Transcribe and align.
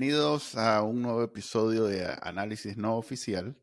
bienvenidos 0.00 0.56
a 0.56 0.82
un 0.82 1.02
nuevo 1.02 1.22
episodio 1.22 1.84
de 1.84 2.06
Análisis 2.22 2.78
No 2.78 2.96
Oficial. 2.96 3.54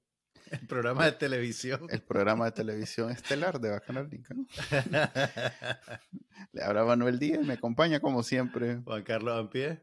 El 0.51 0.67
programa 0.67 1.05
de 1.05 1.13
televisión. 1.13 1.87
El 1.89 2.03
programa 2.03 2.45
de 2.45 2.51
televisión 2.51 3.09
estelar 3.09 3.59
de 3.59 3.71
Bacanal 3.71 4.07
¿no? 4.35 4.45
Le 6.53 6.63
habla 6.63 6.85
Manuel 6.85 7.17
Díaz, 7.17 7.43
me 7.43 7.53
acompaña 7.53 7.99
como 7.99 8.21
siempre. 8.21 8.81
Juan 8.83 9.01
Carlos 9.01 9.35
Ampie. 9.35 9.81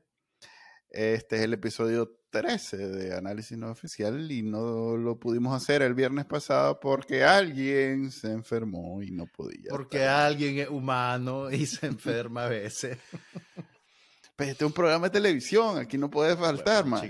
Este 0.90 1.38
es 1.38 1.42
el 1.42 1.54
episodio 1.54 2.20
13 2.30 2.76
de 2.76 3.16
Análisis 3.16 3.58
No 3.58 3.72
Oficial 3.72 4.30
y 4.30 4.44
no 4.44 4.96
lo 4.96 5.18
pudimos 5.18 5.60
hacer 5.60 5.82
el 5.82 5.94
viernes 5.94 6.24
pasado 6.24 6.78
porque 6.78 7.24
alguien 7.24 8.12
se 8.12 8.30
enfermó 8.30 9.02
y 9.02 9.10
no 9.10 9.26
podía. 9.26 9.70
Porque 9.70 10.04
alguien 10.04 10.60
es 10.60 10.68
humano 10.68 11.50
y 11.50 11.66
se 11.66 11.86
enferma 11.86 12.44
a 12.44 12.48
veces. 12.48 12.96
Pues 14.36 14.48
este 14.48 14.64
es 14.64 14.66
un 14.66 14.74
programa 14.74 15.06
de 15.06 15.10
televisión, 15.10 15.78
aquí 15.78 15.96
no 15.96 16.10
puede 16.10 16.36
faltar, 16.36 16.84
man. 16.86 17.00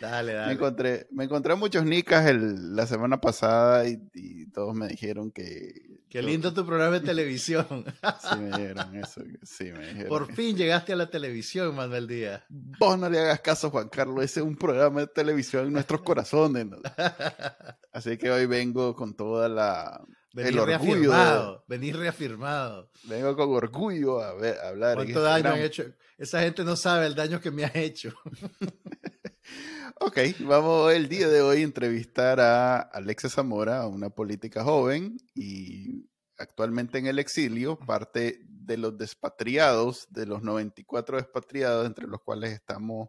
dale, 0.00 0.32
dale. 0.34 0.46
Me 0.46 0.52
encontré, 0.52 1.06
me 1.12 1.24
encontré 1.24 1.54
muchos 1.54 1.84
nicas 1.84 2.26
el, 2.26 2.74
la 2.74 2.84
semana 2.86 3.20
pasada 3.20 3.86
y, 3.86 4.46
todos 4.52 4.74
me 4.74 4.88
dijeron 4.88 5.30
que... 5.30 6.00
Qué 6.08 6.20
lindo 6.20 6.52
tu 6.52 6.66
programa 6.66 6.98
de 6.98 7.06
televisión. 7.06 7.64
sí, 8.20 8.36
me 8.40 8.46
dijeron 8.46 8.96
eso. 8.96 9.22
Sí, 9.44 9.70
me 9.70 9.86
dijeron 9.86 10.08
Por 10.08 10.34
fin 10.34 10.56
llegaste 10.56 10.94
a 10.94 10.96
la 10.96 11.08
televisión, 11.08 11.76
Manuel 11.76 12.08
Díaz. 12.08 12.42
Vos 12.48 12.98
no 12.98 13.08
le 13.08 13.20
hagas 13.20 13.40
caso, 13.40 13.70
Juan 13.70 13.88
Carlos. 13.88 14.24
Ese 14.24 14.40
es 14.40 14.46
un 14.46 14.56
programa 14.56 15.02
de 15.02 15.06
televisión 15.06 15.68
en 15.68 15.74
nuestros 15.74 16.02
corazones. 16.02 16.66
Así 17.92 18.18
que 18.18 18.32
hoy 18.32 18.46
vengo 18.46 18.96
con 18.96 19.14
toda 19.14 19.48
la 19.48 20.04
Venir 20.32 20.58
el 20.58 20.66
reafirmado, 20.66 21.64
venir 21.66 21.96
reafirmado. 21.96 22.90
Vengo 23.04 23.34
con 23.34 23.50
orgullo 23.50 24.20
a, 24.20 24.34
ver, 24.34 24.58
a 24.58 24.68
hablar. 24.68 24.96
¿Cuánto 24.96 25.22
daño 25.22 25.50
han 25.50 25.60
hecho? 25.60 25.84
Esa 26.16 26.42
gente 26.42 26.62
no 26.62 26.76
sabe 26.76 27.06
el 27.06 27.16
daño 27.16 27.40
que 27.40 27.50
me 27.50 27.64
ha 27.64 27.72
hecho. 27.74 28.14
ok, 30.00 30.18
vamos 30.40 30.92
el 30.92 31.08
día 31.08 31.28
de 31.28 31.42
hoy 31.42 31.62
a 31.62 31.64
entrevistar 31.64 32.38
a 32.38 32.78
Alexa 32.78 33.28
Zamora, 33.28 33.88
una 33.88 34.10
política 34.10 34.62
joven 34.62 35.16
y 35.34 36.08
actualmente 36.38 36.98
en 36.98 37.06
el 37.06 37.18
exilio, 37.18 37.76
parte 37.78 38.40
de 38.46 38.76
los 38.76 38.96
despatriados, 38.96 40.06
de 40.10 40.26
los 40.26 40.42
94 40.42 41.16
despatriados, 41.16 41.86
entre 41.86 42.06
los 42.06 42.20
cuales 42.22 42.52
estamos, 42.52 43.08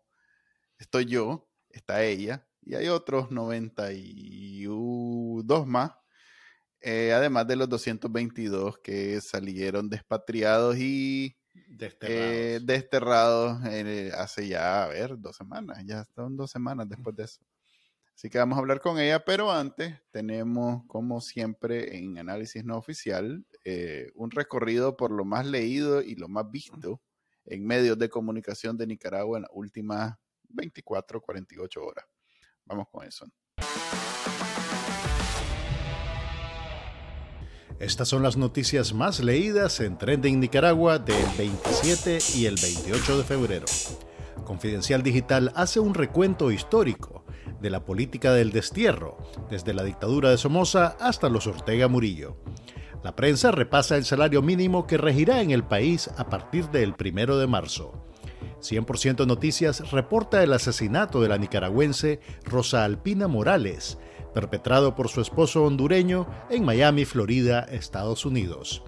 estoy 0.80 1.06
yo, 1.06 1.48
está 1.70 2.04
ella, 2.04 2.48
y 2.64 2.74
hay 2.74 2.88
otros 2.88 3.30
92 3.30 5.68
más 5.68 6.01
eh, 6.82 7.14
además 7.14 7.48
de 7.48 7.56
los 7.56 7.70
222 7.70 8.80
que 8.80 9.22
salieron 9.22 9.90
despatriados 9.90 10.78
y 10.78 11.36
desterrados, 11.68 13.64
eh, 13.66 13.84
eh, 13.86 14.12
hace 14.16 14.48
ya, 14.48 14.86
a 14.86 14.88
ver, 14.88 15.20
dos 15.20 15.36
semanas, 15.36 15.84
ya 15.86 16.06
son 16.16 16.36
dos 16.36 16.50
semanas 16.50 16.90
después 16.90 17.16
de 17.16 17.26
eso. 17.26 17.42
Así 18.16 18.30
que 18.30 18.38
vamos 18.38 18.58
a 18.58 18.62
hablar 18.62 18.82
con 18.82 19.00
ella, 19.00 19.24
pero 19.24 19.52
antes 19.52 19.96
tenemos, 20.12 20.84
como 20.88 21.22
siempre, 21.22 21.98
en 21.98 22.18
análisis 22.18 22.64
no 22.64 22.78
oficial, 22.78 23.46
un 24.16 24.32
recorrido 24.32 24.96
por 24.96 25.12
lo 25.12 25.26
más 25.26 25.46
leído 25.46 26.02
y 26.02 26.16
lo 26.16 26.28
más 26.28 26.50
visto 26.52 27.02
en 27.46 27.66
medios 27.66 27.98
de 27.98 28.10
comunicación 28.10 28.78
de 28.78 28.88
Nicaragua 28.88 29.38
en 29.38 29.44
las 29.44 29.52
últimas 29.54 30.16
24, 30.50 31.22
48 31.22 31.84
horas. 31.84 32.06
Vamos 32.66 32.88
con 32.92 33.06
eso. 33.06 33.26
Estas 37.82 38.10
son 38.10 38.22
las 38.22 38.38
noticias 38.38 38.94
más 38.94 39.22
leídas 39.22 39.80
en 39.80 39.98
Trending 39.98 40.40
Nicaragua 40.40 41.00
del 41.00 41.26
27 41.36 42.20
y 42.36 42.46
el 42.46 42.56
28 42.62 43.18
de 43.18 43.24
febrero. 43.24 43.66
Confidencial 44.46 45.02
Digital 45.02 45.52
hace 45.56 45.80
un 45.80 45.96
recuento 45.96 46.52
histórico 46.52 47.26
de 47.60 47.72
la 47.72 47.84
política 47.84 48.34
del 48.34 48.52
destierro, 48.52 49.18
desde 49.50 49.74
la 49.74 49.84
dictadura 49.84 50.30
de 50.30 50.38
Somoza 50.38 50.96
hasta 51.00 51.28
los 51.28 51.48
Ortega 51.48 51.88
Murillo. 51.88 52.38
La 53.04 53.16
prensa 53.16 53.50
repasa 53.50 53.98
el 53.98 54.06
salario 54.06 54.44
mínimo 54.44 54.86
que 54.86 55.00
regirá 55.00 55.42
en 55.42 55.50
el 55.50 55.64
país 55.64 56.08
a 56.18 56.30
partir 56.30 56.70
del 56.70 56.94
1 56.94 57.38
de 57.38 57.48
marzo. 57.48 58.06
100% 58.60 59.26
Noticias 59.26 59.90
reporta 59.90 60.44
el 60.44 60.54
asesinato 60.54 61.20
de 61.20 61.30
la 61.30 61.40
nicaragüense 61.40 62.20
Rosa 62.46 62.86
Alpina 62.86 63.28
Morales, 63.28 63.98
perpetrado 64.34 64.96
por 64.96 65.10
su 65.10 65.22
esposo 65.22 65.64
hondureño 65.64 66.28
en 66.50 66.64
Miami, 66.66 67.06
Florida, 67.06 67.62
Estados 67.62 68.26
Unidos. 68.26 68.84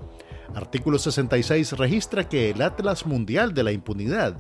Artículo 0.56 1.00
66 1.00 1.74
registra 1.74 2.30
que 2.30 2.52
el 2.52 2.62
Atlas 2.62 3.06
Mundial 3.06 3.54
de 3.54 3.64
la 3.64 3.72
Impunidad 3.72 4.38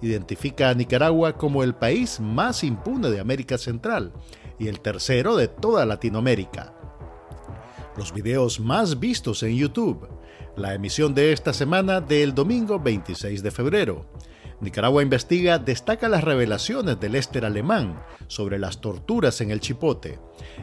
identifica 0.00 0.70
a 0.70 0.74
Nicaragua 0.74 1.36
como 1.36 1.62
el 1.62 1.74
país 1.74 2.18
más 2.20 2.64
impune 2.64 3.10
de 3.10 3.20
América 3.20 3.56
Central 3.58 4.12
y 4.58 4.68
el 4.68 4.80
tercero 4.80 5.36
de 5.36 5.48
toda 5.48 5.86
Latinoamérica. 5.86 6.74
Los 7.96 8.12
videos 8.12 8.58
más 8.58 8.98
vistos 8.98 9.42
en 9.42 9.56
YouTube. 9.56 10.08
La 10.56 10.74
emisión 10.74 11.14
de 11.14 11.32
esta 11.32 11.52
semana 11.52 12.00
del 12.00 12.34
domingo 12.34 12.78
26 12.78 13.42
de 13.42 13.50
febrero. 13.50 14.06
Nicaragua 14.62 15.02
Investiga 15.02 15.58
destaca 15.58 16.08
las 16.08 16.22
revelaciones 16.22 16.98
del 17.00 17.16
Éster 17.16 17.44
alemán 17.44 18.00
sobre 18.28 18.60
las 18.60 18.80
torturas 18.80 19.40
en 19.40 19.50
el 19.50 19.58
Chipote. 19.58 20.20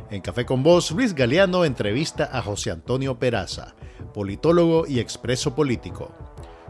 En 0.09 0.21
Café 0.21 0.45
con 0.45 0.63
Voz, 0.63 0.91
Luis 0.91 1.13
Galeano 1.13 1.65
entrevista 1.65 2.29
a 2.31 2.41
José 2.41 2.71
Antonio 2.71 3.19
Peraza, 3.19 3.75
politólogo 4.13 4.87
y 4.87 4.99
expreso 4.99 5.53
político. 5.53 6.15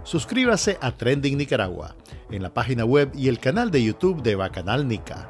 Suscríbase 0.04 0.80
a 0.82 0.98
Trending 0.98 1.38
Nicaragua 1.38 1.96
en 2.32 2.42
la 2.42 2.52
página 2.52 2.84
web 2.84 3.12
y 3.16 3.28
el 3.28 3.40
canal 3.40 3.70
de 3.70 3.84
YouTube 3.84 4.24
de 4.24 4.36
Bacanal 4.36 4.88
Nica. 4.88 5.30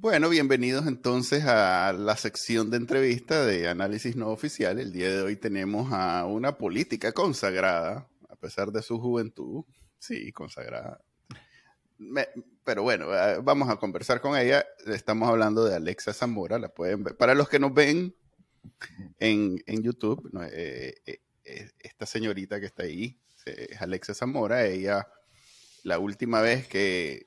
Bueno, 0.00 0.28
bienvenidos 0.28 0.86
entonces 0.86 1.44
a 1.44 1.92
la 1.92 2.16
sección 2.16 2.70
de 2.70 2.76
entrevista 2.76 3.44
de 3.44 3.66
análisis 3.66 4.14
no 4.14 4.28
oficial. 4.28 4.78
El 4.78 4.92
día 4.92 5.10
de 5.10 5.22
hoy 5.22 5.34
tenemos 5.34 5.92
a 5.92 6.24
una 6.24 6.56
política 6.56 7.10
consagrada, 7.10 8.08
a 8.28 8.36
pesar 8.36 8.70
de 8.70 8.80
su 8.82 9.00
juventud. 9.00 9.64
Sí, 9.98 10.30
consagrada. 10.30 11.00
pero 12.62 12.84
bueno, 12.84 13.12
eh, 13.12 13.40
vamos 13.42 13.68
a 13.70 13.76
conversar 13.76 14.20
con 14.20 14.38
ella. 14.38 14.64
Estamos 14.86 15.28
hablando 15.28 15.64
de 15.64 15.74
Alexa 15.74 16.12
Zamora, 16.12 16.60
la 16.60 16.68
pueden 16.68 17.02
ver. 17.02 17.16
Para 17.16 17.34
los 17.34 17.48
que 17.48 17.58
nos 17.58 17.74
ven 17.74 18.14
en, 19.18 19.58
YouTube, 19.66 20.30
eh, 20.52 20.94
eh, 21.06 21.70
esta 21.80 22.06
señorita 22.06 22.60
que 22.60 22.66
está 22.66 22.84
ahí 22.84 23.18
es 23.44 23.82
Alexa 23.82 24.14
Zamora. 24.14 24.64
Ella, 24.64 25.08
la 25.82 25.98
última 25.98 26.40
vez 26.40 26.68
que 26.68 27.26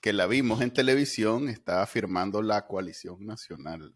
que 0.00 0.12
la 0.12 0.26
vimos 0.26 0.62
en 0.62 0.72
televisión 0.72 1.48
estaba 1.48 1.86
firmando 1.86 2.42
la 2.42 2.66
coalición 2.66 3.26
nacional. 3.26 3.94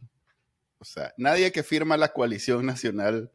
O 0.78 0.84
sea, 0.84 1.14
nadie 1.16 1.50
que 1.50 1.62
firma 1.62 1.96
la 1.96 2.12
coalición 2.12 2.66
nacional, 2.66 3.32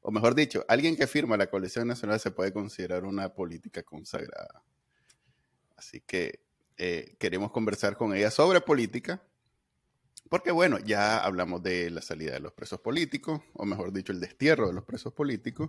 o 0.00 0.10
mejor 0.10 0.34
dicho, 0.34 0.64
alguien 0.68 0.96
que 0.96 1.06
firma 1.06 1.36
la 1.36 1.50
coalición 1.50 1.86
nacional 1.86 2.18
se 2.18 2.30
puede 2.30 2.52
considerar 2.52 3.04
una 3.04 3.34
política 3.34 3.82
consagrada. 3.82 4.62
Así 5.76 6.00
que 6.00 6.40
eh, 6.78 7.16
queremos 7.18 7.50
conversar 7.50 7.96
con 7.96 8.14
ella 8.14 8.30
sobre 8.30 8.60
política, 8.60 9.22
porque 10.30 10.50
bueno, 10.50 10.78
ya 10.78 11.18
hablamos 11.18 11.62
de 11.62 11.90
la 11.90 12.02
salida 12.02 12.32
de 12.32 12.40
los 12.40 12.52
presos 12.52 12.80
políticos, 12.80 13.40
o 13.52 13.66
mejor 13.66 13.92
dicho, 13.92 14.12
el 14.12 14.20
destierro 14.20 14.68
de 14.68 14.72
los 14.72 14.84
presos 14.84 15.12
políticos. 15.12 15.68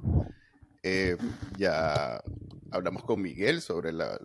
Eh, 0.81 1.17
ya 1.57 2.21
hablamos 2.71 3.03
con 3.03 3.21
Miguel 3.21 3.61
sobre 3.61 3.91
la, 3.91 4.17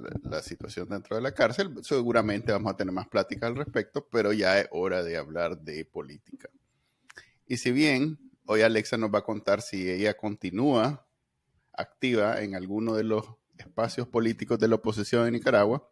situación 0.43 0.89
dentro 0.89 1.17
de 1.17 1.23
la 1.23 1.33
cárcel. 1.33 1.73
Seguramente 1.83 2.53
vamos 2.53 2.73
a 2.73 2.77
tener 2.77 2.93
más 2.93 3.09
plática 3.09 3.47
al 3.47 3.57
respecto, 3.57 4.07
pero 4.11 4.33
ya 4.33 4.61
es 4.61 4.69
hora 4.71 5.03
de 5.03 5.17
hablar 5.17 5.59
de 5.59 5.85
política. 5.85 6.49
Y 7.47 7.57
si 7.57 7.73
bien 7.73 8.19
hoy 8.47 8.63
Alexa 8.63 8.97
nos 8.97 9.13
va 9.13 9.21
a 9.21 9.25
contar 9.25 9.63
si 9.63 9.91
ella 9.91 10.15
continúa 10.15 11.07
activa 11.73 12.41
en 12.43 12.55
alguno 12.55 12.95
de 12.95 13.05
los 13.05 13.25
espacios 13.59 14.07
políticos 14.07 14.59
de 14.59 14.69
la 14.69 14.77
oposición 14.77 15.27
en 15.27 15.35
Nicaragua, 15.35 15.89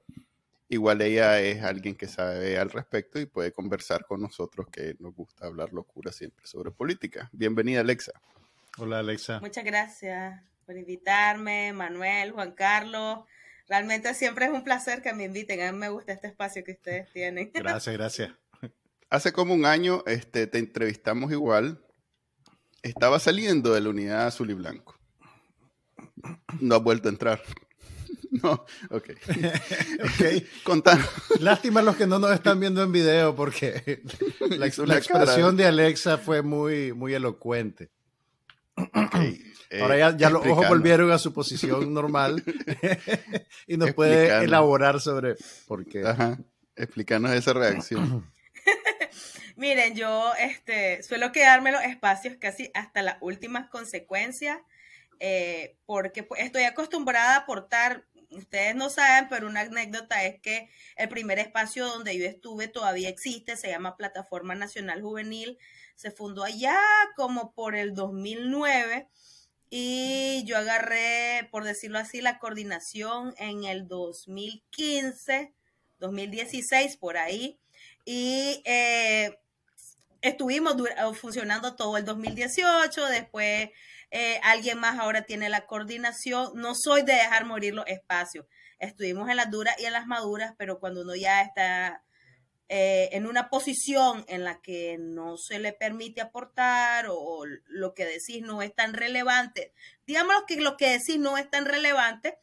igual 0.69 1.03
ella 1.03 1.41
es 1.41 1.63
alguien 1.63 1.95
que 1.95 2.07
sabe 2.07 2.59
al 2.59 2.71
respecto 2.71 3.19
y 3.19 3.27
puede 3.27 3.53
conversar 3.53 4.05
con 4.07 4.21
nosotros 4.21 4.67
que 4.71 4.97
nos 4.99 5.15
gusta 5.15 5.47
hablar 5.47 5.73
locura 5.73 6.13
siempre 6.13 6.47
sobre 6.47 6.71
política. 6.71 7.29
Bienvenida 7.33 7.81
Alexa. 7.81 8.13
Hola 8.79 9.01
Alexa. 9.01 9.41
Muchas 9.41 9.65
gracias 9.65 10.52
por 10.65 10.77
invitarme, 10.77 11.73
Manuel, 11.73 12.33
Juan 12.33 12.53
Carlos. 12.53 13.21
Realmente 13.69 14.15
siempre 14.15 14.47
es 14.47 14.51
un 14.51 14.65
placer 14.65 15.03
que 15.03 15.13
me 15.13 15.25
inviten. 15.25 15.61
A 15.63 15.73
mí 15.73 15.79
me 15.79 15.89
gusta 15.89 16.13
este 16.13 16.27
espacio 16.29 16.65
que 16.65 16.73
ustedes 16.73 17.11
tienen. 17.13 17.51
Gracias, 17.55 17.95
gracias. 17.97 18.33
Hace 19.09 19.33
como 19.33 19.55
un 19.55 19.67
año 19.67 20.03
este, 20.07 20.47
te 20.47 20.59
entrevistamos 20.59 21.31
igual. 21.33 21.85
Estaba 22.83 23.19
saliendo 23.19 23.75
de 23.75 23.81
la 23.81 23.91
unidad 23.91 24.27
azul 24.27 24.51
y 24.51 24.55
blanco. 24.55 24.99
No 26.61 26.75
ha 26.75 26.79
vuelto 26.79 27.09
a 27.09 27.13
entrar. 27.13 27.43
No, 28.43 28.65
ok. 28.89 29.11
ok. 30.05 30.43
Contanos. 30.65 31.07
Lástima 31.41 31.83
los 31.83 31.97
que 31.97 32.07
no 32.07 32.19
nos 32.19 32.33
están 32.33 32.59
viendo 32.59 32.83
en 32.83 32.91
video 32.91 33.37
porque 33.37 34.03
la, 34.41 34.67
expresión 34.67 35.55
de 35.55 35.67
Alexa 35.67 36.17
fue 36.17 36.41
muy, 36.41 36.95
muy 36.95 37.13
elocuente. 37.13 37.91
Eh, 39.71 39.81
Ahora 39.81 40.17
ya, 40.17 40.29
los 40.29 40.45
ojos 40.47 40.69
volvieron 40.69 41.11
a 41.13 41.19
su 41.19 41.33
posición 41.33 41.95
normal 41.95 42.43
y 43.67 43.79
nos 43.79 43.95
puede 43.95 44.45
elaborar 44.45 45.01
sobre 45.01 45.37
por 45.67 45.87
qué. 45.87 46.07
Ajá. 46.07 46.39
Explícanos 46.77 47.33
esa 47.33 47.55
reacción. 47.55 48.31
Miren, 49.57 49.95
yo 49.95 50.33
este, 50.39 51.03
suelo 51.03 51.33
quedarme 51.33 51.73
los 51.73 51.83
espacios 51.85 52.37
casi 52.39 52.71
hasta 52.75 53.03
las 53.03 53.17
últimas 53.23 53.71
consecuencias, 53.71 54.59
eh, 55.21 55.79
porque 55.87 56.23
pues, 56.23 56.43
estoy 56.43 56.65
acostumbrada 56.65 57.35
a 57.35 57.39
aportar 57.39 58.05
ustedes 58.33 58.75
no 58.75 58.91
saben, 58.91 59.29
pero 59.29 59.47
una 59.47 59.61
anécdota 59.61 60.25
es 60.25 60.41
que 60.41 60.69
el 60.97 61.09
primer 61.09 61.39
espacio 61.39 61.87
donde 61.87 62.17
yo 62.17 62.25
estuve 62.25 62.69
todavía 62.69 63.09
existe, 63.09 63.57
se 63.57 63.69
llama 63.69 63.97
Plataforma 63.97 64.55
Nacional 64.55 65.03
Juvenil, 65.03 65.59
se 66.03 66.11
fundó 66.11 66.43
allá 66.43 66.77
como 67.15 67.53
por 67.53 67.77
el 67.77 67.95
2009 67.95 69.09
y 69.71 70.43
yo 70.47 70.59
agarré, 70.59 71.49
por 71.53 71.63
decirlo 71.63 72.01
así, 72.01 72.21
la 72.21 72.41
coordinación 72.41 73.35
en 73.39 73.63
el 73.63 73.87
2015, 73.87 75.55
2016, 76.01 76.97
por 76.97 77.17
ahí, 77.17 77.61
y 78.05 78.63
eh, 78.65 79.39
estuvimos 80.23 80.75
funcionando 81.15 81.77
todo 81.77 81.97
el 81.97 82.05
2018, 82.05 83.07
después 83.07 83.71
eh, 84.11 84.41
alguien 84.43 84.81
más 84.81 84.99
ahora 84.99 85.23
tiene 85.23 85.49
la 85.49 85.67
coordinación. 85.67 86.51
No 86.57 86.75
soy 86.75 87.03
de 87.03 87.15
dejar 87.15 87.45
morir 87.45 87.75
los 87.75 87.87
espacios. 87.87 88.45
Estuvimos 88.81 89.31
en 89.31 89.37
las 89.37 89.51
duras 89.53 89.77
y 89.79 89.85
en 89.85 89.93
las 89.93 90.07
maduras, 90.07 90.53
pero 90.59 90.81
cuando 90.81 91.03
uno 91.03 91.15
ya 91.15 91.43
está 91.43 92.03
eh, 92.69 93.11
en 93.13 93.27
una 93.27 93.51
posición 93.51 94.25
en 94.29 94.45
la 94.45 94.61
que 94.61 94.97
no 94.99 95.37
se 95.37 95.59
le 95.59 95.73
permite 95.73 96.21
aportar 96.21 97.07
o 97.11 97.45
lo 97.67 97.95
que 97.95 98.07
decís 98.07 98.43
no 98.43 98.63
es 98.63 98.75
tan 98.75 98.95
relevante, 98.95 99.73
digamos 100.07 100.45
que 100.47 100.61
lo 100.61 100.77
que 100.77 100.91
decís 100.91 101.19
no 101.19 101.37
es 101.37 101.51
tan 101.51 101.67
relevante, 101.67 102.39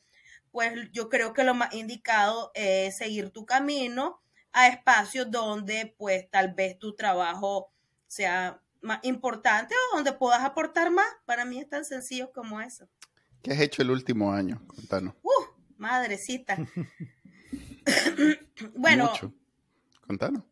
pues 0.52 0.92
yo 0.92 1.10
creo 1.10 1.34
que 1.34 1.44
lo 1.44 1.54
más 1.54 1.74
indicado 1.74 2.52
es 2.54 2.98
seguir 2.98 3.32
tu 3.32 3.46
camino 3.46 4.22
a 4.52 4.68
espacios 4.68 5.30
donde 5.30 5.94
pues 5.98 6.30
tal 6.30 6.54
vez 6.54 6.78
tu 6.80 6.96
trabajo 6.96 7.72
sea 8.08 8.62
más 8.82 9.00
importante 9.04 9.76
o 9.76 9.96
donde 9.96 10.14
puedas 10.14 10.44
aportar 10.44 10.92
más. 10.92 11.08
Para 11.26 11.46
mí 11.46 11.60
es 11.60 11.70
tan 11.70 11.86
sencillo 11.86 12.32
como 12.32 12.62
eso. 12.62 12.88
¿Qué 13.42 13.52
has 13.52 13.60
hecho 13.60 13.82
el 13.82 13.92
último 13.92 14.32
año? 14.32 14.62
Contanos. 14.68 15.16
Uh, 15.22 15.46
madrecita. 15.78 16.58
bueno. 18.76 19.12
Contanos. 20.10 20.44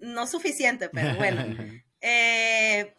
No 0.00 0.26
suficiente, 0.26 0.88
pero 0.88 1.14
bueno. 1.14 1.44
Eh, 2.02 2.94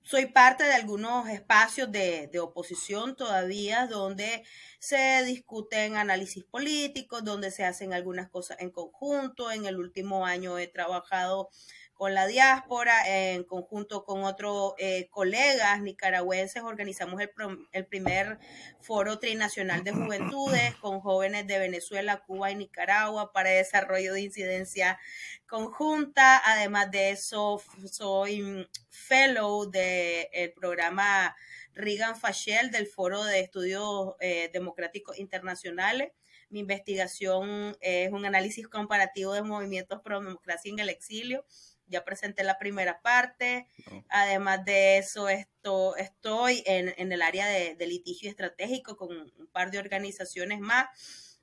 soy 0.00 0.26
parte 0.26 0.64
de 0.64 0.72
algunos 0.72 1.28
espacios 1.28 1.92
de, 1.92 2.26
de, 2.32 2.40
oposición 2.40 3.14
todavía 3.14 3.86
donde 3.86 4.42
se 4.80 5.22
discuten 5.24 5.96
análisis 5.96 6.42
políticos, 6.42 7.22
donde 7.22 7.50
se 7.50 7.64
hacen 7.64 7.92
algunas 7.92 8.30
cosas 8.30 8.56
en 8.60 8.70
conjunto. 8.70 9.52
En 9.52 9.66
el 9.66 9.76
último 9.76 10.24
año 10.24 10.58
he 10.58 10.66
trabajado 10.66 11.50
con 11.94 12.12
la 12.12 12.26
diáspora, 12.26 13.32
en 13.32 13.44
conjunto 13.44 14.04
con 14.04 14.24
otros 14.24 14.74
eh, 14.78 15.08
colegas 15.10 15.80
nicaragüenses, 15.80 16.62
organizamos 16.62 17.20
el, 17.20 17.30
el, 17.72 17.86
primer 17.86 18.38
foro 18.80 19.18
trinacional 19.20 19.84
de 19.84 19.92
juventudes 19.92 20.74
con 20.76 21.00
jóvenes 21.00 21.46
de 21.46 21.58
Venezuela, 21.58 22.22
Cuba 22.26 22.50
y 22.50 22.56
Nicaragua 22.56 23.32
para 23.32 23.50
desarrollo 23.50 24.12
de 24.12 24.22
incidencia 24.22 24.98
conjunta. 25.46 26.42
Además 26.44 26.90
de 26.90 27.10
eso, 27.10 27.62
soy 27.90 28.68
fellow 28.90 29.70
del 29.70 30.52
programa 30.52 31.36
Reagan 31.74 32.16
Fashel 32.16 32.72
del 32.72 32.88
Foro 32.88 33.22
de 33.24 33.40
Estudios 33.40 34.14
eh, 34.20 34.50
Democráticos 34.52 35.18
Internacionales. 35.18 36.12
Mi 36.50 36.60
investigación 36.60 37.76
es 37.80 38.12
un 38.12 38.24
análisis 38.26 38.68
comparativo 38.68 39.32
de 39.32 39.42
movimientos 39.42 40.00
pro 40.02 40.20
democracia 40.20 40.70
en 40.70 40.78
el 40.80 40.88
exilio 40.88 41.44
ya 41.86 42.04
presenté 42.04 42.44
la 42.44 42.58
primera 42.58 43.00
parte. 43.02 43.68
Además 44.08 44.64
de 44.64 44.98
eso, 44.98 45.28
esto, 45.28 45.96
estoy 45.96 46.62
en, 46.66 47.12
el 47.12 47.22
área 47.22 47.46
de, 47.46 47.86
litigio 47.86 48.30
estratégico 48.30 48.96
con 48.96 49.16
un 49.16 49.46
par 49.52 49.70
de 49.70 49.78
organizaciones 49.78 50.60
más. 50.60 51.40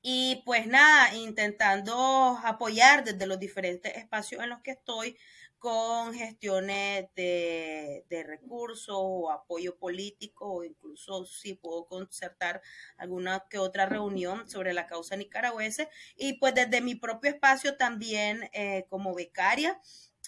Y 0.00 0.42
pues 0.44 0.66
nada, 0.66 1.14
intentando 1.14 2.38
apoyar 2.44 3.04
desde 3.04 3.26
los 3.26 3.38
diferentes 3.38 3.96
espacios 3.96 4.42
en 4.42 4.50
los 4.50 4.60
que 4.60 4.70
estoy 4.72 5.18
con 5.58 6.14
gestiones 6.14 7.08
de, 7.14 8.04
recursos 8.26 8.94
o 8.98 9.30
apoyo 9.30 9.76
político 9.76 10.46
o 10.46 10.64
incluso 10.64 11.24
si 11.24 11.54
puedo 11.54 11.86
concertar 11.86 12.62
alguna 12.96 13.44
que 13.50 13.58
otra 13.58 13.86
reunión 13.86 14.48
sobre 14.48 14.72
la 14.72 14.86
causa 14.86 15.16
nicaragüense. 15.16 15.88
Y 16.16 16.34
pues 16.34 16.54
desde 16.54 16.80
mi 16.80 16.94
propio 16.94 17.30
espacio 17.30 17.76
también 17.76 18.48
eh, 18.52 18.86
como 18.88 19.14
becaria 19.14 19.80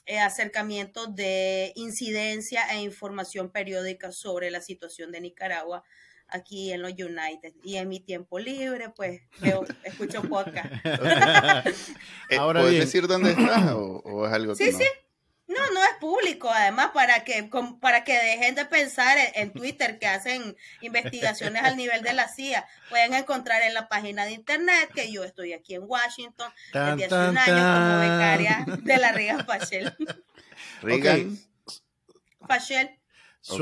eh, 0.06 0.18
acercamientos 0.18 1.14
de 1.14 1.72
incidencia 1.76 2.62
e 2.72 2.82
información 2.82 3.50
periódica 3.50 4.12
sobre 4.12 4.50
la 4.50 4.60
situación 4.60 5.12
de 5.12 5.20
Nicaragua 5.20 5.84
aquí 6.28 6.72
en 6.72 6.82
los 6.82 6.92
United. 6.92 7.54
Y 7.62 7.76
en 7.76 7.88
mi 7.88 8.00
tiempo 8.00 8.38
libre 8.38 8.90
pues 8.90 9.20
veo, 9.40 9.64
escucho 9.84 10.22
podcast. 10.22 10.72
Ahora 12.38 12.62
¿Puedes 12.62 12.80
decir 12.80 13.06
dónde 13.06 13.30
estás 13.32 13.72
o, 13.74 14.26
es 14.26 14.32
algo 14.32 14.54
que 14.54 14.64
sí, 14.64 14.72
sí. 14.72 14.84
No, 15.50 15.70
no 15.74 15.82
es 15.82 15.96
público, 15.98 16.48
además, 16.48 16.92
para 16.94 17.24
que, 17.24 17.50
para 17.80 18.04
que 18.04 18.12
dejen 18.12 18.54
de 18.54 18.66
pensar 18.66 19.18
en, 19.34 19.52
Twitter 19.52 19.98
que 19.98 20.06
hacen 20.06 20.56
investigaciones 20.80 21.64
al 21.64 21.76
nivel 21.76 22.02
de 22.02 22.12
la 22.12 22.28
CIA. 22.28 22.64
Pueden 22.88 23.14
encontrar 23.14 23.60
en 23.62 23.74
la 23.74 23.88
página 23.88 24.24
de 24.26 24.30
internet 24.30 24.92
que 24.94 25.10
yo 25.10 25.24
estoy 25.24 25.52
aquí 25.52 25.74
en 25.74 25.82
Washington 25.82 26.52
desde 26.72 27.06
hace 27.06 27.30
un 27.30 27.36
año 27.36 27.74
como 27.74 27.98
becaria 27.98 28.64
de 28.80 28.96
la 28.96 29.10
Reagan 29.10 29.44
Fachel. 29.44 29.92
Reagan 30.82 31.36
Fachel. 32.46 32.90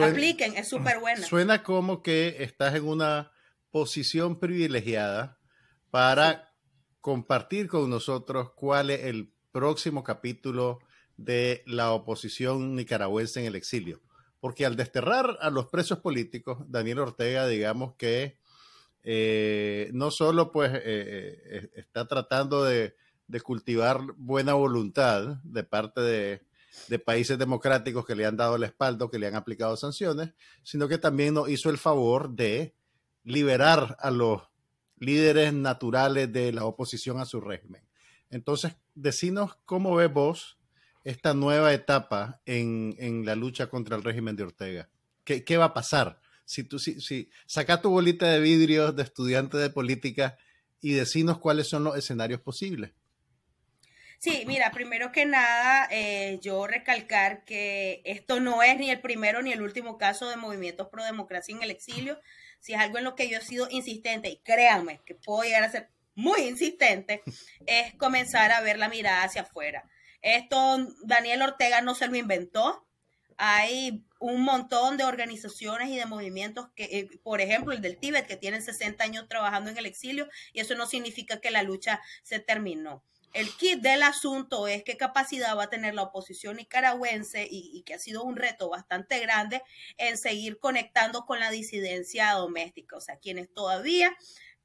Apliquen, 0.02 0.58
es 0.58 0.68
súper 0.68 0.98
buena. 0.98 1.26
Suena 1.26 1.62
como 1.62 2.02
que 2.02 2.36
estás 2.40 2.74
en 2.74 2.86
una 2.86 3.32
posición 3.70 4.38
privilegiada 4.38 5.38
para 5.90 6.52
compartir 7.00 7.66
con 7.66 7.88
nosotros 7.88 8.52
cuál 8.54 8.90
es 8.90 9.04
el 9.04 9.32
próximo 9.52 10.04
capítulo 10.04 10.80
de 11.18 11.62
la 11.66 11.92
oposición 11.92 12.74
nicaragüense 12.74 13.40
en 13.40 13.46
el 13.46 13.56
exilio. 13.56 14.00
Porque 14.40 14.64
al 14.64 14.76
desterrar 14.76 15.36
a 15.40 15.50
los 15.50 15.66
presos 15.66 15.98
políticos, 15.98 16.58
Daniel 16.68 17.00
Ortega, 17.00 17.46
digamos 17.46 17.94
que 17.96 18.38
eh, 19.02 19.90
no 19.92 20.10
solo 20.10 20.52
pues 20.52 20.72
eh, 20.74 20.80
eh, 20.84 21.70
está 21.74 22.06
tratando 22.06 22.64
de, 22.64 22.94
cultivar 23.42 24.00
buena 24.16 24.54
voluntad 24.54 25.38
de 25.42 25.64
parte 25.64 26.00
de, 26.00 26.42
de, 26.88 26.98
países 26.98 27.38
democráticos 27.38 28.06
que 28.06 28.14
le 28.14 28.24
han 28.24 28.36
dado 28.36 28.56
el 28.56 28.62
espaldo, 28.62 29.10
que 29.10 29.18
le 29.18 29.26
han 29.26 29.34
aplicado 29.34 29.76
sanciones, 29.76 30.32
sino 30.62 30.88
que 30.88 30.98
también 30.98 31.34
nos 31.34 31.48
hizo 31.48 31.68
el 31.68 31.78
favor 31.78 32.30
de 32.30 32.74
liberar 33.24 33.96
a 34.00 34.10
los 34.10 34.42
líderes 34.98 35.52
naturales 35.52 36.32
de 36.32 36.52
la 36.52 36.64
oposición 36.64 37.20
a 37.20 37.26
su 37.26 37.40
régimen. 37.40 37.82
Entonces, 38.30 38.76
decinos 38.94 39.56
cómo 39.64 39.94
ves 39.96 40.12
vos 40.12 40.57
esta 41.04 41.34
nueva 41.34 41.72
etapa 41.72 42.40
en, 42.46 43.24
la 43.24 43.34
lucha 43.34 43.68
contra 43.68 43.96
el 43.96 44.04
régimen 44.04 44.36
de 44.36 44.44
Ortega? 44.44 44.88
¿Qué, 45.24 45.56
va 45.56 45.66
a 45.66 45.74
pasar? 45.74 46.20
Si 46.44 46.64
tú 46.64 46.78
si, 46.78 47.00
si 47.00 47.30
saca 47.46 47.82
tu 47.82 47.90
bolita 47.90 48.26
de 48.26 48.40
vidrio 48.40 48.92
de 48.92 49.02
estudiante 49.02 49.58
de 49.58 49.68
política 49.68 50.38
y 50.80 50.92
decinos 50.92 51.38
cuáles 51.38 51.68
son 51.68 51.84
los 51.84 51.96
escenarios 51.96 52.40
posibles. 52.40 52.92
Sí, 54.18 54.42
mira, 54.46 54.72
primero 54.72 55.12
que 55.12 55.26
nada, 55.26 55.86
eh, 55.92 56.40
yo 56.42 56.66
recalcar 56.66 57.44
que 57.44 58.02
esto 58.04 58.40
no 58.40 58.64
es 58.64 58.76
ni 58.76 58.90
el 58.90 59.00
primero 59.00 59.42
ni 59.42 59.52
el 59.52 59.62
último 59.62 59.96
caso 59.96 60.28
de 60.28 60.36
movimientos 60.36 60.88
pro 60.88 61.04
democracia 61.04 61.54
en 61.54 61.62
el 61.62 61.70
exilio. 61.70 62.20
Si 62.58 62.74
es 62.74 62.80
algo 62.80 62.98
en 62.98 63.04
lo 63.04 63.14
que 63.14 63.28
yo 63.28 63.38
he 63.38 63.40
sido 63.42 63.68
insistente, 63.70 64.28
y 64.28 64.38
créanme 64.38 65.00
que 65.06 65.14
puedo 65.14 65.44
llegar 65.44 65.62
a 65.62 65.70
ser 65.70 65.90
muy 66.16 66.40
insistente, 66.42 67.22
es 67.66 67.94
comenzar 67.94 68.50
a 68.50 68.60
ver 68.60 68.76
la 68.78 68.88
mirada 68.88 69.22
hacia 69.22 69.42
afuera. 69.42 69.88
Esto 70.22 70.78
Daniel 71.02 71.42
Ortega 71.42 71.80
no 71.80 71.94
se 71.94 72.08
lo 72.08 72.16
inventó. 72.16 72.86
Hay 73.36 74.04
un 74.18 74.42
montón 74.42 74.96
de 74.96 75.04
organizaciones 75.04 75.90
y 75.90 75.96
de 75.96 76.06
movimientos 76.06 76.68
que, 76.74 76.84
eh, 76.84 77.20
por 77.22 77.40
ejemplo, 77.40 77.72
el 77.72 77.80
del 77.80 77.98
Tíbet, 77.98 78.26
que 78.26 78.36
tienen 78.36 78.62
60 78.62 79.02
años 79.04 79.28
trabajando 79.28 79.70
en 79.70 79.78
el 79.78 79.86
exilio, 79.86 80.28
y 80.52 80.60
eso 80.60 80.74
no 80.74 80.86
significa 80.86 81.40
que 81.40 81.52
la 81.52 81.62
lucha 81.62 82.00
se 82.24 82.40
terminó. 82.40 83.04
El 83.34 83.54
kit 83.56 83.80
del 83.80 84.02
asunto 84.02 84.66
es 84.66 84.82
qué 84.82 84.96
capacidad 84.96 85.56
va 85.56 85.64
a 85.64 85.70
tener 85.70 85.94
la 85.94 86.02
oposición 86.02 86.56
nicaragüense 86.56 87.46
y, 87.48 87.70
y, 87.74 87.82
que 87.82 87.94
ha 87.94 87.98
sido 87.98 88.24
un 88.24 88.36
reto 88.36 88.70
bastante 88.70 89.20
grande 89.20 89.62
en 89.98 90.16
seguir 90.16 90.58
conectando 90.58 91.26
con 91.26 91.38
la 91.38 91.50
disidencia 91.50 92.32
doméstica, 92.32 92.96
o 92.96 93.00
sea, 93.00 93.18
quienes 93.18 93.52
todavía 93.52 94.16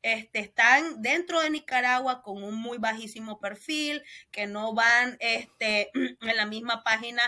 este, 0.03 0.39
están 0.39 1.01
dentro 1.01 1.39
de 1.39 1.49
Nicaragua 1.49 2.21
con 2.21 2.43
un 2.43 2.55
muy 2.55 2.77
bajísimo 2.77 3.39
perfil, 3.39 4.03
que 4.31 4.45
no 4.45 4.73
van 4.73 5.17
este, 5.19 5.89
en 5.93 6.37
la 6.37 6.45
misma 6.45 6.83
página 6.83 7.21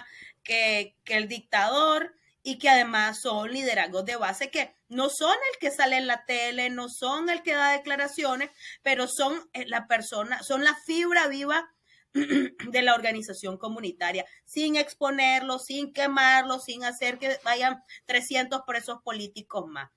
que, 0.43 0.95
el 1.05 1.27
dictador 1.27 2.13
y 2.43 2.59
que 2.59 2.69
además 2.69 3.21
son 3.21 3.51
liderazgos 3.51 4.05
de 4.05 4.17
base 4.17 4.51
que 4.51 4.75
no 4.89 5.09
son 5.09 5.35
el 5.53 5.59
que 5.59 5.71
sale 5.71 5.97
en 5.97 6.05
la 6.05 6.25
tele, 6.25 6.69
no 6.69 6.89
son 6.89 7.29
el 7.29 7.41
que 7.41 7.55
da 7.55 7.71
declaraciones, 7.71 8.51
pero 8.83 9.07
son 9.07 9.49
eh, 9.53 9.65
la 9.67 9.87
persona, 9.87 10.43
son 10.43 10.63
la 10.63 10.75
fibra 10.85 11.27
viva 11.27 11.73
de 12.13 12.81
la 12.81 12.93
organización 12.93 13.57
comunitaria, 13.57 14.25
sin 14.43 14.75
exponerlo, 14.75 15.59
sin 15.59 15.93
quemarlo, 15.93 16.59
sin 16.59 16.83
hacer 16.83 17.17
que 17.19 17.39
vayan 17.43 17.81
300 18.05 18.61
presos 18.67 18.99
políticos 19.01 19.65
más. 19.67 19.89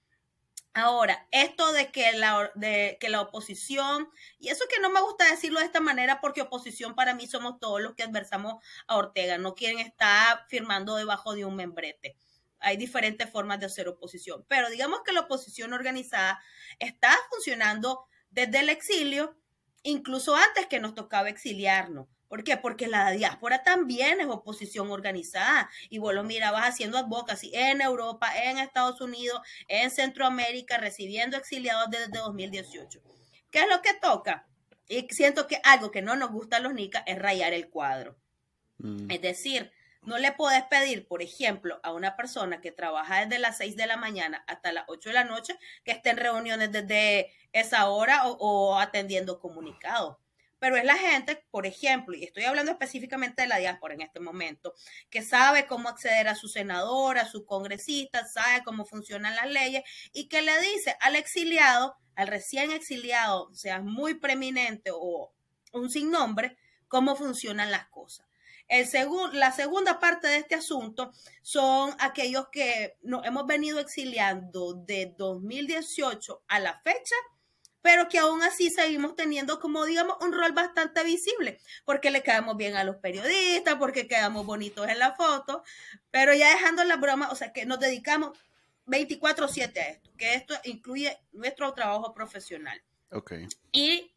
Ahora, 0.78 1.26
esto 1.32 1.72
de 1.72 1.90
que, 1.90 2.12
la, 2.12 2.52
de 2.54 2.98
que 3.00 3.08
la 3.08 3.20
oposición, 3.20 4.08
y 4.38 4.50
eso 4.50 4.64
que 4.72 4.80
no 4.80 4.90
me 4.90 5.00
gusta 5.00 5.28
decirlo 5.28 5.58
de 5.58 5.66
esta 5.66 5.80
manera 5.80 6.20
porque 6.20 6.42
oposición 6.42 6.94
para 6.94 7.14
mí 7.14 7.26
somos 7.26 7.58
todos 7.58 7.80
los 7.80 7.96
que 7.96 8.04
adversamos 8.04 8.62
a 8.86 8.96
Ortega, 8.96 9.38
no 9.38 9.56
quieren 9.56 9.80
estar 9.80 10.46
firmando 10.48 10.94
debajo 10.94 11.34
de 11.34 11.44
un 11.44 11.56
membrete. 11.56 12.16
Hay 12.60 12.76
diferentes 12.76 13.28
formas 13.28 13.58
de 13.58 13.66
hacer 13.66 13.88
oposición, 13.88 14.44
pero 14.48 14.70
digamos 14.70 15.00
que 15.04 15.12
la 15.12 15.22
oposición 15.22 15.72
organizada 15.72 16.40
está 16.78 17.16
funcionando 17.28 18.06
desde 18.30 18.60
el 18.60 18.68
exilio, 18.68 19.36
incluso 19.82 20.36
antes 20.36 20.68
que 20.68 20.78
nos 20.78 20.94
tocaba 20.94 21.28
exiliarnos. 21.28 22.06
¿Por 22.28 22.44
qué? 22.44 22.58
Porque 22.58 22.86
la 22.86 23.10
diáspora 23.10 23.62
también 23.62 24.20
es 24.20 24.26
oposición 24.26 24.90
organizada. 24.90 25.70
Y 25.88 25.98
vos 25.98 26.14
lo 26.14 26.24
mirabas 26.24 26.64
haciendo 26.64 26.98
advocacy 26.98 27.50
en 27.54 27.80
Europa, 27.80 28.30
en 28.44 28.58
Estados 28.58 29.00
Unidos, 29.00 29.40
en 29.66 29.90
Centroamérica, 29.90 30.76
recibiendo 30.76 31.36
exiliados 31.36 31.90
desde 31.90 32.08
2018. 32.08 33.00
¿Qué 33.50 33.60
es 33.60 33.68
lo 33.68 33.80
que 33.80 33.94
toca? 33.94 34.46
Y 34.88 35.06
siento 35.10 35.46
que 35.46 35.60
algo 35.64 35.90
que 35.90 36.02
no 36.02 36.16
nos 36.16 36.30
gusta 36.30 36.58
a 36.58 36.60
los 36.60 36.74
NICA 36.74 37.02
es 37.06 37.18
rayar 37.18 37.54
el 37.54 37.70
cuadro. 37.70 38.18
Mm. 38.76 39.10
Es 39.10 39.22
decir, 39.22 39.72
no 40.02 40.18
le 40.18 40.32
puedes 40.32 40.62
pedir, 40.64 41.08
por 41.08 41.22
ejemplo, 41.22 41.80
a 41.82 41.92
una 41.92 42.14
persona 42.16 42.60
que 42.60 42.72
trabaja 42.72 43.24
desde 43.24 43.38
las 43.38 43.56
6 43.58 43.76
de 43.76 43.86
la 43.86 43.96
mañana 43.96 44.44
hasta 44.46 44.72
las 44.72 44.84
8 44.88 45.10
de 45.10 45.14
la 45.14 45.24
noche 45.24 45.58
que 45.82 45.92
esté 45.92 46.10
en 46.10 46.18
reuniones 46.18 46.72
desde 46.72 47.32
esa 47.52 47.88
hora 47.88 48.26
o, 48.26 48.32
o 48.38 48.78
atendiendo 48.78 49.40
comunicados 49.40 50.16
pero 50.58 50.76
es 50.76 50.84
la 50.84 50.96
gente, 50.96 51.44
por 51.50 51.66
ejemplo, 51.66 52.16
y 52.16 52.24
estoy 52.24 52.44
hablando 52.44 52.72
específicamente 52.72 53.42
de 53.42 53.48
la 53.48 53.58
diáspora 53.58 53.94
en 53.94 54.02
este 54.02 54.20
momento, 54.20 54.74
que 55.10 55.22
sabe 55.22 55.66
cómo 55.66 55.88
acceder 55.88 56.28
a 56.28 56.34
su 56.34 56.48
senador, 56.48 57.18
a 57.18 57.28
su 57.28 57.44
congresista, 57.44 58.26
sabe 58.26 58.62
cómo 58.64 58.84
funcionan 58.84 59.36
las 59.36 59.50
leyes 59.50 59.82
y 60.12 60.28
que 60.28 60.42
le 60.42 60.58
dice 60.60 60.96
al 61.00 61.16
exiliado, 61.16 61.96
al 62.14 62.28
recién 62.28 62.72
exiliado, 62.72 63.54
sea 63.54 63.80
muy 63.80 64.14
preeminente 64.14 64.90
o 64.92 65.32
un 65.72 65.90
sin 65.90 66.10
nombre, 66.10 66.56
cómo 66.88 67.14
funcionan 67.16 67.70
las 67.70 67.88
cosas. 67.88 68.26
El 68.68 68.86
la 69.32 69.50
segunda 69.50 69.98
parte 69.98 70.28
de 70.28 70.36
este 70.36 70.54
asunto 70.54 71.10
son 71.40 71.94
aquellos 72.00 72.48
que 72.52 72.98
nos 73.02 73.24
hemos 73.24 73.46
venido 73.46 73.80
exiliando 73.80 74.74
de 74.74 75.14
2018 75.16 76.42
a 76.48 76.60
la 76.60 76.78
fecha 76.80 77.14
pero 77.82 78.08
que 78.08 78.18
aún 78.18 78.42
así 78.42 78.70
seguimos 78.70 79.14
teniendo 79.16 79.60
como, 79.60 79.84
digamos, 79.84 80.16
un 80.20 80.32
rol 80.32 80.52
bastante 80.52 81.04
visible, 81.04 81.60
porque 81.84 82.10
le 82.10 82.22
quedamos 82.22 82.56
bien 82.56 82.76
a 82.76 82.84
los 82.84 82.96
periodistas, 82.96 83.76
porque 83.76 84.08
quedamos 84.08 84.44
bonitos 84.46 84.88
en 84.88 84.98
la 84.98 85.14
foto, 85.14 85.62
pero 86.10 86.34
ya 86.34 86.50
dejando 86.50 86.84
la 86.84 86.96
broma, 86.96 87.30
o 87.30 87.36
sea, 87.36 87.52
que 87.52 87.66
nos 87.66 87.80
dedicamos 87.80 88.38
24/7 88.86 89.80
a 89.80 89.88
esto, 89.88 90.10
que 90.16 90.34
esto 90.34 90.54
incluye 90.64 91.18
nuestro 91.32 91.72
trabajo 91.74 92.12
profesional. 92.12 92.82
Ok. 93.10 93.32
Y 93.72 94.12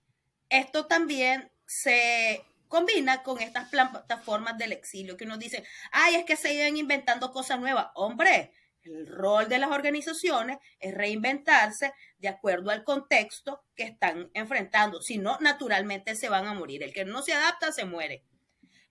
esto 0.49 0.85
también 0.87 1.51
se 1.65 2.45
combina 2.67 3.21
con 3.21 3.41
estas 3.41 3.69
plataformas 3.69 4.57
del 4.57 4.71
exilio 4.71 5.17
que 5.17 5.25
nos 5.25 5.39
dicen, 5.39 5.63
ay, 5.91 6.15
es 6.15 6.25
que 6.25 6.37
se 6.37 6.53
iban 6.53 6.77
inventando 6.77 7.31
cosas 7.31 7.59
nuevas. 7.59 7.87
Hombre, 7.95 8.53
el 8.83 9.07
rol 9.07 9.47
de 9.47 9.59
las 9.59 9.71
organizaciones 9.71 10.57
es 10.79 10.93
reinventarse 10.93 11.93
de 12.17 12.27
acuerdo 12.27 12.71
al 12.71 12.83
contexto 12.83 13.63
que 13.75 13.83
están 13.83 14.29
enfrentando. 14.33 15.01
Si 15.01 15.17
no, 15.17 15.37
naturalmente 15.39 16.15
se 16.15 16.29
van 16.29 16.47
a 16.47 16.53
morir. 16.53 16.83
El 16.83 16.93
que 16.93 17.05
no 17.05 17.21
se 17.21 17.33
adapta 17.33 17.71
se 17.71 17.85
muere. 17.85 18.23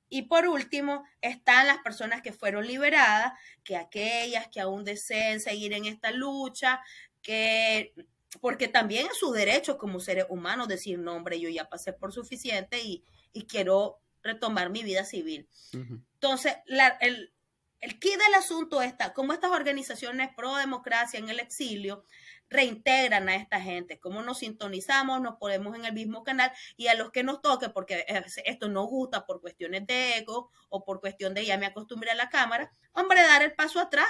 Y 0.09 0.23
por 0.23 0.47
último, 0.49 1.05
están 1.21 1.69
las 1.69 1.79
personas 1.79 2.21
que 2.21 2.33
fueron 2.33 2.67
liberadas, 2.67 3.33
que 3.63 3.77
aquellas 3.77 4.49
que 4.49 4.61
aún 4.61 4.85
deseen 4.85 5.41
seguir 5.41 5.73
en 5.73 5.85
esta 5.85 6.11
lucha, 6.11 6.81
que 7.23 7.95
porque 8.41 8.69
también 8.69 9.07
es 9.07 9.19
su 9.19 9.33
derecho 9.33 9.77
como 9.79 9.99
seres 9.99 10.27
humanos 10.29 10.69
decir, 10.69 10.99
no, 10.99 11.15
hombre, 11.15 11.41
yo 11.41 11.49
ya 11.49 11.69
pasé 11.69 11.93
por 11.93 12.13
suficiente 12.13 12.81
y, 12.83 13.05
quiero 13.49 14.01
retomar 14.23 14.71
mi 14.71 14.83
vida 14.83 15.05
civil. 15.05 15.49
Entonces, 15.73 16.55
la, 16.67 16.89
el, 17.01 17.33
el 17.81 17.99
key 17.99 18.13
del 18.13 18.35
asunto 18.35 18.83
está 18.83 19.13
cómo 19.13 19.33
estas 19.33 19.51
organizaciones 19.51 20.31
pro 20.37 20.57
democracia 20.57 21.19
en 21.19 21.29
el 21.29 21.41
exilio 21.41 22.05
reintegran 22.51 23.29
a 23.29 23.37
esta 23.37 23.61
gente, 23.61 24.01
cómo 24.01 24.23
nos 24.23 24.39
sintonizamos, 24.39 25.21
nos 25.21 25.37
ponemos 25.37 25.77
en 25.77 25.85
el 25.85 25.93
mismo 25.93 26.25
canal 26.25 26.53
y 26.77 26.89
a 26.89 26.95
los 26.95 27.13
que 27.13 27.23
nos 27.23 27.41
toque, 27.41 27.69
porque 27.69 28.05
esto 28.45 28.69
nos 28.69 28.89
gusta 28.89 29.25
por 29.25 29.41
cuestiones 29.41 29.87
de 29.87 30.19
ego 30.19 30.51
o 30.69 30.85
por 30.85 31.01
cuestión 31.01 31.33
de 31.33 31.47
ya 31.47 31.57
me 31.59 31.67
acostumbré 31.67 32.11
a 32.11 32.17
la 32.17 32.29
cámara, 32.29 32.73
hombre, 32.93 33.23
dar 33.23 33.43
el 33.43 33.55
paso 33.55 33.79
atrás 33.79 34.09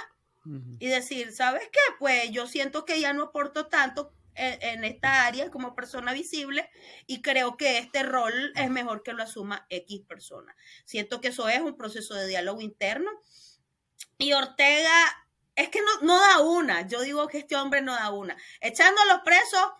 y 0.79 0.87
decir, 0.87 1.31
¿sabes 1.33 1.69
qué? 1.71 1.79
Pues 1.99 2.31
yo 2.31 2.47
siento 2.47 2.83
que 2.83 2.99
ya 2.99 3.13
no 3.13 3.25
aporto 3.25 3.67
tanto 3.67 4.11
en, 4.33 4.83
esta 4.83 5.27
área 5.27 5.51
como 5.51 5.75
persona 5.75 6.13
visible 6.13 6.67
y 7.05 7.21
creo 7.21 7.57
que 7.57 7.77
este 7.77 8.01
rol 8.01 8.51
es 8.55 8.71
mejor 8.71 9.03
que 9.03 9.13
lo 9.13 9.21
asuma 9.21 9.67
X 9.69 10.01
persona. 10.07 10.55
Siento 10.85 11.21
que 11.21 11.27
eso 11.27 11.47
es 11.47 11.61
un 11.61 11.77
proceso 11.77 12.15
de 12.15 12.25
diálogo 12.25 12.61
interno 12.61 13.11
y 14.21 14.33
Ortega 14.33 14.93
es 15.55 15.69
que 15.69 15.81
no, 15.81 16.01
no 16.03 16.19
da 16.19 16.39
una. 16.41 16.87
Yo 16.87 17.01
digo 17.01 17.27
que 17.27 17.39
este 17.39 17.55
hombre 17.55 17.81
no 17.81 17.93
da 17.93 18.11
una. 18.11 18.37
Echando 18.61 19.01
a 19.01 19.05
los 19.05 19.21
presos, 19.21 19.71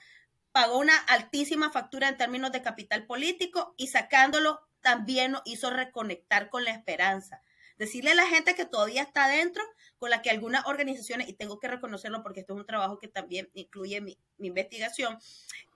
pagó 0.51 0.79
una 0.79 0.97
altísima 0.97 1.71
factura 1.71 2.09
en 2.09 2.17
términos 2.17 2.51
de 2.51 2.63
capital 2.63 3.05
político 3.05 3.75
y 3.77 3.87
sacándolo 3.87 4.59
también 4.81 5.33
nos 5.33 5.43
hizo 5.45 5.69
reconectar 5.69 6.49
con 6.49 6.65
la 6.65 6.71
esperanza. 6.71 7.43
Decirle 7.77 8.11
a 8.11 8.15
la 8.15 8.25
gente 8.25 8.55
que 8.55 8.65
todavía 8.65 9.03
está 9.03 9.25
adentro, 9.25 9.63
con 9.99 10.09
la 10.09 10.23
que 10.23 10.31
algunas 10.31 10.65
organizaciones, 10.65 11.29
y 11.29 11.33
tengo 11.33 11.59
que 11.59 11.67
reconocerlo 11.67 12.23
porque 12.23 12.39
esto 12.39 12.53
es 12.53 12.59
un 12.59 12.65
trabajo 12.65 12.97
que 12.97 13.07
también 13.07 13.49
incluye 13.53 14.01
mi, 14.01 14.17
mi 14.37 14.47
investigación, 14.47 15.19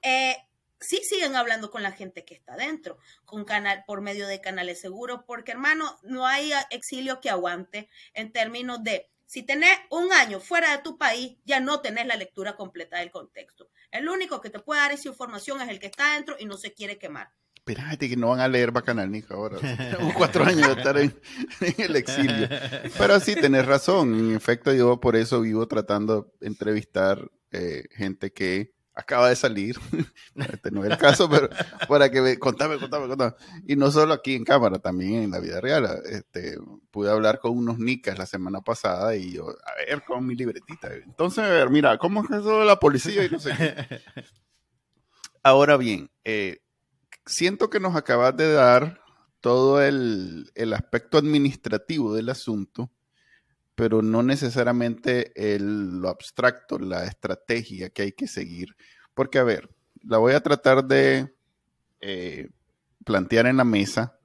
eh, 0.02 0.38
sí 0.88 1.02
siguen 1.04 1.36
hablando 1.36 1.72
con 1.72 1.84
la 1.84 1.92
gente 1.92 2.26
que 2.26 2.34
está 2.34 2.56
dentro, 2.56 2.98
con 3.26 3.46
canal, 3.46 3.84
por 3.86 4.02
medio 4.02 4.28
de 4.28 4.42
canales 4.42 4.80
seguros, 4.82 5.22
porque 5.26 5.52
hermano, 5.52 5.98
no 6.04 6.26
hay 6.26 6.52
exilio 6.70 7.20
que 7.22 7.30
aguante 7.30 7.90
en 8.14 8.32
términos 8.32 8.84
de 8.84 9.10
si 9.26 9.44
tenés 9.44 9.78
un 9.90 10.12
año 10.14 10.40
fuera 10.40 10.72
de 10.72 10.84
tu 10.84 10.98
país, 10.98 11.38
ya 11.46 11.60
no 11.60 11.82
tenés 11.82 12.06
la 12.06 12.16
lectura 12.16 12.56
completa 12.56 13.00
del 13.00 13.12
contexto. 13.12 13.70
El 13.92 14.08
único 14.08 14.40
que 14.40 14.50
te 14.50 14.60
puede 14.60 14.82
dar 14.82 14.92
esa 14.92 15.08
información 15.08 15.62
es 15.62 15.70
el 15.70 15.80
que 15.80 15.88
está 15.88 16.14
dentro 16.14 16.36
y 16.40 16.46
no 16.46 16.58
se 16.58 16.74
quiere 16.74 16.98
quemar. 16.98 17.32
Espérate 17.56 18.08
que 18.08 18.16
no 18.16 18.30
van 18.30 18.42
a 18.42 18.48
leer 18.48 18.72
Bacanal 18.72 19.10
ni 19.10 19.24
ahora. 19.28 19.58
Tengo 19.60 20.14
cuatro 20.16 20.44
años 20.46 20.68
de 20.68 20.74
estar 20.74 20.98
en, 21.00 21.20
el 21.80 21.96
exilio. 21.96 22.48
Pero 22.96 23.20
sí, 23.20 23.36
tenés 23.36 23.66
razón. 23.66 24.14
En 24.14 24.36
efecto, 24.36 24.72
yo 24.72 25.00
por 25.00 25.16
eso 25.16 25.42
vivo 25.42 25.68
tratando 25.68 26.32
de 26.40 26.48
entrevistar 26.48 27.32
eh, 27.52 27.86
gente 27.92 28.32
que 28.32 28.75
acaba 28.96 29.30
de 29.30 29.36
salir, 29.36 29.78
este 30.36 30.72
no 30.72 30.84
es 30.84 30.92
el 30.92 30.98
caso, 30.98 31.30
pero 31.30 31.50
para 31.88 32.10
que 32.10 32.22
me, 32.22 32.40
contame, 32.40 32.80
contame, 32.80 33.08
contame. 33.08 33.34
Y 33.68 33.76
no 33.76 33.92
solo 33.92 34.14
aquí 34.14 34.36
en 34.36 34.46
cámara, 34.46 34.80
también 34.80 35.24
en 35.24 35.32
la 35.32 35.40
vida 35.40 35.60
real. 35.60 35.88
Este, 36.06 36.58
pude 36.92 37.12
hablar 37.12 37.40
con 37.40 37.58
unos 37.58 37.78
nicas 37.78 38.18
la 38.18 38.26
semana 38.26 38.62
pasada 38.62 39.16
y 39.16 39.34
yo, 39.34 39.50
a 39.50 39.76
ver, 39.86 40.04
con 40.04 40.26
mi 40.26 40.36
libretita. 40.36 40.94
Entonces, 40.94 41.44
a 41.44 41.50
ver, 41.50 41.70
mira, 41.70 41.98
¿cómo 41.98 42.24
es 42.24 42.32
eso 42.32 42.60
de 42.60 42.66
la 42.66 42.80
policía? 42.80 43.26
Y 43.26 43.30
no 43.30 43.40
sé 43.40 43.52
Ahora 45.44 45.78
bien, 45.78 46.10
eh, 46.24 46.62
siento 47.26 47.70
que 47.70 47.80
nos 47.80 47.96
acabas 47.96 48.36
de 48.36 48.52
dar 48.52 49.02
todo 49.42 49.82
el, 49.84 50.52
el 50.56 50.74
aspecto 50.74 51.18
administrativo 51.18 52.16
del 52.16 52.30
asunto 52.30 52.90
pero 53.76 54.02
no 54.02 54.24
necesariamente 54.24 55.32
el, 55.36 56.00
lo 56.00 56.10
abstracto, 56.10 56.80
la 56.80 57.06
estrategia 57.06 57.90
que 57.90 58.04
hay 58.04 58.12
que 58.14 58.28
seguir. 58.28 58.76
Porque, 59.14 59.38
a 59.38 59.44
ver, 59.44 59.70
la 60.02 60.18
voy 60.18 60.34
a 60.34 60.42
tratar 60.42 60.86
de 60.86 61.36
eh, 62.00 62.50
plantear 63.04 63.48
en 63.48 63.58
la 63.58 63.66
mesa. 63.66 64.18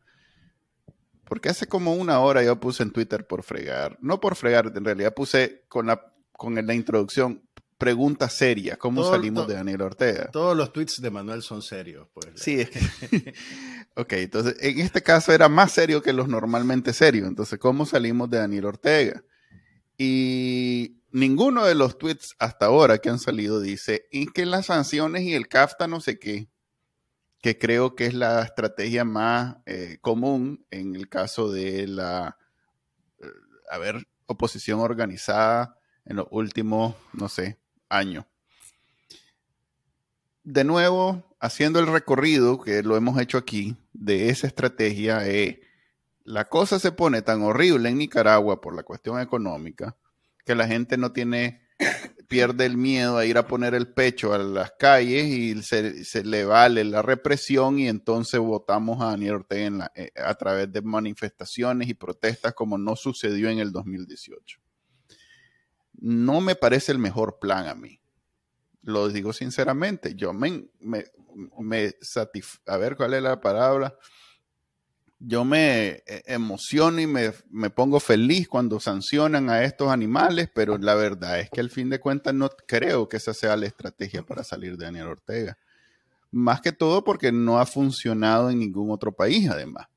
Porque 1.25 1.49
hace 1.49 1.67
como 1.67 1.95
una 1.95 2.21
hora 2.21 2.43
yo 2.43 2.59
puse 2.59 2.83
en 2.83 2.91
Twitter 2.91 3.27
por 3.27 3.43
fregar, 3.43 3.99
no 4.01 4.19
por 4.19 4.35
fregar, 4.35 4.73
en 4.75 4.85
realidad 4.85 5.15
puse 5.15 5.65
con 5.69 5.87
la, 5.87 6.13
con 6.33 6.55
la 6.55 6.75
introducción 6.75 7.43
pregunta 7.81 8.29
seria, 8.29 8.77
¿cómo 8.77 9.09
salimos 9.09 9.49
de 9.49 9.55
Daniel 9.55 9.81
Ortega? 9.81 10.29
Todos 10.31 10.55
los 10.55 10.71
tweets 10.71 11.01
de 11.01 11.11
Manuel 11.11 11.41
son 11.41 11.63
serios. 11.63 12.09
Pues. 12.13 12.27
Sí, 12.35 12.61
ok, 13.97 14.13
entonces 14.13 14.57
en 14.61 14.81
este 14.81 15.03
caso 15.03 15.33
era 15.33 15.49
más 15.49 15.73
serio 15.73 16.03
que 16.03 16.13
los 16.13 16.29
normalmente 16.29 16.93
serios. 16.93 17.27
Entonces, 17.27 17.59
¿cómo 17.59 17.87
salimos 17.87 18.29
de 18.29 18.37
Daniel 18.37 18.67
Ortega? 18.67 19.25
Y 20.03 21.03
ninguno 21.11 21.67
de 21.67 21.75
los 21.75 21.99
tweets 21.99 22.35
hasta 22.39 22.65
ahora 22.65 22.97
que 22.97 23.11
han 23.11 23.19
salido 23.19 23.61
dice, 23.61 24.09
y 24.11 24.29
que 24.33 24.47
las 24.47 24.65
sanciones 24.65 25.25
y 25.25 25.35
el 25.35 25.47
CAFTA 25.47 25.89
no 25.89 26.01
sé 26.01 26.19
qué, 26.19 26.49
que 27.43 27.59
creo 27.59 27.95
que 27.95 28.07
es 28.07 28.15
la 28.15 28.41
estrategia 28.41 29.05
más 29.05 29.59
eh, 29.67 29.99
común 30.01 30.65
en 30.71 30.97
el 30.97 31.11
caso 31.11 31.53
de 31.53 31.87
la, 31.87 32.39
eh, 33.19 33.27
a 33.71 33.77
ver, 33.77 34.09
oposición 34.25 34.81
organizada 34.81 35.77
en 36.07 36.17
los 36.17 36.29
últimos, 36.31 36.95
no 37.13 37.29
sé, 37.29 37.61
años. 37.91 38.25
De 40.45 40.65
nuevo, 40.65 41.37
haciendo 41.41 41.79
el 41.79 41.89
recorrido 41.89 42.59
que 42.59 42.83
lo 42.83 42.97
hemos 42.97 43.21
hecho 43.21 43.37
aquí 43.37 43.77
de 43.93 44.31
esa 44.31 44.47
estrategia, 44.47 45.29
eh, 45.29 45.61
la 46.31 46.49
cosa 46.49 46.79
se 46.79 46.93
pone 46.93 47.23
tan 47.23 47.43
horrible 47.43 47.89
en 47.89 47.99
Nicaragua 47.99 48.61
por 48.61 48.75
la 48.75 48.85
cuestión 48.85 49.21
económica 49.21 49.97
que 50.45 50.55
la 50.55 50.67
gente 50.67 50.97
no 50.97 51.13
tiene, 51.13 51.67
pierde 52.29 52.67
el 52.67 52.77
miedo 52.77 53.19
a 53.19 53.27
ir 53.27 53.37
a 53.37 53.47
poner 53.47 53.75
el 53.75 53.93
pecho 53.93 54.33
a 54.33 54.39
las 54.39 54.73
calles 54.79 55.27
y 55.27 55.61
se, 55.63 56.25
le 56.25 56.45
vale 56.45 56.85
la 56.85 57.03
represión 57.03 57.81
y 57.81 57.89
entonces 57.89 58.39
votamos 58.39 59.03
a 59.03 59.07
Daniel 59.07 59.35
Ortega 59.35 59.91
eh, 59.95 60.13
a 60.17 60.35
través 60.35 60.73
de 60.73 60.83
manifestaciones 60.83 61.89
y 61.89 61.95
protestas 61.95 62.55
como 62.55 62.79
no 62.79 62.95
sucedió 62.95 63.49
en 63.49 63.59
el 63.59 63.73
2018. 63.73 64.61
No 65.95 66.41
me 66.41 66.55
parece 66.55 66.93
el 66.93 66.99
mejor 66.99 67.39
plan 67.41 67.67
a 67.67 67.75
mí. 67.75 68.01
Lo 68.83 69.09
digo 69.09 69.33
sinceramente. 69.33 70.15
Yo 70.15 70.33
me, 70.33 70.69
me, 70.79 71.05
me 71.59 71.93
a 72.67 72.77
ver 72.77 72.97
cuál 72.97 73.15
es 73.15 73.23
la 73.23 73.41
palabra 73.41 73.99
yo 75.21 75.45
me 75.45 76.03
eh, 76.07 76.23
emociono 76.27 76.99
y 77.01 77.07
me, 77.07 77.31
pongo 77.71 78.01
feliz 78.01 78.49
cuando 78.49 78.81
sancionan 78.81 79.51
a 79.51 79.63
estos 79.65 79.91
animales, 79.91 80.49
pero 80.53 80.79
la 80.79 80.95
verdad 80.95 81.39
es 81.41 81.51
que 81.51 81.61
al 81.61 81.69
fin 81.69 81.91
de 81.91 82.01
cuentas 82.01 82.33
no 82.33 82.49
creo 82.67 83.09
que 83.09 83.19
esa 83.19 83.35
sea 83.35 83.57
la 83.57 83.67
estrategia 83.67 84.25
para 84.25 84.43
salir 84.43 84.79
de 84.79 84.87
Daniel 84.87 85.09
Ortega. 85.09 85.59
Más 86.33 86.63
que 86.63 86.73
todo 86.73 87.05
porque 87.05 87.33
no 87.33 87.59
ha 87.59 87.67
funcionado 87.67 88.49
en 88.51 88.61
ningún 88.61 88.91
otro 88.91 89.13
país, 89.13 89.49
además. 89.51 89.89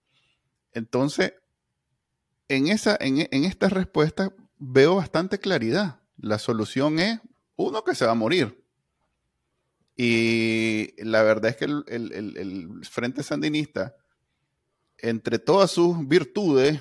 Entonces, 0.73 1.33
en, 2.49 2.67
esa, 2.67 2.97
en, 2.99 3.45
esta 3.45 3.69
respuesta 3.69 4.33
veo 4.59 4.95
bastante 4.95 5.39
claridad. 5.39 6.01
La 6.17 6.37
solución 6.37 6.99
es, 6.99 7.21
uno, 7.55 7.83
que 7.83 7.95
se 7.95 8.05
va 8.05 8.11
a 8.11 8.15
morir. 8.15 8.61
Y 9.95 10.91
la 10.97 11.21
verdad 11.21 11.51
es 11.51 11.55
que 11.55 11.65
el, 11.65 11.83
el 11.87 12.85
Frente 12.85 13.23
Sandinista 13.23 13.95
entre 14.99 15.39
todas 15.39 15.71
sus 15.71 16.07
virtudes 16.07 16.79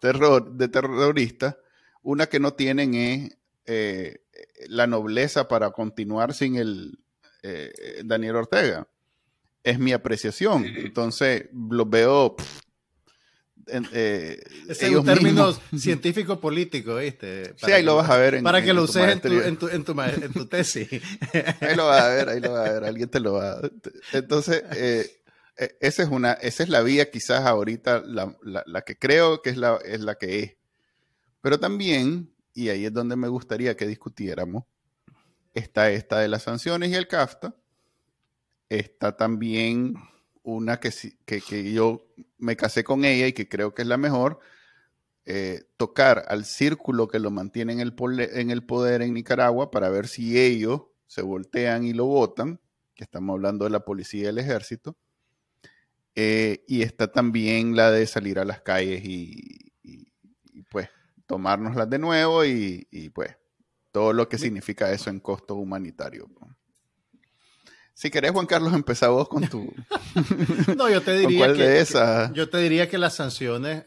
terror, 0.00 0.52
de 0.52 0.68
terrorista, 0.68 1.58
una 2.02 2.26
que 2.26 2.40
no 2.40 2.54
tienen 2.54 2.94
es 2.94 3.36
eh, 3.66 4.20
la 4.68 4.86
nobleza 4.86 5.48
para 5.48 5.70
continuar 5.70 6.34
sin 6.34 6.56
el 6.56 6.98
eh, 7.42 8.02
Daniel 8.04 8.36
Ortega. 8.36 8.86
Es 9.62 9.78
mi 9.78 9.92
apreciación. 9.92 10.64
Entonces, 10.64 11.46
lo 11.52 11.86
veo... 11.86 12.36
Eh, 13.68 14.40
es 14.68 14.80
un 14.82 15.04
término 15.04 15.52
científico-político, 15.76 16.96
¿viste? 16.96 17.52
sí, 17.56 17.72
ahí 17.72 17.82
lo 17.82 17.96
vas 17.96 18.08
a 18.08 18.16
ver. 18.16 18.40
para 18.40 18.62
que 18.62 18.72
lo 18.72 18.84
uses 18.84 19.08
en 19.10 19.20
tu, 19.20 19.28
en, 19.40 19.56
tu, 19.56 19.68
en, 19.68 20.32
tu, 20.32 20.46
tesis. 20.46 20.88
ahí 21.60 21.74
lo 21.74 21.86
vas 21.86 22.02
a 22.02 22.08
ver, 22.10 22.28
ahí 22.28 22.40
lo 22.40 22.52
vas 22.52 22.68
a 22.68 22.72
ver. 22.74 22.84
Alguien 22.84 23.08
te 23.08 23.18
lo 23.18 23.32
va 23.32 23.54
a... 23.54 23.70
Entonces, 24.12 24.62
eh, 24.76 25.20
esa 25.56 26.02
es 26.02 26.08
una, 26.08 26.32
esa 26.32 26.62
es 26.62 26.68
la 26.68 26.82
vía 26.82 27.10
quizás 27.10 27.46
ahorita, 27.46 28.02
la, 28.06 28.82
que 28.82 28.98
creo 28.98 29.40
que 29.42 29.50
es 29.50 29.56
la, 29.56 29.78
que 30.18 30.42
es. 30.42 30.56
Pero 31.40 31.58
también, 31.58 32.34
y 32.52 32.68
ahí 32.68 32.84
es 32.84 32.92
donde 32.92 33.16
me 33.16 33.28
gustaría 33.28 33.76
que 33.76 33.86
discutiéramos, 33.86 34.64
está 35.54 35.90
esta 35.90 36.18
de 36.18 36.28
las 36.28 36.42
sanciones 36.42 36.90
y 36.90 36.94
el 36.94 37.08
CAFTA. 37.08 37.54
Está 38.68 39.16
también 39.16 39.94
una 40.42 40.78
que, 40.78 40.92
que, 41.24 41.72
yo 41.72 42.06
me 42.38 42.56
casé 42.56 42.84
con 42.84 43.04
ella 43.04 43.26
y 43.26 43.32
que 43.32 43.48
creo 43.48 43.74
que 43.74 43.82
es 43.82 43.88
la 43.88 43.96
mejor, 43.96 44.40
eh, 45.24 45.64
tocar 45.76 46.24
al 46.28 46.44
círculo 46.44 47.08
que 47.08 47.18
lo 47.18 47.30
mantiene 47.30 47.72
en 47.72 47.80
el, 47.80 47.94
en 48.32 48.50
el 48.50 48.64
poder 48.64 49.02
en 49.02 49.14
Nicaragua 49.14 49.70
para 49.70 49.88
ver 49.88 50.06
si 50.06 50.38
ellos 50.38 50.82
se 51.06 51.22
voltean 51.22 51.84
y 51.84 51.92
lo 51.92 52.04
votan, 52.06 52.60
que 52.94 53.04
estamos 53.04 53.34
hablando 53.34 53.64
de 53.64 53.70
la 53.70 53.84
policía 53.84 54.24
y 54.24 54.26
el 54.26 54.38
ejército, 54.38 54.96
eh, 56.18 56.64
y 56.66 56.80
está 56.80 57.12
también 57.12 57.76
la 57.76 57.90
de 57.90 58.06
salir 58.06 58.38
a 58.38 58.46
las 58.46 58.62
calles 58.62 59.04
y, 59.04 59.70
pues 60.70 60.88
tomárnoslas 61.26 61.90
de 61.90 61.98
nuevo 61.98 62.42
y, 62.42 63.10
pues 63.14 63.36
todo 63.92 64.14
lo 64.14 64.28
que 64.28 64.38
significa 64.38 64.90
eso 64.90 65.10
en 65.10 65.20
costo 65.20 65.54
humanitario. 65.54 66.26
Si 67.92 68.10
querés, 68.10 68.32
Juan 68.32 68.46
Carlos, 68.46 68.72
empezá 68.72 69.08
vos 69.08 69.28
con 69.28 69.46
tu... 69.48 69.72
no, 70.76 70.88
yo 70.88 71.02
te 71.02 71.18
diría 71.18 71.52
que, 71.52 71.84
yo 72.34 72.48
te 72.48 72.58
diría 72.58 72.88
que 72.88 72.98
las 72.98 73.14
sanciones 73.14 73.84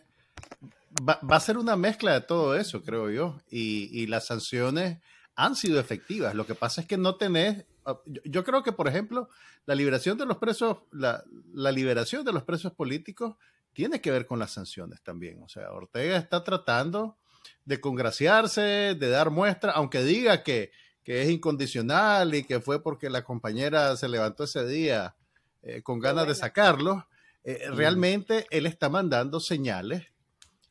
va, 1.07 1.19
a 1.29 1.39
ser 1.39 1.57
una 1.57 1.75
mezcla 1.75 2.13
de 2.13 2.21
todo 2.21 2.55
eso, 2.55 2.83
creo 2.83 3.09
yo. 3.09 3.39
Y, 3.49 3.89
y, 3.91 4.07
las 4.07 4.25
sanciones 4.25 4.97
han 5.35 5.55
sido 5.55 5.79
efectivas. 5.79 6.33
Lo 6.33 6.47
que 6.47 6.55
pasa 6.55 6.81
es 6.81 6.87
que 6.87 6.97
no 6.97 7.15
tenés 7.15 7.65
yo, 8.05 8.43
creo 8.43 8.63
que, 8.63 8.71
por 8.71 8.87
ejemplo, 8.87 9.29
la 9.65 9.75
liberación 9.75 10.17
de 10.17 10.25
los 10.25 10.37
presos, 10.37 10.77
la, 10.91 11.23
liberación 11.71 12.23
de 12.25 12.33
los 12.33 12.43
presos 12.43 12.73
políticos 12.73 13.35
tiene 13.73 14.01
que 14.01 14.11
ver 14.11 14.25
con 14.25 14.39
las 14.39 14.51
sanciones 14.51 15.01
también. 15.01 15.41
O 15.43 15.49
sea, 15.49 15.71
Ortega 15.71 16.17
está 16.17 16.43
tratando 16.43 17.17
de 17.65 17.79
congraciarse, 17.79 18.95
de 18.95 19.09
dar 19.09 19.29
muestra, 19.29 19.71
aunque 19.71 20.03
diga 20.03 20.43
que, 20.43 20.71
es 21.05 21.27
incondicional 21.31 22.35
y 22.35 22.43
que 22.43 22.59
fue 22.59 22.83
porque 22.83 23.09
la 23.09 23.23
compañera 23.23 23.97
se 23.97 24.07
levantó 24.07 24.43
ese 24.43 24.63
día 24.67 25.15
eh, 25.63 25.81
con 25.81 25.99
ganas 25.99 26.27
de 26.27 26.35
sacarlo, 26.35 27.07
eh, 27.43 27.67
realmente 27.71 28.45
él 28.51 28.67
está 28.67 28.89
mandando 28.89 29.39
señales 29.39 30.05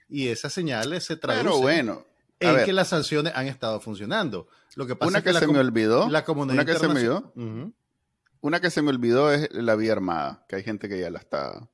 y 0.08 0.28
esas 0.28 0.52
señales 0.52 1.02
se 1.02 1.16
traducen 1.16 1.60
bueno, 1.60 2.06
en 2.40 2.64
que 2.64 2.72
las 2.72 2.88
sanciones 2.88 3.32
han 3.34 3.46
estado 3.46 3.80
funcionando. 3.80 4.48
Lo 4.76 4.86
que 4.86 4.96
pasa 4.96 5.08
una 5.08 5.22
que, 5.22 5.32
se 5.32 5.46
me 5.46 5.58
olvidó, 5.58 6.08
la 6.08 6.24
una 6.26 6.64
que 6.64 6.74
se 6.74 6.88
me 6.88 6.94
olvidó, 6.94 7.32
una 8.40 8.60
que 8.60 8.70
se 8.70 8.82
me 8.82 8.90
olvidó 8.90 9.32
es 9.32 9.48
la 9.52 9.74
vía 9.74 9.92
armada, 9.92 10.44
que 10.48 10.56
hay 10.56 10.62
gente 10.62 10.88
que 10.88 11.00
ya 11.00 11.10
la 11.10 11.18
está 11.18 11.68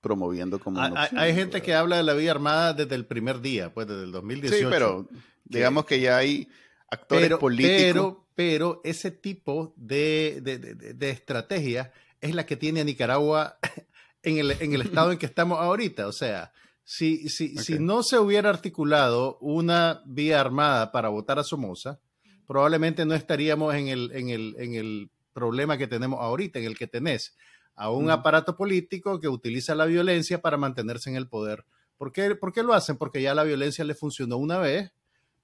promoviendo 0.00 0.58
como 0.58 0.80
una 0.80 1.08
Hay, 1.16 1.34
gente 1.34 1.62
que 1.62 1.74
habla 1.74 1.96
de 1.96 2.02
la 2.02 2.14
vía 2.14 2.32
armada 2.32 2.74
desde 2.74 2.94
el 2.94 3.06
primer 3.06 3.40
día, 3.40 3.72
pues 3.72 3.86
desde 3.86 4.04
el 4.04 4.12
2018. 4.12 4.58
Sí, 4.58 4.66
pero 4.68 5.08
digamos 5.44 5.86
que 5.86 6.00
ya 6.00 6.18
hay 6.18 6.48
actores 6.90 7.30
políticos. 7.38 7.78
Pero, 7.78 8.26
pero 8.34 8.80
ese 8.84 9.10
tipo 9.10 9.72
de, 9.76 10.40
de, 10.42 11.10
estrategia 11.10 11.92
es 12.20 12.34
la 12.34 12.46
que 12.46 12.56
tiene 12.56 12.80
a 12.80 12.84
Nicaragua 12.84 13.58
en 14.22 14.38
el, 14.38 14.52
en 14.60 14.74
el 14.74 14.82
estado 14.82 15.12
en 15.12 15.18
que 15.18 15.26
estamos 15.26 15.58
ahorita. 15.58 16.06
O 16.06 16.12
sea, 16.12 16.52
si, 16.84 17.28
si, 17.28 17.56
si 17.58 17.78
no 17.78 18.02
se 18.02 18.18
hubiera 18.18 18.50
articulado 18.50 19.38
una 19.40 20.02
vía 20.04 20.40
armada 20.40 20.92
para 20.92 21.08
votar 21.08 21.38
a 21.38 21.44
Somoza, 21.44 22.00
probablemente 22.46 23.04
no 23.04 23.14
estaríamos 23.14 23.74
en 23.74 23.88
el, 23.88 24.10
en 24.12 24.28
el, 24.28 24.56
en 24.58 24.74
el 24.74 25.10
problema 25.32 25.78
que 25.78 25.86
tenemos 25.86 26.20
ahorita, 26.20 26.58
en 26.58 26.66
el 26.66 26.76
que 26.76 26.86
tenés 26.86 27.34
a 27.74 27.90
un 27.90 28.10
aparato 28.10 28.56
político 28.56 29.18
que 29.20 29.28
utiliza 29.28 29.74
la 29.74 29.86
violencia 29.86 30.42
para 30.42 30.56
mantenerse 30.56 31.10
en 31.10 31.16
el 31.16 31.28
poder. 31.28 31.64
¿Por 31.96 32.12
qué, 32.12 32.34
¿Por 32.34 32.52
qué 32.52 32.62
lo 32.62 32.74
hacen? 32.74 32.96
Porque 32.96 33.22
ya 33.22 33.34
la 33.34 33.44
violencia 33.44 33.84
le 33.84 33.94
funcionó 33.94 34.36
una 34.36 34.58
vez 34.58 34.92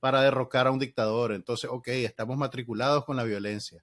para 0.01 0.23
derrocar 0.23 0.67
a 0.67 0.71
un 0.71 0.79
dictador. 0.79 1.33
Entonces, 1.33 1.71
ok, 1.73 1.89
estamos 1.89 2.37
matriculados 2.37 3.05
con 3.05 3.17
la 3.17 3.25
violencia. 3.25 3.83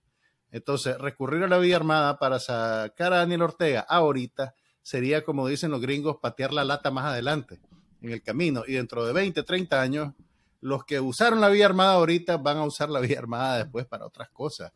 Entonces, 0.51 0.97
recurrir 0.99 1.43
a 1.43 1.47
la 1.47 1.57
vía 1.57 1.75
armada 1.75 2.19
para 2.19 2.39
sacar 2.39 3.13
a 3.13 3.17
Daniel 3.17 3.41
Ortega 3.41 3.81
ahorita 3.81 4.53
sería, 4.85 5.23
como 5.23 5.47
dicen 5.47 5.71
los 5.71 5.81
gringos, 5.81 6.17
patear 6.21 6.53
la 6.53 6.63
lata 6.63 6.91
más 6.91 7.05
adelante 7.05 7.59
en 8.03 8.11
el 8.11 8.21
camino. 8.21 8.63
Y 8.67 8.73
dentro 8.73 9.03
de 9.03 9.13
20, 9.13 9.41
30 9.41 9.81
años, 9.81 10.13
los 10.61 10.85
que 10.85 10.99
usaron 10.99 11.41
la 11.41 11.49
vía 11.49 11.65
armada 11.65 11.93
ahorita 11.93 12.37
van 12.37 12.57
a 12.57 12.65
usar 12.65 12.91
la 12.91 12.99
vía 12.99 13.17
armada 13.17 13.57
después 13.57 13.87
para 13.87 14.05
otras 14.05 14.29
cosas. 14.29 14.71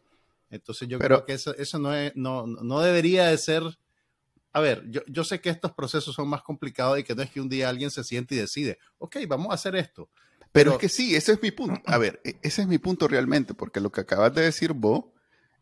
Entonces 0.49 0.87
yo 0.87 0.97
creo 0.97 1.25
que 1.25 1.33
eso, 1.33 1.55
eso 1.55 1.77
no, 1.77 1.93
es, 1.93 2.11
no, 2.15 2.47
no 2.47 2.79
debería 2.79 3.27
de 3.27 3.37
ser... 3.37 3.61
A 4.51 4.59
ver, 4.61 4.83
yo, 4.89 5.01
yo 5.05 5.23
sé 5.23 5.39
que 5.41 5.51
estos 5.51 5.73
procesos 5.73 6.15
son 6.15 6.27
más 6.27 6.41
complicados 6.41 6.97
y 6.97 7.03
que 7.03 7.13
no 7.13 7.21
es 7.21 7.29
que 7.29 7.39
un 7.39 7.47
día 7.47 7.69
alguien 7.69 7.91
se 7.91 8.03
siente 8.03 8.33
y 8.33 8.39
decide, 8.39 8.79
ok, 8.97 9.17
vamos 9.27 9.51
a 9.51 9.53
hacer 9.53 9.75
esto. 9.75 10.09
Pero, 10.51 10.71
es 10.71 10.77
que 10.79 10.89
sí, 10.89 11.15
ese 11.15 11.33
es 11.33 11.41
mi 11.43 11.51
punto. 11.51 11.79
A 11.85 11.99
ver, 11.99 12.19
e, 12.23 12.39
ese 12.41 12.63
es 12.63 12.67
mi 12.67 12.79
punto 12.79 13.07
realmente, 13.07 13.53
porque 13.53 13.79
lo 13.79 13.91
que 13.91 14.01
acabas 14.01 14.33
de 14.33 14.41
decir 14.41 14.73
vos 14.73 15.05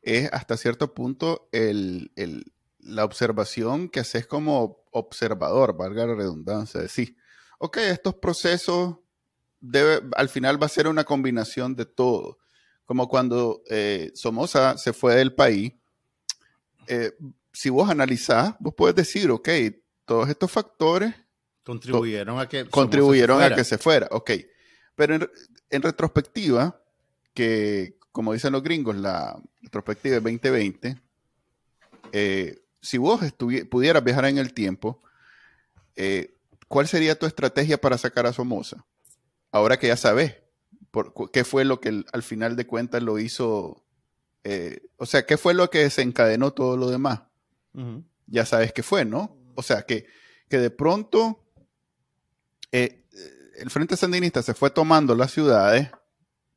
es 0.02 0.32
hasta 0.32 0.56
cierto 0.56 0.94
punto 0.94 1.50
el, 1.52 2.12
la 2.80 3.04
observación 3.04 3.90
que 3.90 4.00
haces 4.00 4.28
como 4.28 4.84
observador, 4.92 5.76
valga 5.76 6.06
la 6.06 6.16
redundancia, 6.16 6.82
decir, 6.82 7.16
ok, 7.60 7.78
estos 7.78 8.16
procesos 8.16 8.98
debe, 9.60 10.02
al 10.16 10.30
final 10.30 10.62
va 10.62 10.68
a 10.68 10.70
ser 10.70 10.88
una 10.88 11.04
combinación 11.04 11.76
de 11.76 11.86
todo. 11.86 12.38
Como 12.86 13.10
cuando 13.10 13.62
eh, 13.70 14.12
Somoza 14.16 14.78
se 14.78 14.94
fue 14.94 15.16
del 15.16 15.34
país, 15.34 15.74
eh, 16.88 17.12
si 17.52 17.70
vos 17.70 17.90
analizás, 17.90 18.56
vos 18.60 18.74
puedes 18.76 18.96
decir, 18.96 19.30
ok, 19.32 19.50
todos 20.06 20.30
estos 20.30 20.50
factores 20.52 21.14
contribuyeron 21.64 22.40
a 22.40 22.48
que 22.48 22.66
contribuyeron 22.66 23.42
a 23.42 23.54
que 23.54 23.66
se 23.66 23.78
fuera, 23.78 24.08
ok. 24.12 24.32
Pero 24.96 25.16
en, 25.70 25.82
retrospectiva, 25.82 26.82
que 27.34 27.98
como 28.12 28.32
dicen 28.34 28.54
los 28.54 28.64
gringos, 28.64 28.96
la 28.96 29.38
retrospectiva 29.62 30.16
de 30.16 30.22
2020, 30.22 30.98
eh, 32.14 32.58
si 32.88 32.98
vos 32.98 33.20
pudieras 33.70 34.02
viajar 34.02 34.26
en 34.26 34.38
el 34.38 34.54
tiempo, 34.54 35.04
eh, 35.98 36.34
¿cuál 36.70 36.88
sería 36.88 37.20
tu 37.20 37.26
estrategia 37.26 37.78
para 37.82 37.98
sacar 37.98 38.26
a 38.26 38.32
Somoza? 38.32 38.86
ahora 39.52 39.78
que 39.78 39.88
ya 39.88 39.98
sabes 39.98 40.36
por, 40.92 41.14
qué 41.32 41.44
fue 41.44 41.66
lo 41.66 41.82
que 41.82 42.06
al 42.14 42.24
final 42.24 42.56
de 42.56 42.66
cuentas 42.66 43.04
lo 43.04 43.20
hizo, 43.20 43.84
eh, 44.46 44.88
o 44.96 45.06
sea, 45.06 45.26
qué 45.26 45.38
fue 45.38 45.54
lo 45.54 45.70
que 45.70 45.80
desencadenó 45.80 46.54
todo 46.54 46.78
lo 46.78 46.90
demás. 46.90 47.24
Ya 48.26 48.46
sabes 48.46 48.72
qué 48.72 48.84
fue, 48.84 49.04
¿no? 49.04 49.38
O 49.56 49.64
sea, 49.64 49.84
que, 49.84 50.08
que 50.50 50.60
de 50.60 50.70
pronto 50.70 51.44
eh, 52.72 53.04
el 53.58 53.70
Frente 53.70 53.98
Sandinista 53.98 54.42
se 54.42 54.54
fue 54.54 54.70
tomando 54.70 55.14
las 55.14 55.32
ciudades 55.32 55.90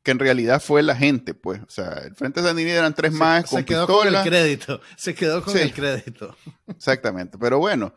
que 0.03 0.11
en 0.11 0.19
realidad 0.19 0.63
fue 0.63 0.83
la 0.83 0.97
gente, 0.97 1.35
pues. 1.35 1.61
O 1.63 1.71
sea, 1.71 2.03
el 2.05 2.15
Frente 2.15 2.43
Sandinista 2.43 2.79
eran 2.79 2.95
tres 2.95 3.13
más 3.13 3.45
con 3.45 3.61
Se 3.61 3.65
quedó 3.65 3.87
con 3.87 4.09
el 4.09 4.23
crédito. 4.23 4.81
Se 4.97 5.15
quedó 5.15 5.43
con 5.43 5.57
el 5.57 5.73
crédito. 5.73 6.37
Exactamente. 6.69 7.37
Pero 7.39 7.59
bueno, 7.59 7.95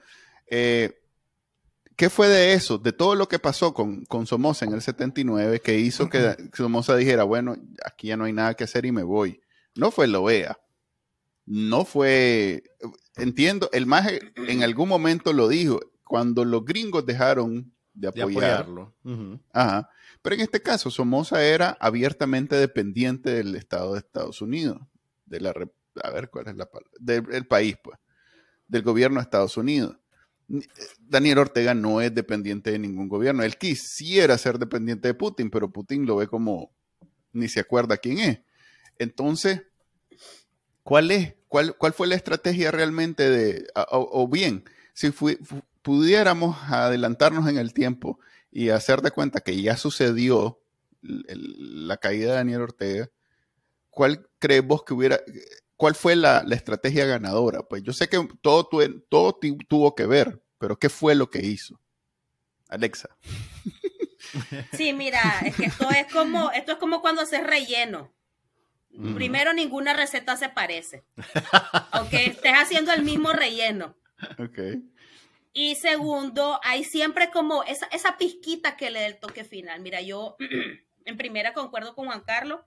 eh, 0.48 1.02
¿qué 1.96 2.10
fue 2.10 2.28
de 2.28 2.54
eso? 2.54 2.78
De 2.78 2.92
todo 2.92 3.16
lo 3.16 3.28
que 3.28 3.40
pasó 3.40 3.74
con, 3.74 4.04
con 4.06 4.28
Somoza 4.28 4.66
en 4.66 4.74
el 4.74 4.82
79 4.82 5.62
que 5.62 5.80
hizo 5.80 6.10
que 6.10 6.36
Somoza 6.54 6.96
dijera, 6.96 7.24
bueno, 7.24 7.56
aquí 7.86 8.08
ya 8.08 8.18
no 8.18 8.26
hay 8.26 8.34
nada 8.34 8.54
que 8.54 8.66
hacer 8.66 8.86
y 8.86 8.92
me 8.92 9.04
voy. 9.04 9.42
No 9.76 9.90
fue 9.90 10.14
OEA. 10.14 10.60
No 11.46 11.86
fue. 11.86 12.64
Entiendo, 13.16 13.70
el 13.74 13.86
más 13.86 14.10
en 14.36 14.64
algún 14.64 14.90
momento 14.90 15.34
lo 15.34 15.48
dijo. 15.48 15.80
Cuando 16.04 16.46
los 16.46 16.64
gringos 16.66 17.06
dejaron 17.06 17.74
de, 17.94 18.10
apoyarlo. 18.10 18.94
Ajá. 19.52 19.90
Pero 20.24 20.36
en 20.36 20.42
este 20.42 20.62
caso, 20.62 20.90
Somoza 20.90 21.44
era 21.44 21.78
abiertamente 21.82 22.56
dependiente 22.56 23.30
del 23.30 23.56
Estado 23.56 23.94
de 23.94 24.00
Estados 24.00 24.42
Unidos, 24.42 24.82
de 25.26 25.42
la, 25.42 25.54
a 26.02 26.10
ver 26.12 26.30
cuál 26.30 26.48
es 26.48 26.56
la 26.56 26.68
del 27.00 27.46
país, 27.46 27.76
pues, 27.84 28.00
del 28.68 28.82
gobierno 28.84 29.20
de 29.20 29.24
Estados 29.24 29.58
Unidos. 29.58 29.98
Daniel 31.00 31.40
Ortega 31.40 31.74
no 31.74 32.00
es 32.00 32.16
dependiente 32.16 32.72
de 32.72 32.80
ningún 32.80 33.10
gobierno. 33.10 33.44
Él 33.44 33.58
quisiera 33.58 34.38
ser 34.38 34.58
dependiente 34.60 35.10
de 35.10 35.14
Putin, 35.14 35.50
pero 35.50 35.72
Putin 35.72 36.06
lo 36.06 36.16
ve 36.16 36.28
como 36.28 36.72
ni 37.34 37.50
se 37.50 37.60
acuerda 37.60 37.98
quién 37.98 38.20
es. 38.20 38.40
Entonces, 39.00 39.64
¿cuál 40.84 41.12
es? 41.12 41.36
¿Cuál, 41.50 41.76
cuál 41.78 41.92
fue 41.92 42.08
la 42.08 42.16
estrategia 42.16 42.72
realmente 42.72 43.30
de, 43.30 43.68
o, 43.76 44.28
bien, 44.28 44.64
si 44.94 45.12
pudiéramos 45.84 46.58
adelantarnos 46.70 47.48
en 47.48 47.58
el 47.58 47.74
tiempo 47.74 48.20
y 48.52 48.70
hacer 48.70 49.02
de 49.02 49.12
cuenta 49.12 49.42
que 49.42 49.62
ya 49.62 49.78
sucedió 49.78 50.60
la 51.02 51.98
caída 51.98 52.32
de 52.32 52.38
Daniel 52.38 52.62
Ortega, 52.62 53.10
¿cuál 53.90 54.28
crees 54.40 54.66
vos 54.66 54.84
que 54.84 54.94
hubiera, 54.94 55.20
cuál 55.76 55.96
fue 55.96 56.16
la, 56.16 56.46
estrategia 56.52 57.06
ganadora? 57.06 57.62
Pues 57.64 57.84
yo 57.84 57.94
sé 57.94 58.08
que 58.08 58.26
todo, 58.42 58.70
todo 59.10 59.40
tuvo 59.68 59.96
que 59.96 60.06
ver, 60.06 60.42
pero 60.58 60.80
¿qué 60.80 60.90
fue 60.90 61.14
lo 61.14 61.30
que 61.30 61.46
hizo? 61.46 61.80
Alexa. 62.70 63.10
Sí, 64.72 64.94
mira, 64.94 65.22
es 65.46 65.56
que 65.56 65.66
esto 65.66 65.88
es 65.92 66.12
como, 66.12 66.50
esto 66.52 66.72
es 66.72 66.78
como 66.80 67.02
cuando 67.02 67.22
haces 67.22 67.46
relleno. 67.46 68.12
Primero, 69.14 69.54
ninguna 69.54 69.94
receta 69.94 70.38
se 70.38 70.50
parece. 70.50 71.04
Ok, 71.94 72.14
estés 72.14 72.54
haciendo 72.54 72.94
el 72.94 73.04
mismo 73.04 73.32
relleno. 73.32 73.96
Ok. 74.40 74.60
Y 75.54 75.76
segundo, 75.76 76.60
hay 76.64 76.84
siempre 76.84 77.30
como 77.30 77.64
esa, 77.64 77.86
esa 77.88 78.18
pizquita 78.18 78.76
que 78.76 78.90
le 78.90 79.02
da 79.02 79.06
el 79.06 79.20
toque 79.20 79.44
final. 79.44 79.80
Mira, 79.82 80.02
yo 80.02 80.36
en 81.06 81.18
primera 81.18 81.54
concuerdo 81.54 81.96
con 81.96 82.08
Juan 82.08 82.22
Carlos, 82.22 82.62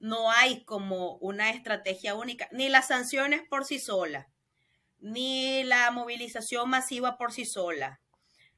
no 0.00 0.30
hay 0.30 0.64
como 0.64 1.16
una 1.16 1.50
estrategia 1.50 2.14
única, 2.14 2.48
ni 2.52 2.68
las 2.68 2.88
sanciones 2.88 3.42
por 3.48 3.64
sí 3.64 3.78
solas, 3.78 4.26
ni 4.98 5.64
la 5.64 5.90
movilización 5.90 6.70
masiva 6.70 7.16
por 7.16 7.32
sí 7.32 7.44
sola, 7.44 8.00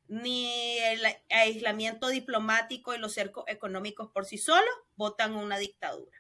ni 0.09 0.79
el 0.79 1.01
aislamiento 1.31 2.09
diplomático 2.09 2.95
y 2.95 2.99
los 2.99 3.13
cercos 3.13 3.45
económicos 3.47 4.11
por 4.13 4.27
sí 4.27 4.39
solos 4.39 4.75
votan 4.97 5.35
una 5.35 5.59
dictadura. 5.59 6.20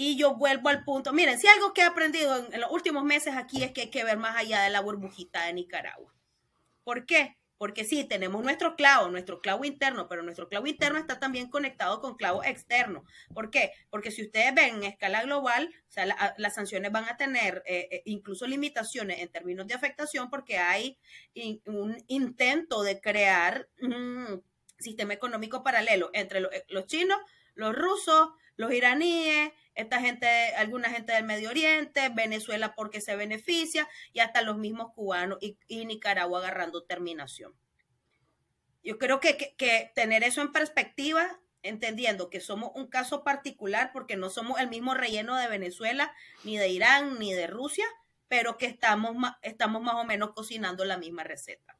Y 0.00 0.16
yo 0.16 0.36
vuelvo 0.36 0.68
al 0.68 0.84
punto. 0.84 1.12
Miren, 1.12 1.40
si 1.40 1.48
algo 1.48 1.74
que 1.74 1.80
he 1.80 1.84
aprendido 1.84 2.36
en, 2.36 2.60
los 2.60 2.70
últimos 2.70 3.02
meses 3.02 3.34
aquí 3.34 3.64
es 3.64 3.72
que 3.72 3.80
hay 3.80 3.90
que 3.90 4.04
ver 4.04 4.16
más 4.16 4.36
allá 4.36 4.62
de 4.62 4.70
la 4.70 4.80
burbujita 4.80 5.46
de 5.46 5.52
Nicaragua. 5.52 6.14
¿Por 6.84 7.04
qué? 7.04 7.36
Porque 7.56 7.82
sí, 7.84 8.04
tenemos 8.04 8.44
nuestro 8.44 8.76
clavo, 8.76 9.08
nuestro 9.08 9.40
clavo 9.40 9.64
interno, 9.64 10.06
pero 10.06 10.22
nuestro 10.22 10.48
clavo 10.48 10.68
interno 10.68 11.00
está 11.00 11.18
también 11.18 11.50
conectado 11.50 12.00
con 12.00 12.14
clavo 12.14 12.44
externo. 12.44 13.04
¿Por 13.34 13.50
qué? 13.50 13.72
Porque 13.90 14.12
si 14.12 14.22
ustedes 14.22 14.54
ven 14.54 14.76
en 14.76 14.84
escala 14.84 15.24
global, 15.24 15.68
o 15.88 15.90
sea, 15.90 16.06
las 16.06 16.54
sanciones 16.54 16.92
van 16.92 17.06
a 17.06 17.16
tener 17.16 17.64
eh, 17.66 17.88
eh, 17.90 18.02
incluso 18.04 18.46
limitaciones 18.46 19.18
en 19.18 19.30
términos 19.30 19.66
de 19.66 19.74
afectación 19.74 20.30
porque 20.30 20.58
hay 20.58 20.96
un 21.64 22.00
intento 22.06 22.84
de 22.84 23.00
crear 23.00 23.68
un 23.82 24.44
sistema 24.78 25.12
económico 25.12 25.64
paralelo 25.64 26.10
entre 26.12 26.40
los 26.68 26.86
chinos, 26.86 27.18
los 27.56 27.74
rusos, 27.74 28.28
los 28.58 28.72
iraníes, 28.72 29.50
esta 29.78 30.00
gente, 30.00 30.26
alguna 30.56 30.90
gente 30.90 31.12
del 31.12 31.22
Medio 31.22 31.50
Oriente, 31.50 32.08
Venezuela 32.08 32.74
porque 32.74 33.00
se 33.00 33.14
beneficia 33.14 33.88
y 34.12 34.18
hasta 34.18 34.42
los 34.42 34.58
mismos 34.58 34.92
cubanos 34.92 35.38
y, 35.40 35.86
Nicaragua 35.86 36.40
agarrando 36.40 36.82
terminación. 36.82 37.54
Yo 38.82 38.98
creo 38.98 39.20
que, 39.20 39.54
que, 39.56 39.92
tener 39.94 40.24
eso 40.24 40.42
en 40.42 40.50
perspectiva, 40.50 41.40
entendiendo 41.62 42.28
que 42.28 42.40
somos 42.40 42.72
un 42.74 42.88
caso 42.88 43.22
particular 43.22 43.92
porque 43.92 44.16
no 44.16 44.30
somos 44.30 44.58
el 44.58 44.68
mismo 44.68 44.94
relleno 44.94 45.36
de 45.36 45.46
Venezuela, 45.46 46.12
ni 46.42 46.56
de 46.56 46.68
Irán, 46.70 47.20
ni 47.20 47.32
de 47.32 47.46
Rusia, 47.46 47.86
pero 48.26 48.58
que 48.58 48.66
estamos, 48.66 49.16
estamos 49.42 49.80
más 49.80 49.94
o 49.94 50.04
menos 50.04 50.32
cocinando 50.32 50.84
la 50.84 50.98
misma 50.98 51.22
receta. 51.22 51.78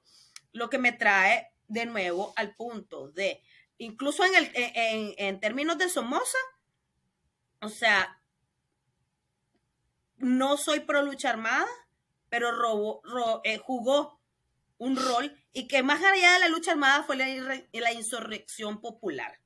Lo 0.52 0.70
que 0.70 0.78
me 0.78 0.92
trae 0.92 1.50
de 1.66 1.84
nuevo 1.84 2.32
al 2.36 2.54
punto 2.54 3.08
de, 3.08 3.42
incluso 3.76 4.24
en, 4.24 4.36
el, 4.36 4.52
en, 4.54 5.14
en 5.18 5.40
términos 5.40 5.78
de 5.78 5.88
Somoza, 5.88 6.38
o 7.60 7.68
sea, 7.68 8.20
no 10.16 10.56
soy 10.56 10.80
pro 10.80 11.02
lucha 11.02 11.30
armada, 11.30 11.66
pero 12.28 12.50
eh, 13.44 13.58
jugó 13.58 14.20
un 14.78 14.96
rol 14.96 15.36
y 15.52 15.66
que 15.66 15.82
más 15.82 16.02
allá 16.02 16.34
de 16.34 16.40
la 16.40 16.48
lucha 16.48 16.72
armada 16.72 17.02
fue 17.02 17.16
la, 17.16 17.92
insurrección 17.92 18.80
popular. 18.80 19.40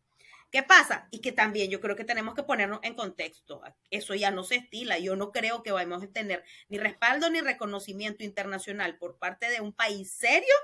¿Qué 0.50 0.62
pasa? 0.62 1.08
Y 1.10 1.20
que 1.20 1.32
también 1.32 1.70
yo 1.70 1.80
creo 1.80 1.96
que 1.96 2.04
tenemos 2.04 2.34
que 2.34 2.42
ponernos 2.42 2.80
en 2.82 2.94
contexto. 2.94 3.62
Eso 3.90 4.14
ya 4.14 4.30
no 4.30 4.44
se 4.44 4.56
estila. 4.56 4.98
Yo 4.98 5.16
no 5.16 5.32
creo 5.32 5.62
que 5.62 5.72
vayamos 5.72 6.02
a 6.02 6.12
tener 6.12 6.44
ni 6.68 6.76
respaldo 6.76 7.30
ni 7.30 7.40
reconocimiento 7.40 8.22
internacional 8.22 8.98
por 8.98 9.18
parte 9.18 9.48
de 9.48 9.62
un 9.62 9.72
país 9.72 10.12
serio, 10.12 10.54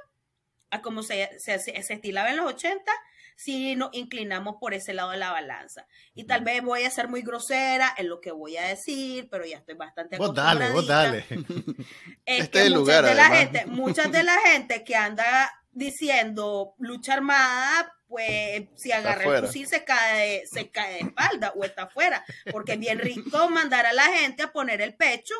a 0.71 0.83
como 0.83 1.03
se, 1.03 1.41
se, 1.41 1.59
se 1.59 1.95
estilaba 1.95 2.29
en 2.29 2.37
los 2.37 2.47
80, 2.47 2.93
si 3.39 3.77
nos 3.77 3.91
inclinamos 3.93 4.57
por 4.61 4.75
ese 4.75 4.93
lado 4.93 5.13
de 5.13 5.17
la 5.17 5.31
balanza. 5.31 5.87
Y 6.13 6.25
tal 6.25 6.43
vez 6.43 6.61
voy 6.61 6.83
a 6.83 6.91
ser 6.91 7.07
muy 7.07 7.23
grosera 7.23 7.95
en 7.97 8.09
lo 8.09 8.21
que 8.21 8.33
voy 8.33 8.57
a 8.57 8.67
decir, 8.67 9.29
pero 9.31 9.47
ya 9.47 9.59
estoy 9.59 9.77
bastante 9.77 10.19
Vos 10.19 10.35
dale, 10.35 10.71
vos 10.71 10.89
dale. 10.89 11.25
Es 12.27 12.41
este 12.45 12.65
que 12.65 12.71
lugar, 12.71 13.05
de 13.05 13.15
la 13.15 13.29
gente, 13.29 13.65
muchas 13.67 14.11
de 14.11 14.25
la 14.25 14.37
gente 14.45 14.83
que 14.83 14.97
anda 14.97 15.53
diciendo 15.71 16.75
lucha 16.79 17.15
armada, 17.15 17.95
pues 18.09 18.67
si 18.75 18.91
agarra 18.91 19.37
el 19.37 19.47
fusil 19.47 19.69
se 19.69 19.85
cae, 19.85 20.45
se 20.49 20.73
cae 20.73 20.95
de 20.95 21.01
espalda 21.09 21.53
o 21.55 21.63
está 21.63 21.85
afuera, 21.85 22.25
porque 22.51 22.73
es 22.73 22.81
bien 22.81 22.99
rico 22.99 23.49
mandar 23.51 23.87
a 23.87 23.93
la 23.93 24.07
gente 24.07 24.43
a 24.43 24.51
poner 24.51 24.81
el 24.81 24.97
pecho 24.97 25.35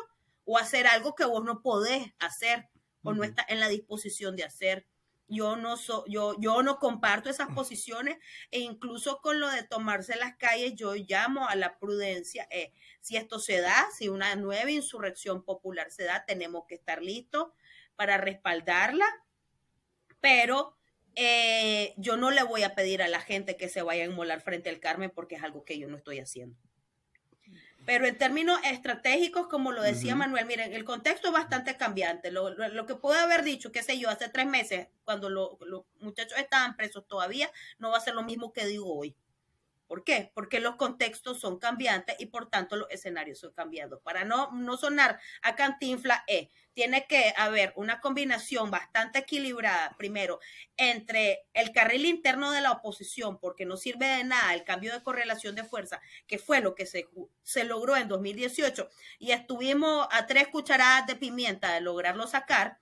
o 0.45 0.57
hacer 0.57 0.87
algo 0.87 1.15
que 1.15 1.25
vos 1.25 1.43
no 1.43 1.61
podés 1.61 2.13
hacer 2.19 2.69
o 3.03 3.13
no 3.13 3.25
está 3.25 3.45
en 3.49 3.59
la 3.59 3.67
disposición 3.67 4.37
de 4.37 4.45
hacer 4.45 4.87
yo 5.29 5.55
no, 5.55 5.77
so, 5.77 6.03
yo, 6.07 6.35
yo 6.39 6.63
no 6.63 6.79
comparto 6.79 7.29
esas 7.29 7.49
posiciones 7.49 8.17
e 8.51 8.59
incluso 8.59 9.21
con 9.21 9.39
lo 9.39 9.49
de 9.49 9.63
tomarse 9.63 10.15
las 10.17 10.35
calles, 10.37 10.73
yo 10.75 10.95
llamo 10.95 11.47
a 11.47 11.55
la 11.55 11.77
prudencia. 11.77 12.47
Eh, 12.51 12.73
si 12.99 13.15
esto 13.15 13.39
se 13.39 13.61
da, 13.61 13.87
si 13.97 14.09
una 14.09 14.35
nueva 14.35 14.71
insurrección 14.71 15.43
popular 15.43 15.91
se 15.91 16.03
da, 16.03 16.25
tenemos 16.25 16.65
que 16.67 16.75
estar 16.75 17.01
listos 17.01 17.47
para 17.95 18.17
respaldarla, 18.17 19.05
pero 20.19 20.75
eh, 21.15 21.93
yo 21.97 22.17
no 22.17 22.31
le 22.31 22.43
voy 22.43 22.63
a 22.63 22.75
pedir 22.75 23.01
a 23.01 23.07
la 23.07 23.21
gente 23.21 23.57
que 23.57 23.69
se 23.69 23.81
vaya 23.81 24.03
a 24.03 24.07
inmolar 24.07 24.41
frente 24.41 24.69
al 24.69 24.79
Carmen 24.79 25.11
porque 25.13 25.35
es 25.35 25.43
algo 25.43 25.63
que 25.63 25.77
yo 25.77 25.87
no 25.87 25.97
estoy 25.97 26.19
haciendo. 26.19 26.57
Pero 27.89 28.05
en 28.05 28.19
términos 28.19 28.59
estratégicos, 28.65 29.47
como 29.47 29.71
lo 29.71 29.81
decía 29.81 30.15
Manuel, 30.15 30.45
miren, 30.45 30.73
el 30.73 30.83
contexto 30.83 31.29
es 31.29 31.33
bastante 31.33 31.75
cambiante. 31.75 32.29
Lo, 32.29 32.51
lo, 32.51 32.85
que 32.85 32.93
puedo 32.93 33.19
haber 33.19 33.41
dicho, 33.41 33.71
qué 33.71 33.81
sé 33.81 33.97
yo, 33.97 34.11
hace 34.11 34.29
tres 34.29 34.45
meses, 34.45 34.89
cuando 35.05 35.27
los 35.31 35.57
muchachos 35.99 36.37
estaban 36.37 36.77
presos 36.77 37.07
todavía, 37.07 37.51
no 37.79 37.89
va 37.89 37.97
a 37.97 38.01
ser 38.01 38.13
lo 38.13 38.21
mismo 38.21 38.53
que 38.53 38.67
digo 38.67 38.95
hoy. 38.95 39.15
¿Por 39.89 40.03
qué? 40.03 40.31
Porque 40.35 40.59
los 40.59 40.75
contextos 40.75 41.39
son 41.39 41.57
cambiantes 41.57 42.15
y 42.19 42.27
por 42.27 42.47
tanto 42.47 42.75
los 42.75 42.87
escenarios 42.91 43.39
son 43.39 43.53
cambiando. 43.53 43.99
Para 44.01 44.23
no, 44.23 44.51
no 44.51 44.77
sonar 44.77 45.19
a 45.41 45.55
cantinfla, 45.55 46.23
eh, 46.27 46.51
tiene 46.75 47.07
que 47.07 47.33
haber 47.35 47.73
una 47.75 47.99
combinación 47.99 48.69
bastante 48.69 49.17
equilibrada, 49.17 49.95
primero, 49.97 50.41
entre 50.77 51.47
el 51.53 51.71
carril 51.71 52.05
interno 52.05 52.51
de 52.51 52.61
la 52.61 52.71
oposición, 52.71 53.39
porque 53.39 53.65
no 53.65 53.77
sirve 53.77 54.05
de 54.05 54.23
nada 54.25 54.53
el 54.53 54.63
cambio 54.63 54.93
de 54.93 55.01
correlación 55.01 55.55
de 55.55 55.63
fuerza, 55.63 55.99
que 56.27 56.37
fue 56.37 56.61
lo 56.61 56.75
que 56.75 56.85
se, 56.85 57.07
se 57.41 57.63
logró 57.63 57.97
en 57.97 58.07
2018, 58.07 58.87
y 59.17 59.31
estuvimos 59.31 60.07
a 60.11 60.27
tres 60.27 60.49
cucharadas 60.49 61.07
de 61.07 61.15
pimienta 61.15 61.73
de 61.73 61.81
lograrlo 61.81 62.27
sacar, 62.27 62.77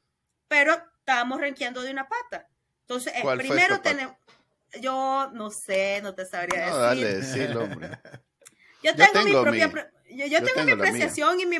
pero 0.49 0.73
estábamos 0.99 1.39
renqueando 1.39 1.83
de 1.83 1.91
una 1.91 2.09
pata. 2.09 2.49
Entonces, 2.81 3.13
primero 3.37 3.79
tenemos 3.79 4.17
yo 4.81 5.31
no 5.33 5.49
sé, 5.49 6.01
no 6.01 6.15
te 6.15 6.25
sabría 6.25 6.69
no, 6.69 6.77
decir. 6.77 7.03
Dale, 7.03 7.15
decirlo, 7.15 7.63
hombre. 7.63 7.89
Yo 8.83 8.95
tengo, 8.95 9.25
mi 9.25 9.31
propia, 9.31 9.91
yo, 10.29 10.43
tengo, 10.43 10.63
mi 10.63 10.71
apreciación 10.71 11.39
y 11.41 11.45
mi, 11.45 11.57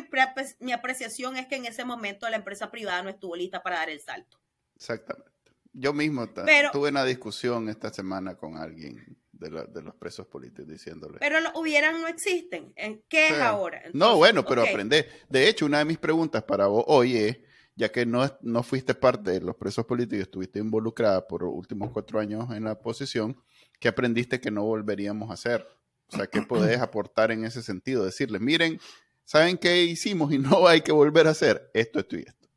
mi, 0.60 0.72
apreciación 0.72 1.36
es 1.36 1.48
que 1.48 1.56
en 1.56 1.66
ese 1.66 1.84
momento 1.84 2.30
la 2.30 2.38
empresa 2.38 2.70
privada 2.70 3.02
no 3.02 3.10
estuvo 3.10 3.36
lista 3.36 3.64
para 3.64 3.78
dar 3.78 3.90
el 3.90 4.00
salto. 4.00 4.40
Exactamente. 4.76 5.32
Yo 5.74 5.94
mismo 5.94 6.28
tuve 6.72 6.90
una 6.90 7.04
discusión 7.04 7.70
esta 7.70 7.92
semana 7.92 8.36
con 8.36 8.58
alguien 8.58 9.18
de, 9.32 9.50
los 9.50 9.96
presos 9.96 10.26
políticos 10.28 10.68
diciéndole. 10.68 11.20
Pero 11.20 11.40
lo 11.40 11.52
hubieran 11.60 12.02
no 12.02 12.08
existen. 12.08 12.74
¿Qué 13.08 13.28
es 13.28 13.40
ahora? 13.40 13.84
no, 13.94 14.16
bueno, 14.18 14.46
pero 14.46 14.64
aprende. 14.64 15.08
De 15.30 15.48
hecho, 15.48 15.66
una 15.66 15.80
de 15.80 15.86
mis 15.86 15.98
preguntas 15.98 16.44
para 16.44 16.68
vos 16.68 16.84
hoy 16.88 17.18
es, 17.18 17.38
ya 17.78 17.92
que 17.92 18.08
no, 18.08 18.28
no 18.42 18.64
fuiste 18.64 18.96
parte 18.96 19.32
de 19.32 19.42
los 19.42 19.56
presos 19.56 19.86
políticos, 19.86 20.24
estuviste 20.24 20.58
involucrada 20.58 21.28
por 21.28 21.44
los 21.44 21.54
últimos 21.54 21.92
cuatro 21.92 22.20
años 22.20 22.50
en 22.52 22.64
la 22.64 22.74
oposición, 22.74 23.40
¿qué 23.80 23.88
aprendiste 23.88 24.42
que 24.42 24.50
no 24.50 24.64
volveríamos 24.64 25.30
a 25.30 25.36
hacer? 25.36 25.66
O 26.12 26.18
sea, 26.18 26.26
¿qué 26.26 26.42
podés 26.42 26.80
aportar 26.82 27.32
en 27.32 27.46
ese 27.46 27.62
sentido? 27.62 28.04
Decirles, 28.04 28.42
miren, 28.42 28.82
¿saben 29.26 29.60
qué 29.60 29.84
hicimos 29.84 30.34
y 30.34 30.40
no 30.40 30.68
hay 30.68 30.82
que 30.82 30.92
volver 30.92 31.28
a 31.28 31.32
hacer? 31.32 31.70
Esto, 31.76 32.00
esto 32.00 32.18
y 32.18 32.22
esto. 32.22 32.50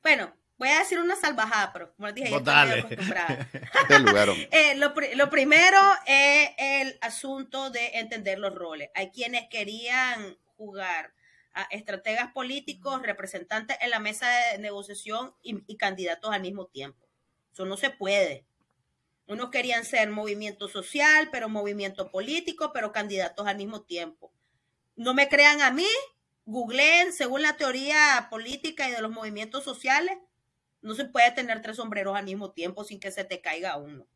Bueno, 0.00 0.32
voy 0.58 0.68
a 0.68 0.78
decir 0.78 1.00
una 1.00 1.16
salvajada, 1.16 1.72
pero 1.72 1.92
como 1.96 2.06
les 2.06 2.14
dije, 2.14 2.30
ya 2.30 2.36
estoy 2.36 2.78
acostumbrada. 2.78 3.48
eh, 4.52 4.76
lo, 4.76 4.94
lo, 5.16 5.28
primero 5.28 5.78
es 6.06 6.50
el 6.56 6.98
asunto 7.00 7.70
de 7.70 7.98
entender 7.98 8.38
los 8.38 8.54
roles. 8.54 8.90
Hay 8.94 9.10
quienes 9.10 9.48
querían 9.48 10.38
jugar 10.56 11.15
estrategas 11.70 12.32
políticos, 12.32 13.02
representantes 13.02 13.76
en 13.80 13.90
la 13.90 14.00
mesa 14.00 14.28
de 14.52 14.58
negociación 14.58 15.34
y 15.42 15.76
candidatos 15.76 16.32
al 16.32 16.42
mismo 16.42 16.66
tiempo. 16.66 17.06
Eso 17.52 17.64
no 17.64 17.76
se 17.76 17.90
puede. 17.90 18.46
Unos 19.28 19.50
querían 19.50 19.84
ser 19.84 20.10
movimiento 20.10 20.68
social, 20.68 21.30
pero 21.32 21.48
movimiento 21.48 22.10
político, 22.10 22.70
pero 22.72 22.92
candidatos 22.92 23.46
al 23.46 23.56
mismo 23.56 23.82
tiempo. 23.82 24.32
No 24.94 25.14
me 25.14 25.28
crean 25.28 25.60
a 25.62 25.70
mí, 25.72 25.88
googleen, 26.44 27.12
según 27.12 27.42
la 27.42 27.56
teoría 27.56 28.28
política 28.30 28.88
y 28.88 28.92
de 28.92 29.02
los 29.02 29.10
movimientos 29.10 29.64
sociales, 29.64 30.16
no 30.80 30.94
se 30.94 31.06
puede 31.06 31.32
tener 31.32 31.60
tres 31.60 31.76
sombreros 31.76 32.16
al 32.16 32.24
mismo 32.24 32.52
tiempo 32.52 32.84
sin 32.84 33.00
que 33.00 33.10
se 33.10 33.24
te 33.24 33.40
caiga 33.40 33.76
uno. 33.76 34.06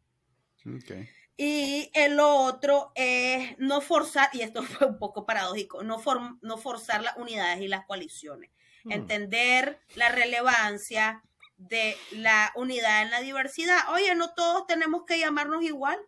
Y 1.37 1.91
el 1.95 2.21
otro 2.21 2.93
es 2.95 3.59
no 3.59 3.81
forzar, 3.81 4.29
y 4.33 4.43
esto 4.43 4.63
fue 4.63 4.87
un 4.87 4.99
poco 4.99 5.27
paradójico, 5.27 5.83
no, 5.83 6.03
no 6.43 6.59
forzar 6.59 7.03
las 7.03 7.17
unidades 7.17 7.61
y 7.61 7.69
las 7.69 7.87
coaliciones. 7.87 8.51
Hmm. 8.85 8.93
Entender 8.93 9.81
la 9.95 10.11
relevancia 10.11 11.23
de 11.61 11.97
la 12.13 12.53
unidad 12.55 13.03
en 13.03 13.11
la 13.11 13.21
diversidad. 13.21 13.93
Oye, 13.93 14.15
no 14.15 14.33
todos 14.35 14.67
tenemos 14.67 15.05
que 15.05 15.19
llamarnos 15.19 15.63
igual. 15.63 15.99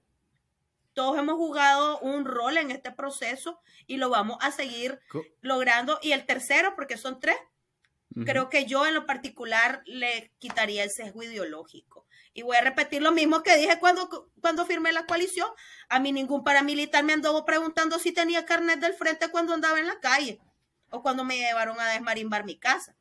Todos 0.95 1.19
hemos 1.19 1.37
jugado 1.37 1.99
un 2.01 2.25
rol 2.25 2.57
en 2.57 2.71
este 2.71 2.91
proceso 2.91 3.61
y 3.87 3.99
lo 3.99 4.11
vamos 4.11 4.39
a 4.41 4.51
seguir 4.51 5.01
logrando. 5.41 5.99
Y 6.03 6.13
el 6.13 6.27
tercero, 6.27 6.75
porque 6.75 6.97
son 6.97 7.21
tres, 7.21 7.37
creo 8.25 8.49
que 8.49 8.67
yo 8.67 8.87
en 8.87 8.95
lo 8.95 9.07
particular 9.07 9.83
le 9.87 10.33
quitaría 10.39 10.85
el 10.85 10.91
sesgo 10.91 11.23
ideológico. 11.23 12.07
Y 12.35 12.43
voy 12.43 12.57
a 12.57 12.63
repetir 12.63 13.03
lo 13.03 13.13
mismo 13.13 13.43
que 13.43 13.57
dije 13.57 13.79
cuando, 13.79 14.31
cuando 14.41 14.65
firmé 14.65 14.93
la 14.93 15.07
coalición. 15.07 15.49
A 15.89 16.01
mí 16.01 16.13
ningún 16.13 16.45
paramilitar 16.45 17.05
me 17.05 17.13
andó 17.13 17.45
preguntando 17.45 17.99
si 17.99 18.13
tenía 18.13 18.47
carnet 18.47 18.81
del 18.81 18.95
frente 18.95 19.29
cuando 19.31 19.53
andaba 19.53 19.79
en 19.79 19.87
la 19.87 20.01
calle 20.01 20.41
o 20.91 21.03
cuando 21.03 21.25
me 21.25 21.37
llevaron 21.37 21.79
a 21.79 21.89
desmarimbar 21.91 22.45
mi 22.45 22.57
casa. 22.57 22.95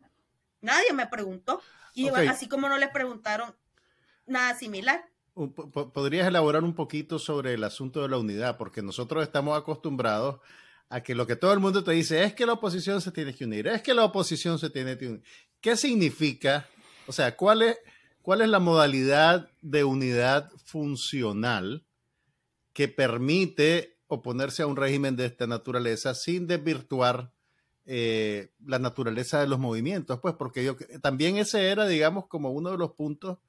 Nadie 0.60 0.94
me 0.94 1.08
preguntó. 1.08 1.62
Y 1.94 2.08
así 2.10 2.48
como 2.48 2.70
no 2.70 2.78
les 2.78 2.90
preguntaron 2.90 3.56
nada 4.26 4.56
similar. 4.56 5.06
¿Podrías 5.34 6.28
elaborar 6.28 6.64
un 6.64 6.76
poquito 6.76 7.20
sobre 7.20 7.54
el 7.54 7.64
asunto 7.64 8.02
de 8.02 8.10
la 8.10 8.18
unidad? 8.18 8.58
Porque 8.58 8.82
nosotros 8.82 9.24
estamos 9.24 9.58
acostumbrados 9.58 10.40
a 10.90 11.02
que 11.02 11.16
lo 11.16 11.26
que 11.26 11.38
todo 11.38 11.54
el 11.54 11.60
mundo 11.60 11.84
te 11.84 11.92
dice 11.92 12.24
es 12.24 12.34
que 12.34 12.46
la 12.46 12.54
oposición 12.54 13.02
se 13.02 13.12
tiene 13.12 13.34
que 13.34 13.46
unir, 13.46 13.68
es 13.68 13.82
que 13.82 13.94
la 13.94 14.04
oposición 14.04 14.60
se 14.60 14.70
tiene 14.70 14.98
que 14.98 15.08
unir. 15.08 15.24
¿Qué 15.62 15.78
significa? 15.78 16.68
O 17.08 17.14
sea, 17.14 17.36
¿cuál 17.38 17.62
es, 17.62 17.78
cuál 18.22 18.42
es 18.42 18.50
la 18.50 18.60
modalidad 18.60 19.50
de 19.62 19.84
unidad 19.84 20.52
funcional 20.66 21.86
que 22.74 22.88
permite 22.88 23.98
oponerse 24.08 24.64
a 24.64 24.68
un 24.68 24.76
régimen 24.76 25.16
de 25.16 25.26
esta 25.26 25.48
naturaleza 25.48 26.14
sin 26.14 26.48
desvirtuar 26.48 27.32
eh, 27.86 28.52
la 28.66 28.80
naturaleza 28.80 29.40
de 29.40 29.48
los 29.48 29.60
movimientos, 29.60 30.20
pues 30.20 30.36
porque 30.36 30.64
yo 30.64 30.76
también 31.02 31.38
ese 31.38 31.70
era, 31.70 31.88
digamos, 31.88 32.28
como 32.28 32.52
uno 32.52 32.72
de 32.72 32.78
los 32.78 32.92
puntos 32.92 33.40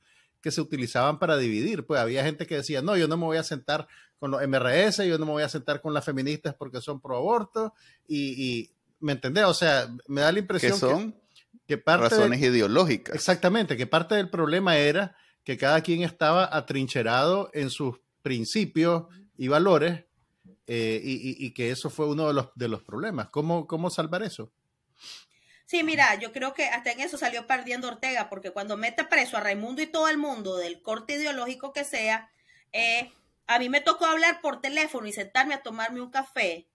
que 0.40 0.50
se 0.50 0.60
utilizaban 0.60 1.18
para 1.18 1.36
dividir, 1.36 1.86
pues 1.86 2.00
había 2.00 2.24
gente 2.24 2.46
que 2.46 2.56
decía, 2.56 2.82
no, 2.82 2.96
yo 2.96 3.06
no 3.08 3.16
me 3.16 3.24
voy 3.24 3.36
a 3.36 3.44
sentar 3.44 3.86
con 4.18 4.30
los 4.30 4.40
MRS, 4.46 5.06
yo 5.06 5.18
no 5.18 5.26
me 5.26 5.32
voy 5.32 5.42
a 5.42 5.48
sentar 5.48 5.80
con 5.80 5.94
las 5.94 6.04
feministas 6.04 6.54
porque 6.54 6.80
son 6.80 7.00
pro 7.00 7.16
aborto, 7.16 7.74
y, 8.08 8.70
¿me 9.00 9.12
entendés? 9.12 9.44
O 9.44 9.54
sea, 9.54 9.88
me 10.08 10.22
da 10.22 10.32
la 10.32 10.38
impresión 10.38 10.78
son 10.78 11.12
que, 11.12 11.21
parte 11.78 12.08
razones 12.08 12.40
ideológicas. 12.40 13.14
Exactamente, 13.14 13.76
que 13.76 13.86
parte 13.86 14.14
del 14.14 14.30
problema 14.30 14.76
era 14.76 15.16
que 15.44 15.56
cada 15.56 15.80
quien 15.80 16.02
estaba 16.02 16.48
atrincherado 16.56 17.50
en 17.52 17.70
sus 17.70 18.00
principios 18.22 19.06
y 19.36 19.48
valores 19.48 20.04
eh, 20.66 21.00
y, 21.02 21.52
que 21.52 21.70
eso 21.70 21.90
fue 21.90 22.06
uno 22.06 22.28
de 22.28 22.34
los, 22.34 22.48
de 22.54 22.68
los 22.68 22.82
problemas. 22.82 23.28
¿Cómo, 23.28 23.66
¿Cómo 23.66 23.90
salvar 23.90 24.22
eso? 24.22 24.52
Sí, 25.66 25.82
mira, 25.82 26.14
yo 26.16 26.32
creo 26.32 26.54
que 26.54 26.66
hasta 26.66 26.92
en 26.92 27.00
eso 27.00 27.16
salió 27.16 27.46
perdiendo 27.46 27.88
Ortega, 27.88 28.28
porque 28.28 28.50
cuando 28.50 28.76
mete 28.76 29.04
preso 29.04 29.36
a 29.36 29.40
Raimundo 29.40 29.82
y 29.82 29.86
todo 29.86 30.08
el 30.08 30.18
mundo, 30.18 30.56
del 30.56 30.82
corte 30.82 31.14
ideológico 31.14 31.72
que 31.72 31.84
sea, 31.84 32.30
eh, 32.72 33.10
a 33.46 33.58
mí 33.58 33.68
me 33.68 33.80
tocó 33.80 34.04
hablar 34.04 34.40
por 34.40 34.60
teléfono 34.60 35.06
y 35.06 35.12
sentarme 35.12 35.54
a 35.54 35.62
tomarme 35.62 36.00
un 36.00 36.10
café 36.10 36.68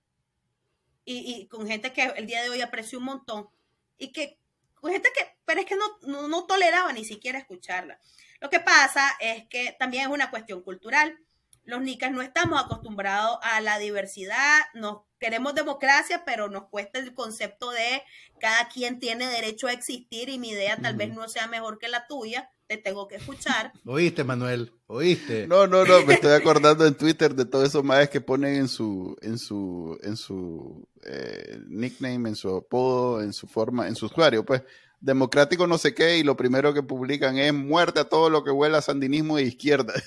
y, 1.05 1.47
con 1.47 1.67
gente 1.67 1.93
que 1.93 2.03
el 2.03 2.27
día 2.27 2.43
de 2.43 2.49
hoy 2.49 2.62
aprecio 2.62 2.99
un 2.99 3.05
montón 3.05 3.49
y 3.97 4.12
que, 4.12 4.39
gente 4.83 5.09
que, 5.15 5.35
pero 5.45 5.61
es 5.61 5.65
que 5.65 5.75
no, 5.75 6.27
no 6.27 6.45
toleraba 6.45 6.93
ni 6.93 7.05
siquiera 7.05 7.39
escucharla. 7.39 7.99
Lo 8.39 8.49
que 8.49 8.59
pasa 8.59 9.17
es 9.19 9.47
que 9.49 9.75
también 9.79 10.03
es 10.03 10.09
una 10.09 10.29
cuestión 10.29 10.61
cultural. 10.61 11.17
Los 11.63 11.81
nicas 11.81 12.11
no 12.11 12.21
estamos 12.21 12.63
acostumbrados 12.63 13.39
a 13.41 13.59
la 13.59 13.77
diversidad, 13.77 14.61
nos 14.73 15.01
queremos 15.19 15.53
democracia, 15.53 16.23
pero 16.25 16.47
nos 16.47 16.69
cuesta 16.69 16.99
el 16.99 17.13
concepto 17.13 17.71
de 17.71 18.03
cada 18.39 18.69
quien 18.69 18.99
tiene 18.99 19.27
derecho 19.27 19.67
a 19.67 19.73
existir 19.73 20.29
y 20.29 20.39
mi 20.39 20.49
idea 20.49 20.77
tal 20.77 20.95
vez 20.95 21.13
no 21.13 21.27
sea 21.27 21.47
mejor 21.47 21.77
que 21.77 21.89
la 21.89 22.07
tuya, 22.07 22.49
te 22.67 22.77
tengo 22.77 23.08
que 23.08 23.15
escuchar. 23.15 23.71
Oíste, 23.86 24.23
Manuel, 24.23 24.73
oíste. 24.88 25.47
No, 25.47 25.67
no, 25.67 25.86
no, 25.86 26.06
me 26.06 26.15
estoy 26.15 26.34
acordando 26.34 26.86
en 26.86 26.95
Twitter 26.95 27.34
de 27.34 27.45
todos 27.45 27.67
esos 27.67 27.84
madres 27.84 28.10
que 28.10 28.21
ponen 28.21 28.56
en 28.56 28.67
su, 28.67 29.15
en 29.21 29.38
su, 29.38 29.97
en 30.03 30.17
su 30.17 30.88
eh, 31.03 31.60
nickname, 31.67 32.30
en 32.30 32.36
su 32.36 32.56
apodo, 32.56 33.21
en 33.21 33.32
su 33.32 33.47
forma, 33.47 33.88
en 33.88 33.95
su 33.95 34.08
usuario, 34.08 34.45
pues 34.45 34.63
democrático 34.99 35.67
no 35.67 35.77
sé 35.77 35.93
qué, 35.93 36.17
y 36.17 36.23
lo 36.23 36.36
primero 36.36 36.73
que 36.73 36.84
publican 36.84 37.38
es 37.38 37.53
muerte 37.53 37.99
a 37.99 38.10
todo 38.10 38.30
lo 38.30 38.43
que 38.43 38.51
huela 38.51 38.80
a 38.80 38.82
sandinismo 38.82 39.38
de 39.38 39.43
izquierda. 39.43 39.93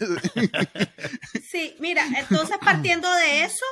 Sí, 1.49 1.75
mira, 1.81 2.07
entonces 2.17 2.59
partiendo 2.65 3.13
de 3.13 3.45
eso, 3.45 3.65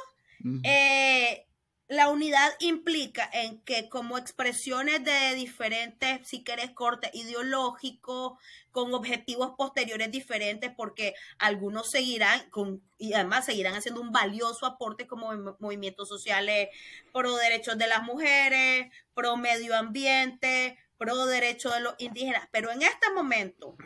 eh, 0.65 1.47
la 1.89 2.11
unidad 2.11 2.53
implica 2.61 3.29
en 3.33 3.63
que 3.63 3.89
como 3.89 4.19
expresiones 4.19 5.03
de 5.05 5.35
diferentes, 5.35 6.29
si 6.29 6.45
quieres, 6.45 6.71
cortes 6.73 7.11
ideológicos, 7.15 8.35
con 8.71 8.93
objetivos 8.93 9.55
posteriores 9.57 10.11
diferentes, 10.11 10.71
porque 10.77 11.15
algunos 11.39 11.91
seguirán 11.91 12.49
con, 12.51 12.83
y 12.99 13.15
además 13.15 13.47
seguirán 13.47 13.75
haciendo 13.75 14.03
un 14.03 14.13
valioso 14.13 14.67
aporte 14.67 15.07
como 15.07 15.33
movimientos 15.59 16.09
sociales 16.09 16.69
pro 17.13 17.35
derechos 17.37 17.79
de 17.79 17.87
las 17.87 18.03
mujeres, 18.03 18.93
pro 19.15 19.39
medio 19.39 19.75
ambiente, 19.75 20.79
pro 20.99 21.25
derecho 21.25 21.71
de 21.71 21.81
los 21.81 21.95
indígenas, 21.99 22.49
pero 22.53 22.71
en 22.71 22.83
este 22.83 23.11
momento, 23.15 23.77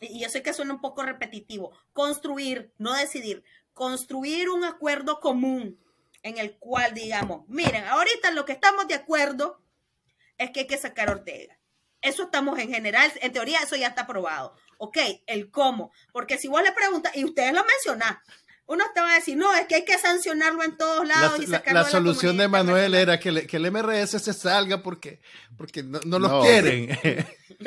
y 0.00 0.20
yo 0.20 0.28
sé 0.28 0.42
que 0.44 0.54
suena 0.54 0.74
un 0.74 0.80
poco 0.80 1.02
repetitivo, 1.02 1.72
construir, 1.92 2.72
no 2.78 2.94
decidir, 2.94 3.42
construir 3.74 4.50
un 4.50 4.62
acuerdo 4.62 5.18
común 5.18 5.80
en 6.22 6.38
el 6.38 6.56
cual 6.58 6.94
digamos, 6.94 7.48
miren, 7.48 7.84
ahorita 7.84 8.30
lo 8.32 8.44
que 8.44 8.52
estamos 8.52 8.86
de 8.88 8.94
acuerdo 8.94 9.62
es 10.38 10.50
que 10.50 10.60
hay 10.60 10.66
que 10.66 10.78
sacar 10.78 11.10
Ortega. 11.10 11.58
Eso 12.02 12.24
estamos 12.24 12.58
en 12.58 12.70
general, 12.70 13.12
en 13.20 13.32
teoría 13.32 13.58
eso 13.60 13.76
ya 13.76 13.88
está 13.88 14.02
aprobado. 14.02 14.54
Ok, 14.78 14.98
el 15.26 15.50
cómo, 15.50 15.92
porque 16.12 16.38
si 16.38 16.48
vos 16.48 16.62
le 16.62 16.72
preguntas, 16.72 17.14
y 17.14 17.24
ustedes 17.24 17.52
lo 17.52 17.62
mencionan, 17.64 18.18
uno 18.70 18.84
te 18.94 19.00
va 19.00 19.10
a 19.10 19.14
decir, 19.16 19.36
no, 19.36 19.52
es 19.52 19.66
que 19.66 19.74
hay 19.74 19.84
que 19.84 19.98
sancionarlo 19.98 20.62
en 20.62 20.76
todos 20.76 21.06
lados. 21.06 21.40
La, 21.48 21.62
y 21.66 21.72
la, 21.72 21.84
solución 21.84 22.36
de 22.36 22.46
Manuel 22.46 22.94
era 22.94 23.18
que, 23.18 23.28
el 23.28 23.70
MRS 23.72 24.10
se 24.22 24.32
salga 24.32 24.80
porque, 24.80 25.20
porque 25.56 25.82
no, 25.82 25.98
no 26.04 26.20
los 26.20 26.46
quieren. 26.46 26.96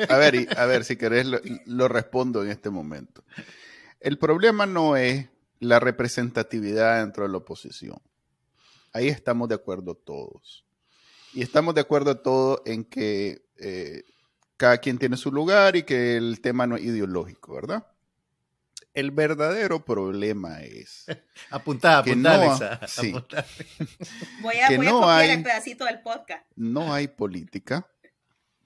A 0.08 0.16
ver, 0.16 0.48
a 0.56 0.64
ver, 0.66 0.82
si 0.84 0.96
querés 0.96 1.26
lo, 1.66 1.88
respondo 1.88 2.42
en 2.42 2.50
este 2.50 2.70
momento. 2.70 3.22
El 4.00 4.18
problema 4.18 4.64
no 4.66 4.96
es 4.96 5.28
la 5.60 5.78
representatividad 5.78 7.00
dentro 7.00 7.24
de 7.24 7.30
la 7.30 7.36
oposición. 7.36 8.00
Ahí 8.94 9.08
estamos 9.08 9.48
de 9.48 9.56
acuerdo 9.56 9.96
todos. 9.96 10.64
Y 11.34 11.42
estamos 11.42 11.74
de 11.74 11.80
acuerdo 11.80 12.16
todos 12.16 12.62
en 12.64 12.84
que 12.84 13.44
eh, 13.58 14.04
cada 14.56 14.78
quien 14.78 14.98
tiene 14.98 15.16
su 15.16 15.32
lugar 15.32 15.74
y 15.74 15.82
que 15.82 16.16
el 16.16 16.40
tema 16.40 16.64
no 16.68 16.76
es 16.76 16.84
ideológico, 16.84 17.54
¿verdad? 17.54 17.88
El 18.94 19.10
verdadero 19.10 19.84
problema 19.84 20.62
es. 20.62 21.06
apuntada, 21.50 21.98
apuntada, 21.98 22.80
Voy 24.40 24.56
a, 24.58 24.76
voy 24.76 24.86
a 24.86 24.90
copiar 24.90 25.30
el 25.30 25.42
pedacito 25.42 25.84
del 25.86 26.00
podcast. 26.00 26.46
No 26.54 26.94
hay 26.94 27.08
política 27.08 27.90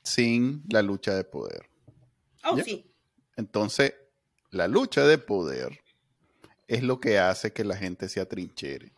sin 0.03 0.63
la 0.69 0.83
lucha 0.83 1.15
de 1.15 1.25
poder. 1.25 1.71
Oh, 2.45 2.59
sí. 2.59 2.93
Entonces, 3.37 3.95
la 4.51 4.69
lucha 4.69 5.07
de 5.07 5.17
poder 5.17 5.81
es 6.67 6.83
lo 6.83 7.01
que 7.01 7.19
hace 7.19 7.55
que 7.55 7.65
la 7.65 7.79
gente 7.79 8.11
se 8.11 8.21
atrinchere. 8.21 8.93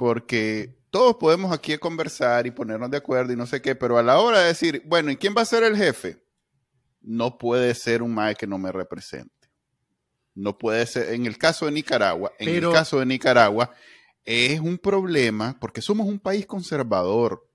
Porque 0.00 0.78
todos 0.88 1.16
podemos 1.16 1.52
aquí 1.52 1.76
conversar 1.76 2.46
y 2.46 2.50
ponernos 2.50 2.90
de 2.90 2.96
acuerdo 2.96 3.34
y 3.34 3.36
no 3.36 3.44
sé 3.44 3.60
qué, 3.60 3.74
pero 3.74 3.98
a 3.98 4.02
la 4.02 4.18
hora 4.18 4.40
de 4.40 4.46
decir, 4.46 4.82
bueno, 4.86 5.10
¿y 5.10 5.16
quién 5.18 5.34
va 5.36 5.42
a 5.42 5.44
ser 5.44 5.62
el 5.62 5.76
jefe? 5.76 6.24
No 7.02 7.36
puede 7.36 7.74
ser 7.74 8.02
un 8.02 8.14
mae 8.14 8.34
que 8.34 8.46
no 8.46 8.56
me 8.56 8.72
represente. 8.72 9.50
No 10.34 10.56
puede 10.56 10.86
ser, 10.86 11.12
en 11.12 11.26
el 11.26 11.36
caso 11.36 11.66
de 11.66 11.72
Nicaragua, 11.72 12.32
en 12.38 12.48
el 12.48 12.72
caso 12.72 12.98
de 12.98 13.04
Nicaragua, 13.04 13.72
es 14.24 14.58
un 14.58 14.78
problema 14.78 15.58
porque 15.60 15.82
somos 15.82 16.06
un 16.06 16.18
país 16.18 16.46
conservador, 16.46 17.46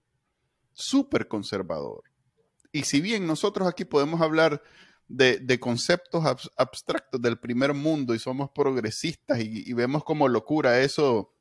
súper 0.72 1.28
conservador. 1.28 2.04
Y 2.72 2.84
si 2.84 3.02
bien 3.02 3.26
nosotros 3.26 3.68
aquí 3.68 3.86
podemos 3.86 4.22
hablar 4.22 4.62
de, 5.08 5.60
conceptos 5.60 6.24
abstractos 6.58 7.20
del 7.20 7.40
primer 7.40 7.74
mundo 7.74 8.14
y 8.14 8.20
somos 8.20 8.52
progresistas 8.54 9.40
y, 9.40 9.74
vemos 9.74 10.04
como 10.04 10.28
locura 10.28 10.80
eso 10.82 11.35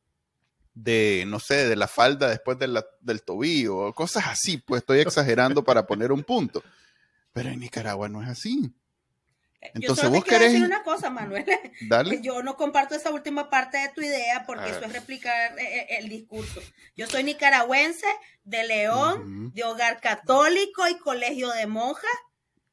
de, 0.74 1.24
no 1.26 1.38
sé, 1.38 1.68
de 1.68 1.76
la 1.76 1.88
falda 1.88 2.28
después 2.28 2.58
del 2.58 3.22
tobillo, 3.22 3.78
o 3.78 3.94
cosas 3.94 4.24
así, 4.26 4.58
pues 4.58 4.82
estoy 4.82 5.00
exagerando 5.00 5.62
para 5.62 5.86
poner 5.86 6.12
un 6.12 6.24
punto. 6.24 6.62
Pero 7.32 7.48
en 7.50 7.60
Nicaragua 7.60 8.08
no 8.08 8.22
es 8.22 8.28
así. 8.28 8.72
Entonces, 9.72 10.10
vos 10.10 10.24
querés 10.24 10.52
decir 10.52 10.66
una 10.66 10.82
cosa, 10.82 11.08
Manuel. 11.08 11.46
Dale. 11.88 12.20
Yo 12.20 12.42
no 12.42 12.56
comparto 12.56 12.94
esa 12.94 13.10
última 13.10 13.48
parte 13.48 13.78
de 13.78 13.88
tu 13.94 14.02
idea 14.02 14.44
porque 14.46 14.70
eso 14.70 14.84
es 14.84 14.92
replicar 14.92 15.58
eh, 15.58 15.62
eh, 15.62 15.86
el, 16.00 16.08
discurso. 16.08 16.60
Yo 16.96 17.06
soy 17.06 17.24
nicaragüense, 17.24 18.06
de 18.44 18.64
León, 18.64 19.52
de 19.54 19.64
hogar 19.64 20.00
católico 20.00 20.86
y 20.88 20.98
colegio 20.98 21.50
de 21.50 21.66
monjas. 21.66 22.10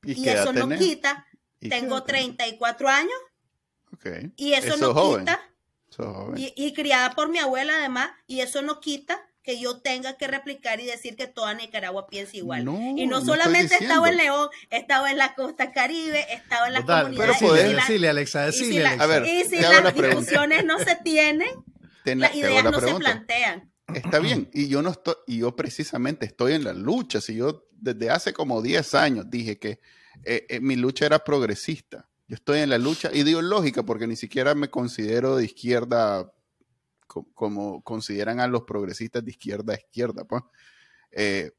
Y, 0.03 0.27
eso 0.27 0.51
no 0.51 0.67
quita. 0.77 1.25
Tengo 1.59 2.03
34 2.03 2.89
años. 2.89 3.19
Okay. 3.93 4.31
Y 4.35 4.53
eso, 4.53 4.75
no 4.77 5.17
quita. 5.17 5.39
Y, 6.35 6.53
y 6.55 6.73
criada 6.73 7.13
por 7.15 7.29
mi 7.29 7.39
abuela 7.39 7.73
además. 7.77 8.11
Y 8.27 8.39
eso 8.39 8.61
no 8.61 8.79
quita 8.79 9.21
que 9.43 9.59
yo 9.59 9.81
tenga 9.81 10.17
que 10.17 10.27
replicar 10.27 10.79
y 10.79 10.85
decir 10.85 11.15
que 11.15 11.27
toda 11.27 11.53
Nicaragua 11.53 12.07
piensa 12.07 12.37
igual. 12.37 12.61
y 12.95 13.07
no, 13.07 13.21
solamente 13.25 13.75
he 13.75 13.77
estado 13.79 14.05
en 14.05 14.17
León, 14.17 14.49
he 14.69 14.77
estado 14.77 15.07
en 15.07 15.17
la 15.17 15.33
costa 15.33 15.71
caribe, 15.71 16.25
he 16.29 16.35
estado 16.35 16.67
en 16.67 16.73
la 16.73 16.85
comunidad. 16.85 17.35
Pero 17.39 17.53
decirle, 17.53 18.09
Alexa, 18.09 18.45
decirle, 18.45 18.85
Alexa. 18.85 19.03
A 19.03 19.07
ver, 19.07 19.25
y 19.25 19.43
si 19.45 19.59
las 19.59 19.95
discusiones 19.95 20.65
no 20.65 20.77
se 20.79 20.95
tienen, 21.03 21.49
las 22.05 22.35
ideas 22.35 22.63
no 22.63 22.79
se 22.79 22.93
plantean. 22.93 23.71
Está 23.93 24.19
bien, 24.19 24.49
y 24.53 24.69
yo 24.69 24.81
no 24.81 24.91
estoy, 24.91 25.15
y 25.27 25.39
yo 25.39 25.55
precisamente 25.55 26.25
estoy 26.25 26.53
en 26.53 26.63
la 26.63 26.73
lucha. 26.73 27.19
Si 27.19 27.35
yo 27.35 27.67
desde 27.71 28.09
hace 28.09 28.31
como 28.31 28.61
10 28.61 28.93
años 28.93 29.25
dije 29.29 29.59
que 29.59 29.81
eh, 30.23 30.45
eh, 30.47 30.59
mi 30.61 30.75
lucha 30.75 31.05
era 31.05 31.19
progresista. 31.19 32.07
Yo 32.31 32.35
estoy 32.35 32.59
en 32.59 32.69
la 32.69 32.77
lucha 32.77 33.11
ideológica 33.13 33.83
porque 33.83 34.07
ni 34.07 34.15
siquiera 34.15 34.55
me 34.55 34.69
considero 34.69 35.35
de 35.35 35.43
izquierda 35.43 36.31
como 37.33 37.83
consideran 37.83 38.39
a 38.39 38.47
los 38.47 38.61
progresistas 38.61 39.25
de 39.25 39.31
izquierda 39.31 39.73
a 39.73 39.75
izquierda. 39.75 40.23
Pues. 40.23 40.41
Eh, 41.11 41.51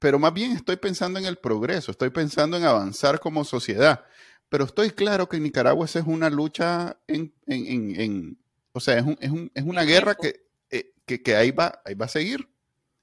pero 0.00 0.18
más 0.18 0.34
bien 0.34 0.50
estoy 0.50 0.78
pensando 0.78 1.20
en 1.20 1.26
el 1.26 1.36
progreso, 1.36 1.92
estoy 1.92 2.10
pensando 2.10 2.56
en 2.56 2.64
avanzar 2.64 3.20
como 3.20 3.44
sociedad. 3.44 4.04
Pero 4.48 4.64
estoy 4.64 4.90
claro 4.90 5.28
que 5.28 5.36
en 5.36 5.44
Nicaragua 5.44 5.84
esa 5.84 6.00
es 6.00 6.06
una 6.08 6.28
lucha 6.28 6.98
en, 7.06 8.36
o 8.72 8.80
sea, 8.80 8.98
es, 9.20 9.62
una 9.62 9.84
guerra 9.84 10.16
eh, 10.24 10.92
que, 11.06 11.22
que, 11.22 11.36
ahí, 11.36 11.52
va, 11.52 11.80
ahí 11.84 11.94
va 11.94 12.06
a 12.06 12.08
seguir. 12.08 12.48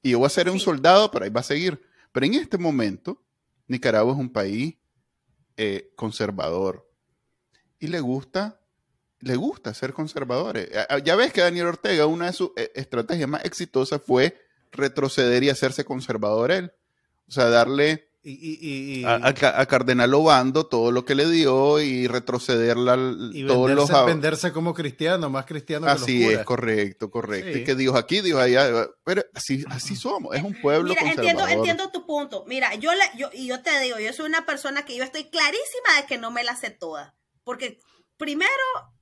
Y 0.01 0.09
yo 0.09 0.19
voy 0.19 0.25
a 0.25 0.29
ser 0.29 0.49
un 0.49 0.59
soldado, 0.59 1.09
pero 1.09 1.23
ahí 1.23 1.31
va 1.31 1.39
a 1.39 1.43
seguir. 1.43 1.81
Pero 2.11 2.25
en 2.25 2.33
este 2.33 2.57
momento, 2.57 3.23
Nicaragua 3.65 4.11
es 4.11 4.19
un 4.19 4.29
país 4.29 4.75
eh, 5.55 5.93
conservador 5.95 6.86
y 7.79 7.87
le 7.87 7.99
gusta 7.99 8.59
le 9.19 9.35
gusta 9.35 9.73
ser 9.73 9.93
conservadores. 9.93 10.69
Ya 11.03 11.15
ves 11.15 11.33
que 11.33 11.41
Daniel 11.41 11.67
Ortega, 11.67 12.05
una 12.05 12.27
de 12.27 12.33
sus 12.33 12.51
eh, 12.55 12.71
estrategias 12.75 13.27
más 13.27 13.43
exitosas 13.45 14.01
fue 14.05 14.39
retroceder 14.71 15.43
y 15.43 15.49
hacerse 15.49 15.85
conservador 15.85 16.51
él. 16.51 16.71
O 17.27 17.31
sea, 17.31 17.49
darle 17.49 18.07
a, 19.05 19.65
Cardenal 19.67 20.13
Obando 20.13 20.65
todo 20.65 20.91
lo 20.91 21.05
que 21.05 21.15
le 21.15 21.29
dio 21.29 21.79
y 21.79 22.07
retrocederla 22.07 22.97
y 23.31 23.45
todos 23.45 23.67
venderse, 23.67 23.93
los 23.93 24.05
venderse 24.05 24.51
como 24.51 24.73
cristiano, 24.73 25.29
más 25.29 25.45
cristiano 25.45 25.87
así 25.87 26.25
es, 26.25 26.43
correcto, 26.43 27.09
correcto. 27.09 27.57
Y 27.57 27.63
que 27.63 27.75
Dios 27.75 27.95
aquí, 27.95 28.21
Dios 28.21 28.39
allá, 28.39 28.87
pero 29.03 29.23
así, 29.33 29.63
así 29.69 29.95
somos, 29.95 30.35
es 30.35 30.43
un 30.43 30.59
pueblo 30.61 30.89
Mira, 30.89 31.11
entiendo, 31.11 31.47
entiendo 31.47 31.89
tu 31.89 32.05
punto. 32.05 32.43
Mira, 32.47 32.75
yo, 32.75 32.91
yo 33.17 33.29
y 33.33 33.47
yo 33.47 33.61
te 33.61 33.79
digo, 33.79 33.97
yo 33.99 34.11
soy 34.11 34.25
una 34.25 34.45
persona 34.45 34.83
que 34.83 34.95
yo 34.95 35.03
estoy 35.03 35.25
clarísima 35.25 36.01
de 36.01 36.07
que 36.07 36.17
no 36.17 36.29
me 36.29 36.43
la 36.43 36.55
sé 36.55 36.69
toda, 36.69 37.15
porque 37.47 37.79
primero 38.17 38.51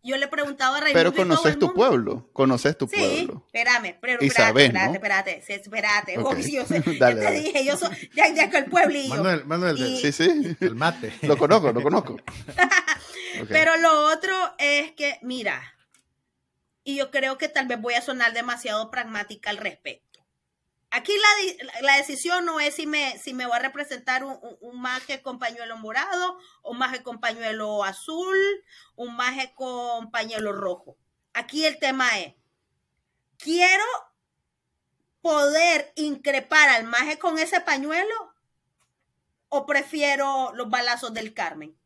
yo 0.03 0.17
le 0.17 0.25
he 0.25 0.27
preguntado 0.27 0.75
a 0.75 0.79
Raimundo. 0.79 1.11
Pero 1.11 1.15
conoces 1.15 1.57
tu 1.57 1.73
pueblo, 1.73 2.29
conoces 2.31 2.77
tu 2.77 2.87
pueblo. 2.87 3.07
Sí, 3.07 3.43
espérame, 3.47 3.97
pero, 3.99 4.21
espérate, 4.21 4.65
espérate, 4.65 4.93
espérate, 4.93 5.53
espérate, 5.55 6.19
okay. 6.19 6.51
yo, 6.51 6.63
sé, 6.63 6.83
dale, 6.99 7.25
te 7.25 7.31
dije, 7.31 7.65
yo 7.65 7.75
soy 7.75 7.89
ya, 8.15 8.31
ya 8.31 8.43
el 8.43 8.65
pueblillo. 8.65 9.15
Manuel, 9.15 9.45
Manuel, 9.45 9.77
sí, 9.99 10.11
sí. 10.11 10.55
El 10.59 10.75
mate. 10.75 11.11
Lo 11.23 11.39
conozco, 11.39 11.71
lo 11.71 11.81
conozco. 11.81 12.17
Pero 13.49 13.77
lo 13.77 14.13
otro 14.13 14.35
es 14.59 14.91
que, 14.91 15.17
mira, 15.23 15.73
y 16.83 16.97
yo 16.97 17.09
creo 17.09 17.39
que 17.39 17.49
tal 17.49 17.65
vez 17.65 17.81
voy 17.81 17.95
a 17.95 18.01
sonar 18.01 18.31
demasiado 18.33 18.91
pragmática 18.91 19.49
al 19.49 19.57
respecto. 19.57 20.04
Aquí 20.95 21.11
la, 21.81 21.97
decisión 21.97 22.45
no 22.45 22.61
es 22.61 22.75
si 22.75 22.87
me, 22.87 23.19
si 23.19 23.33
me 23.33 23.45
va 23.45 23.57
a 23.57 23.59
representar 23.59 24.23
un, 24.23 24.39
un, 24.61 24.79
maje 24.79 25.21
con 25.21 25.39
pañuelo 25.39 25.75
morado, 25.75 26.39
un 26.63 26.77
maje 26.77 27.03
con 27.03 27.19
pañuelo 27.19 27.83
azul, 27.83 28.37
un 28.95 29.13
maje 29.13 29.53
con 29.55 30.09
pañuelo 30.09 30.53
rojo. 30.53 30.97
Aquí 31.33 31.65
el 31.65 31.79
tema 31.79 32.17
es, 32.19 32.33
quiero 33.37 33.83
poder 35.19 35.91
increpar 35.97 36.69
al 36.69 36.85
maje 36.85 37.19
con 37.19 37.39
ese 37.39 37.59
pañuelo 37.59 38.33
o 39.49 39.65
prefiero 39.65 40.53
los 40.53 40.69
balazos 40.69 41.13
del 41.13 41.33
Carmen. 41.33 41.77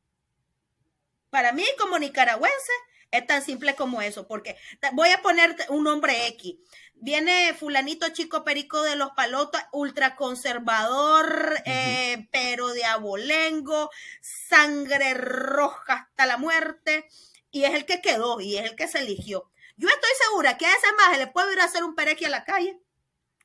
Para 1.32 1.52
mí 1.52 1.65
como 1.80 1.98
nicaragüense 1.98 2.74
es 3.12 3.26
tan 3.26 3.41
simple 3.41 3.76
como 3.76 4.02
eso, 4.02 4.28
porque 4.28 4.58
voy 4.93 5.10
a 5.10 5.22
poner 5.22 5.56
un 5.69 5.84
nombre 5.84 6.28
X. 6.28 6.56
Viene 6.93 7.54
fulanito 7.54 8.10
chico 8.10 8.43
perico 8.43 8.82
de 8.84 8.95
los 8.95 9.12
palotos, 9.12 9.62
ultraconservador, 9.72 11.62
eh, 11.65 12.28
pero 12.32 12.67
de 12.69 12.84
abolengo, 12.86 13.89
sangre 14.22 15.13
roja 15.13 16.10
hasta 16.10 16.26
la 16.26 16.38
muerte, 16.38 17.08
y 17.52 17.63
es 17.63 17.74
el 17.74 17.86
que 17.86 18.02
quedó 18.02 18.41
y 18.41 18.58
es 18.58 18.65
el 18.65 18.76
que 18.76 18.88
se 18.88 19.00
eligió. 19.00 19.50
Yo 19.78 19.88
estoy 19.88 20.12
segura 20.28 20.58
que 20.58 20.65
a 20.65 20.76
ese 20.76 20.91
maje 20.98 21.19
le 21.19 21.28
puedo 21.28 21.52
ir 21.54 21.60
a 21.62 21.63
hacer 21.63 21.84
un 21.84 21.95
perequi 21.95 22.26
a 22.26 22.30
la 22.30 22.43
calle. 22.43 22.82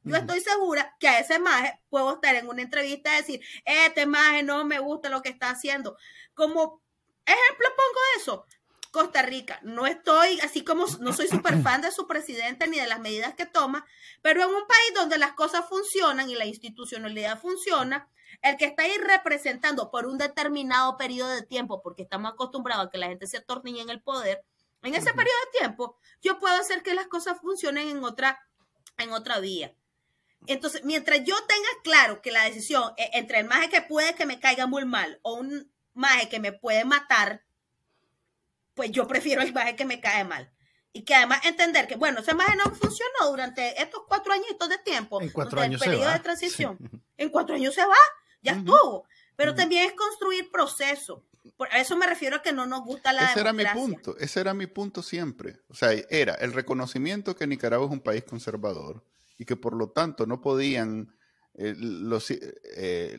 Yo 0.02 0.16
estoy 0.16 0.40
segura 0.40 0.96
que 1.00 1.08
a 1.08 1.20
ese 1.20 1.38
maje 1.38 1.80
puedo 1.88 2.14
estar 2.14 2.34
en 2.34 2.48
una 2.48 2.60
entrevista 2.60 3.14
y 3.14 3.16
decir, 3.18 3.40
este 3.64 4.04
maje 4.04 4.42
no 4.42 4.64
me 4.64 4.78
gusta 4.78 5.08
lo 5.08 5.22
que 5.22 5.30
está 5.30 5.50
haciendo. 5.50 5.96
Como 6.34 6.82
ejemplo 7.24 7.68
pongo 7.76 8.00
eso. 8.18 8.46
Costa 8.94 9.22
Rica. 9.22 9.58
No 9.64 9.88
estoy, 9.88 10.38
así 10.38 10.62
como 10.62 10.86
no 11.00 11.12
soy 11.12 11.26
súper 11.26 11.60
fan 11.64 11.80
de 11.82 11.90
su 11.90 12.06
presidente 12.06 12.68
ni 12.68 12.78
de 12.78 12.86
las 12.86 13.00
medidas 13.00 13.34
que 13.34 13.44
toma, 13.44 13.84
pero 14.22 14.44
en 14.44 14.50
un 14.50 14.68
país 14.68 14.92
donde 14.94 15.18
las 15.18 15.32
cosas 15.32 15.68
funcionan 15.68 16.30
y 16.30 16.36
la 16.36 16.46
institucionalidad 16.46 17.40
funciona, 17.40 18.08
el 18.40 18.56
que 18.56 18.66
está 18.66 18.84
ahí 18.84 18.96
representando 18.98 19.90
por 19.90 20.06
un 20.06 20.16
determinado 20.16 20.96
periodo 20.96 21.30
de 21.30 21.42
tiempo, 21.42 21.82
porque 21.82 22.04
estamos 22.04 22.30
acostumbrados 22.30 22.86
a 22.86 22.90
que 22.90 22.98
la 22.98 23.08
gente 23.08 23.26
se 23.26 23.38
atornille 23.38 23.82
en 23.82 23.90
el 23.90 24.00
poder, 24.00 24.44
en 24.84 24.94
ese 24.94 25.12
periodo 25.12 25.38
de 25.46 25.58
tiempo, 25.58 25.98
yo 26.22 26.38
puedo 26.38 26.54
hacer 26.54 26.84
que 26.84 26.94
las 26.94 27.08
cosas 27.08 27.40
funcionen 27.40 27.88
en 27.88 28.04
otra, 28.04 28.48
en 28.98 29.12
otra 29.12 29.40
vía. 29.40 29.74
Entonces, 30.46 30.84
mientras 30.84 31.24
yo 31.24 31.34
tenga 31.48 31.68
claro 31.82 32.22
que 32.22 32.30
la 32.30 32.44
decisión 32.44 32.92
e, 32.96 33.10
entre 33.14 33.40
el 33.40 33.46
maje 33.48 33.70
que 33.70 33.82
puede 33.82 34.14
que 34.14 34.24
me 34.24 34.38
caiga 34.38 34.68
muy 34.68 34.84
mal 34.84 35.18
o 35.22 35.34
un 35.34 35.74
maje 35.94 36.28
que 36.28 36.38
me 36.38 36.52
puede 36.52 36.84
matar, 36.84 37.43
pues 38.74 38.90
yo 38.90 39.06
prefiero 39.06 39.42
el 39.42 39.52
maje 39.52 39.76
que 39.76 39.84
me 39.84 40.00
cae 40.00 40.24
mal. 40.24 40.50
Y 40.92 41.02
que 41.02 41.14
además 41.14 41.44
entender 41.44 41.88
que, 41.88 41.96
bueno, 41.96 42.20
ese 42.20 42.34
maje 42.34 42.56
no 42.56 42.64
funcionó 42.72 43.30
durante 43.30 43.80
estos 43.82 44.02
cuatro 44.06 44.32
añitos 44.32 44.68
de 44.68 44.78
tiempo. 44.78 45.20
En 45.20 45.30
cuatro 45.30 45.60
años 45.60 45.82
el 45.82 45.90
periodo 45.90 46.12
de 46.12 46.20
transición. 46.20 46.78
En 47.16 47.30
cuatro 47.30 47.56
años 47.56 47.74
se 47.74 47.84
va, 47.84 47.96
ya 48.42 48.52
estuvo. 48.52 49.06
Pero 49.36 49.54
también 49.54 49.86
es 49.86 49.92
construir 49.94 50.50
proceso. 50.50 51.24
Por 51.56 51.68
a 51.72 51.80
eso 51.80 51.96
me 51.96 52.06
refiero 52.06 52.36
a 52.36 52.42
que 52.42 52.52
no 52.52 52.66
nos 52.66 52.84
gusta 52.84 53.12
la 53.12 53.30
Ese 53.30 53.40
era 53.40 53.52
mi 53.52 53.64
punto, 53.66 54.16
ese 54.18 54.40
era 54.40 54.54
mi 54.54 54.66
punto 54.66 55.02
siempre. 55.02 55.60
O 55.68 55.74
sea, 55.74 55.90
era 56.08 56.34
el 56.34 56.52
reconocimiento 56.52 57.36
que 57.36 57.46
Nicaragua 57.46 57.86
es 57.86 57.92
un 57.92 58.00
país 58.00 58.24
conservador 58.24 59.04
y 59.36 59.44
que 59.44 59.56
por 59.56 59.74
lo 59.74 59.90
tanto 59.90 60.26
no 60.26 60.40
podían 60.40 61.14
eh, 61.54 61.74
los, 61.76 62.30
eh, 62.30 63.18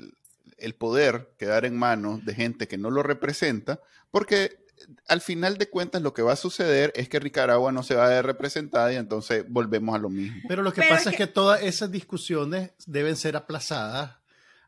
el 0.57 0.75
poder 0.75 1.35
quedar 1.37 1.65
en 1.65 1.77
manos 1.77 2.25
de 2.25 2.33
gente 2.33 2.67
que 2.67 2.77
no 2.77 2.89
lo 2.89 3.03
representa, 3.03 3.79
porque 4.11 4.64
al 5.07 5.21
final 5.21 5.57
de 5.57 5.69
cuentas 5.69 6.01
lo 6.01 6.13
que 6.13 6.21
va 6.21 6.33
a 6.33 6.37
suceder 6.37 6.91
es 6.95 7.09
que 7.09 7.19
Nicaragua 7.19 7.71
no 7.71 7.83
se 7.83 7.95
va 7.95 8.05
a 8.05 8.09
ver 8.09 8.25
representada 8.25 8.91
y 8.93 8.95
entonces 8.95 9.45
volvemos 9.47 9.95
a 9.95 9.99
lo 9.99 10.09
mismo. 10.09 10.37
Pero 10.47 10.63
lo 10.63 10.73
que 10.73 10.83
pasa 10.83 11.11
es 11.11 11.15
que... 11.17 11.27
todas 11.27 11.61
esas 11.61 11.91
discusiones 11.91 12.71
deben 12.85 13.15
ser 13.15 13.35
aplazadas 13.35 14.17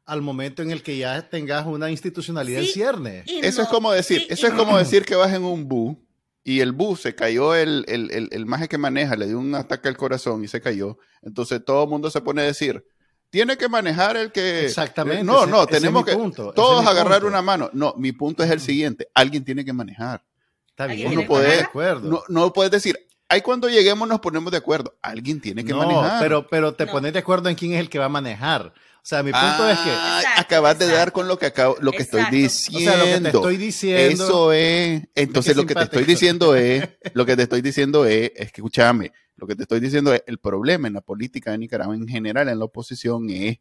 al 0.06 0.22
momento 0.22 0.62
en 0.62 0.72
el 0.72 0.84
que 0.84 0.98
ya 0.98 1.30
tengas 1.30 1.66
una 1.66 1.92
institucionalidad 1.92 2.62
en 2.62 2.68
cierne. 2.68 3.24
Eso 3.28 3.62
es 3.62 3.68
como 3.68 3.92
decir, 3.92 4.26
eso 4.30 4.48
es 4.48 4.54
como 4.54 4.78
decir 4.78 5.04
que 5.04 5.16
vas 5.16 5.34
en 5.34 5.44
un 5.44 5.68
bus 5.68 5.98
y 6.44 6.62
el 6.62 6.72
bus 6.72 7.02
se 7.02 7.14
cayó, 7.14 7.54
el, 7.54 7.84
el, 7.90 8.10
el, 8.12 8.30
el 8.32 8.46
maje 8.46 8.70
que 8.70 8.78
maneja 8.78 9.18
le 9.18 9.28
dio 9.28 9.38
un 9.38 9.54
ataque 9.54 9.90
al 9.90 9.98
corazón 9.98 10.44
y 10.46 10.48
se 10.48 10.62
cayó. 10.62 10.98
Entonces 11.22 11.64
todo 11.66 11.84
el 11.84 11.90
mundo 11.90 12.10
se 12.10 12.22
pone 12.22 12.42
a 12.42 12.46
decir, 12.46 12.86
tiene 13.30 13.58
que 13.58 13.68
manejar 13.68 14.18
el 14.18 14.32
que... 14.32 14.66
Exactamente. 14.66 15.24
No, 15.24 15.46
no, 15.46 15.66
tenemos 15.68 16.06
que 16.06 16.16
todos 16.56 16.86
agarrar 16.86 17.26
una 17.26 17.42
mano. 17.42 17.70
No, 17.74 17.94
mi 17.98 18.12
punto 18.12 18.44
es 18.44 18.52
el 18.52 18.60
siguiente, 18.60 19.10
alguien 19.14 19.44
tiene 19.44 19.66
que 19.66 19.74
manejar. 19.74 20.24
Está 20.70 20.88
bien, 20.88 21.14
no 21.16 21.26
puedes, 21.26 21.68
no, 22.04 22.24
no 22.28 22.54
puedes 22.54 22.72
decir, 22.72 23.08
ahí 23.30 23.42
cuando 23.42 23.70
lleguemos 23.70 24.08
nos 24.08 24.20
ponemos 24.20 24.52
de 24.52 24.58
acuerdo. 24.58 24.98
Alguien 25.02 25.42
tiene 25.42 25.66
que 25.66 25.74
manejar. 25.74 26.22
Pero, 26.22 26.48
pero 26.48 26.74
te 26.74 26.88
pones 26.88 27.14
de 27.14 27.20
acuerdo 27.20 27.50
en 27.50 27.56
quién 27.56 27.74
es 27.74 27.80
el 27.80 27.90
que 27.90 28.00
va 28.00 28.06
a 28.06 28.10
manejar. 28.10 28.74
O 29.08 29.10
sea, 29.10 29.24
mi 29.24 29.32
punto 29.32 29.70
es 29.70 29.80
que. 29.80 29.92
acabas 30.36 30.78
de 30.78 30.88
dar 30.88 31.12
con 31.14 31.28
lo 31.28 31.40
que 31.40 31.46
acabo, 31.46 31.78
lo 31.80 31.92
que 31.92 32.04
estoy 32.04 32.26
diciendo. 32.30 32.92
O 32.92 32.94
sea, 32.94 32.98
lo 32.98 33.06
que 33.06 33.22
te 33.22 33.38
estoy 33.38 33.58
diciendo. 33.58 34.24
Eso 34.24 34.54
es. 34.54 35.04
Entonces, 35.16 35.56
lo 35.56 35.66
que 35.66 35.76
te 35.76 35.84
estoy 35.84 36.04
diciendo 36.04 36.56
es. 36.56 36.90
Lo 37.14 37.26
que 37.26 37.36
te 37.36 37.44
estoy 37.44 37.62
diciendo 37.62 38.06
es. 38.06 38.32
Es 38.36 38.52
que, 38.52 38.62
escúchame. 38.62 39.14
Lo 39.38 39.48
que 39.48 39.56
te 39.56 39.64
estoy 39.64 39.80
diciendo 39.80 40.14
es. 40.14 40.24
El 40.28 40.40
problema 40.40 40.88
en 40.88 40.96
la 40.96 41.02
política 41.02 41.52
de 41.52 41.58
Nicaragua 41.58 41.96
en 41.96 42.08
general, 42.08 42.50
en 42.50 42.60
la 42.60 42.66
oposición, 42.66 43.30
es 43.30 43.60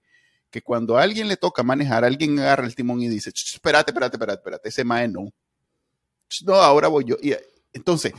que 0.50 0.62
cuando 0.62 0.96
a 0.98 1.02
alguien 1.02 1.28
le 1.28 1.36
toca 1.36 1.62
manejar, 1.62 2.04
alguien 2.04 2.38
agarra 2.38 2.66
el 2.66 2.74
timón 2.74 3.00
y 3.02 3.08
dice: 3.08 3.30
Espérate, 3.30 3.92
espérate, 3.92 4.16
espérate, 4.16 4.40
espérate. 4.40 4.68
Ese 4.68 4.84
mae 4.84 5.06
no. 5.08 5.32
No, 6.44 6.54
ahora 6.54 6.88
voy 6.88 7.04
yo. 7.04 7.16
Y 7.22 7.34
entonces. 7.72 8.12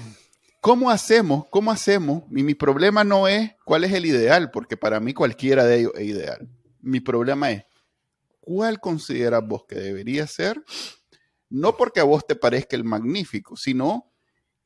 ¿Cómo 0.60 0.90
hacemos? 0.90 1.46
¿Cómo 1.50 1.72
hacemos? 1.72 2.24
Y 2.32 2.44
mi 2.44 2.56
problema 2.56 3.04
no 3.04 3.28
es 3.28 3.52
cuál 3.64 3.84
es 3.84 3.94
el 3.94 4.06
ideal, 4.06 4.50
porque 4.52 4.76
para 4.76 5.00
mí 5.00 5.14
cualquiera 5.14 5.64
de 5.64 5.80
ellos 5.80 5.92
es 5.96 6.08
ideal 6.08 6.50
mi 6.88 7.02
problema 7.02 7.52
es, 7.52 7.64
¿cuál 8.40 8.80
consideras 8.80 9.46
vos 9.46 9.66
que 9.68 9.76
debería 9.76 10.26
ser? 10.26 10.64
No 11.50 11.76
porque 11.76 12.00
a 12.00 12.06
vos 12.06 12.26
te 12.26 12.36
parezca 12.36 12.76
el 12.76 12.84
magnífico, 12.84 13.56
sino 13.56 14.07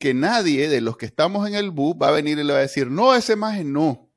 que 0.01 0.13
nadie 0.15 0.67
de 0.67 0.81
los 0.81 0.97
que 0.97 1.05
estamos 1.05 1.47
en 1.47 1.53
el 1.53 1.69
bus 1.69 1.95
va 1.95 2.09
a 2.09 2.11
venir 2.11 2.39
y 2.39 2.43
le 2.43 2.51
va 2.51 2.59
a 2.59 2.63
decir, 2.63 2.87
no, 2.87 3.13
ese 3.13 3.33
imagen 3.33 3.71
no. 3.71 4.09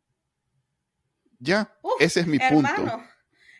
Ya, 1.39 1.76
ese 2.01 2.20
es 2.20 2.26
mi 2.26 2.39
punto. 2.39 3.03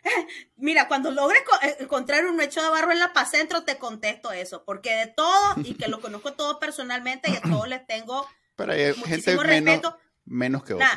Mira, 0.57 0.87
cuando 0.87 1.11
logres 1.11 1.41
eh, 1.61 1.77
encontrar 1.79 2.25
un 2.25 2.41
hecho 2.41 2.63
de 2.63 2.69
barro 2.69 2.91
en 2.91 2.99
la 2.99 3.13
paz 3.13 3.31
centro, 3.31 3.63
te 3.63 3.77
contesto 3.77 4.31
eso, 4.31 4.63
porque 4.65 4.91
de 4.95 5.07
todo, 5.07 5.55
y 5.63 5.75
que 5.75 5.87
lo 5.87 6.01
conozco 6.01 6.33
todo 6.33 6.59
personalmente, 6.59 7.29
y 7.29 7.35
a 7.35 7.41
todos 7.41 7.67
les 7.67 7.85
tengo 7.85 8.27
Pero 8.55 8.73
hay 8.73 8.93
gente 8.93 9.37
menos, 9.37 9.93
menos 10.25 10.63
que 10.63 10.73
otros. 10.73 10.89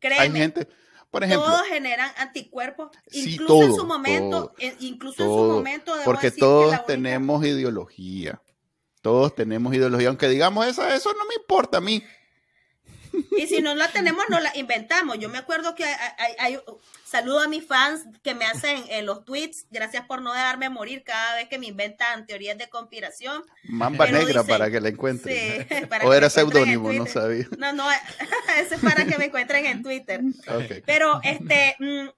créeme, 0.00 0.22
hay 0.22 0.32
gente, 0.32 0.68
todos 1.10 1.62
generan 1.68 2.10
anticuerpos, 2.16 2.90
incluso 3.12 3.62
en 3.62 3.74
su 3.74 3.86
momento, 3.86 4.54
incluso 4.80 5.22
en 5.22 5.28
su 5.28 5.52
momento. 5.54 5.94
porque 6.04 6.30
todos 6.30 6.86
tenemos 6.86 7.44
ideología. 7.44 8.40
Todos 9.06 9.36
tenemos 9.36 9.72
ideología, 9.72 10.08
aunque 10.08 10.28
digamos 10.28 10.66
eso, 10.66 10.84
eso 10.88 11.12
no 11.12 11.24
me 11.26 11.36
importa 11.36 11.78
a 11.78 11.80
mí. 11.80 12.02
Y 13.38 13.46
si 13.46 13.62
no 13.62 13.72
la 13.76 13.86
tenemos, 13.92 14.24
no 14.28 14.40
la 14.40 14.50
inventamos. 14.56 15.20
Yo 15.20 15.28
me 15.28 15.38
acuerdo 15.38 15.76
que 15.76 15.84
hay, 15.84 16.58
saludo 17.04 17.38
a 17.38 17.46
mis 17.46 17.64
fans 17.64 18.02
que 18.24 18.34
me 18.34 18.44
hacen 18.46 18.82
eh, 18.88 19.02
los 19.02 19.24
tweets. 19.24 19.66
Gracias 19.70 20.04
por 20.06 20.22
no 20.22 20.32
dejarme 20.32 20.70
morir 20.70 21.04
cada 21.04 21.36
vez 21.36 21.48
que 21.48 21.60
me 21.60 21.66
inventan 21.66 22.26
teorías 22.26 22.58
de 22.58 22.68
conspiración. 22.68 23.44
Mamba 23.68 24.08
negra 24.08 24.42
para 24.42 24.72
que 24.72 24.80
la 24.80 24.88
encuentren. 24.88 25.68
o 26.04 26.12
era 26.12 26.28
seudónimo, 26.28 26.92
no 26.92 27.06
sabía. 27.06 27.46
No, 27.58 27.72
no, 27.72 27.88
ese 28.58 28.74
es 28.74 28.80
para 28.80 29.04
que 29.04 29.16
me 29.18 29.26
encuentren 29.26 29.66
en 29.66 29.84
Twitter. 29.84 30.20
Pero 30.84 31.20
este 31.22 31.76
mm, 31.78 32.08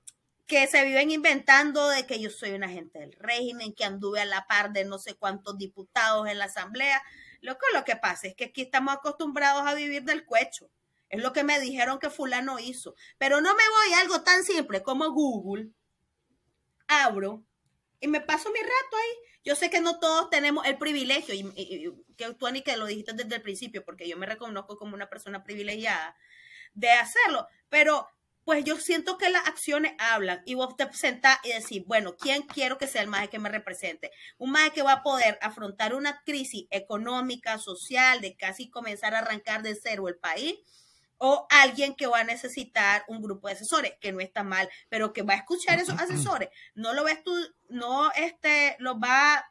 que 0.49 0.67
se 0.67 0.83
viven 0.85 1.11
inventando 1.11 1.89
de 1.89 2.07
que 2.07 2.19
yo 2.19 2.31
soy 2.31 2.53
un 2.53 2.65
agente 2.65 2.99
del 2.99 3.13
régimen, 3.13 3.75
que 3.75 3.85
anduve 3.85 4.21
a 4.21 4.25
la 4.25 4.47
par 4.47 4.73
de 4.73 4.87
no 4.87 4.99
sé 4.99 5.15
cuántos 5.15 5.59
diputados 5.59 6.27
en 6.27 6.39
la 6.39 6.47
asamblea. 6.47 7.03
Lo 7.43 7.59
que, 7.59 7.67
lo 7.75 7.85
que 7.85 7.97
pasa 7.97 8.27
es 8.27 8.35
que 8.35 8.47
aquí 8.47 8.63
estamos 8.63 8.95
acostumbrados 8.95 9.67
a 9.67 9.75
vivir 9.75 10.05
del 10.05 10.25
cuecho. 10.25 10.71
Es 11.11 11.23
lo 11.23 11.35
que 11.35 11.45
me 11.45 11.61
dijeron 11.61 11.99
que 11.99 12.09
fulano 12.09 12.59
hizo. 12.59 12.95
Pero 13.19 13.43
no 13.43 13.55
me 13.55 13.63
voy 13.69 13.93
a 13.95 14.01
algo 14.01 14.23
tan 14.23 14.43
simple 14.43 14.83
como 14.83 15.13
Google. 15.13 15.69
Abro 16.87 17.45
y 18.01 18.09
me 18.09 18.23
paso 18.23 18.51
mi 18.51 18.61
rato 18.61 18.97
ahí. 18.97 19.33
Yo 19.45 19.55
sé 19.55 19.69
que 19.69 19.81
no 19.81 19.99
todos 19.99 20.31
tenemos 20.31 20.67
el 20.67 20.79
privilegio, 20.79 21.35
y, 21.35 22.05
que 22.17 22.35
tú, 22.35 22.47
Ani, 22.47 22.63
que 22.63 22.77
lo 22.77 22.87
dijiste 22.87 23.13
desde 23.13 23.37
el 23.37 23.43
principio, 23.43 23.85
porque 23.85 24.09
yo 24.09 24.17
me 24.17 24.27
reconozco 24.27 24.79
como 24.79 24.95
una 24.95 25.09
persona 25.09 25.45
privilegiada 25.45 26.17
de 26.75 26.91
hacerlo, 26.91 27.47
pero 27.69 28.09
pues 28.49 28.65
yo 28.65 28.79
siento 28.79 29.19
que 29.19 29.29
las 29.29 29.47
acciones 29.47 29.93
hablan 29.99 30.41
y 30.47 30.55
vos 30.55 30.75
te 30.75 30.91
sentás 30.95 31.39
y 31.45 31.53
decís, 31.53 31.85
bueno, 31.85 32.17
¿quién 32.17 32.41
quiero 32.45 32.79
que 32.79 32.87
sea 32.87 33.03
el 33.03 33.09
maje 33.09 33.29
que 33.29 33.39
me 33.39 33.51
represente? 33.51 34.11
Un 34.39 34.53
maje 34.53 34.71
que 34.71 34.81
va 34.81 34.93
a 34.93 35.03
poder 35.03 35.39
afrontar 35.43 35.95
una 35.95 36.23
crisis 36.25 36.67
económica, 36.71 37.59
social, 37.59 38.23
de 38.23 38.39
casi 38.39 38.71
comenzar 38.71 39.15
a 39.15 39.19
arrancar 39.19 39.63
de 39.63 39.75
cero 39.75 40.09
el 40.09 40.17
país 40.17 40.55
o 41.19 41.47
alguien 41.51 41.95
que 41.95 42.07
va 42.07 42.21
a 42.21 42.25
necesitar 42.25 43.05
un 43.07 43.21
grupo 43.21 43.49
de 43.49 43.53
asesores, 43.53 43.93
que 44.01 44.13
no 44.13 44.21
está 44.21 44.45
mal, 44.45 44.67
pero 44.89 45.13
que 45.13 45.21
va 45.21 45.35
a 45.35 45.37
escuchar 45.37 45.79
esos 45.79 46.01
asesores, 46.01 46.49
no 46.75 46.95
lo 46.95 47.05
ves 47.05 47.23
tú, 47.23 47.35
no 47.69 48.11
este, 48.13 48.77
lo 48.79 48.99
va 48.99 49.45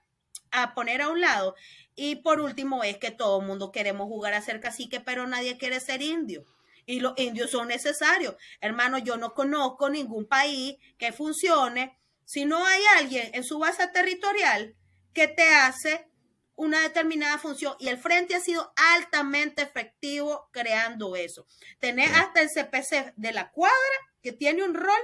a 0.50 0.74
poner 0.74 1.04
a 1.04 1.10
un 1.10 1.22
lado. 1.22 1.54
Y 1.94 2.16
por 2.16 2.42
último 2.42 2.84
es 2.84 2.98
que 2.98 3.12
todo 3.12 3.42
el 3.42 3.46
mundo 3.46 3.72
queremos 3.72 4.08
jugar 4.08 4.34
a 4.34 4.42
ser 4.42 4.60
cacique, 4.60 5.00
pero 5.02 5.28
nadie 5.28 5.60
quiere 5.60 5.80
ser 5.82 6.02
indio. 6.02 6.46
Y 6.88 7.02
los 7.02 7.14
indios 7.18 7.52
son 7.52 7.68
necesarios. 7.68 8.36
Hermano, 8.60 8.98
yo 8.98 9.18
no 9.18 9.36
conozco 9.36 9.90
ningún 9.90 10.26
país 10.26 10.78
que 10.98 11.12
funcione 11.12 12.00
si 12.26 12.46
no 12.46 12.66
hay 12.66 12.82
alguien 12.98 13.30
en 13.34 13.44
su 13.44 13.60
base 13.60 13.88
territorial 13.90 14.76
que 15.14 15.28
te 15.28 15.48
hace 15.50 16.10
una 16.56 16.82
determinada 16.82 17.38
función 17.38 17.76
y 17.80 17.88
el 17.88 18.00
frente 18.00 18.36
ha 18.36 18.40
sido 18.40 18.74
altamente 18.76 19.62
efectivo 19.62 20.50
creando 20.52 21.16
eso. 21.16 21.46
Tener 21.80 22.10
hasta 22.16 22.42
el 22.42 22.50
CPC 22.50 23.14
de 23.16 23.32
la 23.32 23.52
cuadra 23.52 23.76
que 24.22 24.32
tiene 24.34 24.64
un 24.64 24.74
rol 24.74 25.00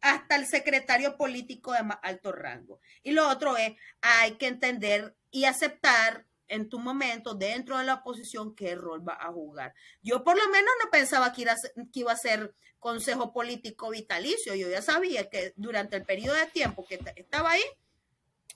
hasta 0.00 0.36
el 0.36 0.46
secretario 0.46 1.16
político 1.16 1.72
de 1.72 1.82
más 1.82 1.98
alto 2.02 2.30
rango. 2.30 2.80
Y 3.02 3.12
lo 3.12 3.28
otro 3.28 3.56
es, 3.56 3.72
hay 4.02 4.36
que 4.36 4.46
entender 4.46 5.16
y 5.30 5.46
aceptar 5.46 6.26
en 6.48 6.68
tu 6.68 6.78
momento 6.78 7.34
dentro 7.34 7.78
de 7.78 7.84
la 7.84 7.94
oposición 7.94 8.54
qué 8.54 8.74
rol 8.74 9.06
va 9.06 9.16
a 9.20 9.32
jugar. 9.32 9.74
Yo 10.02 10.24
por 10.24 10.36
lo 10.36 10.48
menos 10.50 10.70
no 10.82 10.90
pensaba 10.90 11.32
que, 11.32 11.44
que 11.92 12.00
iba 12.00 12.12
a 12.12 12.16
ser 12.16 12.54
consejo 12.78 13.32
político 13.32 13.90
vitalicio. 13.90 14.54
Yo 14.54 14.68
ya 14.68 14.82
sabía 14.82 15.30
que 15.30 15.54
durante 15.56 15.96
el 15.96 16.04
periodo 16.04 16.36
de 16.36 16.46
tiempo 16.46 16.84
que 16.84 17.00
estaba 17.16 17.52
ahí, 17.52 17.62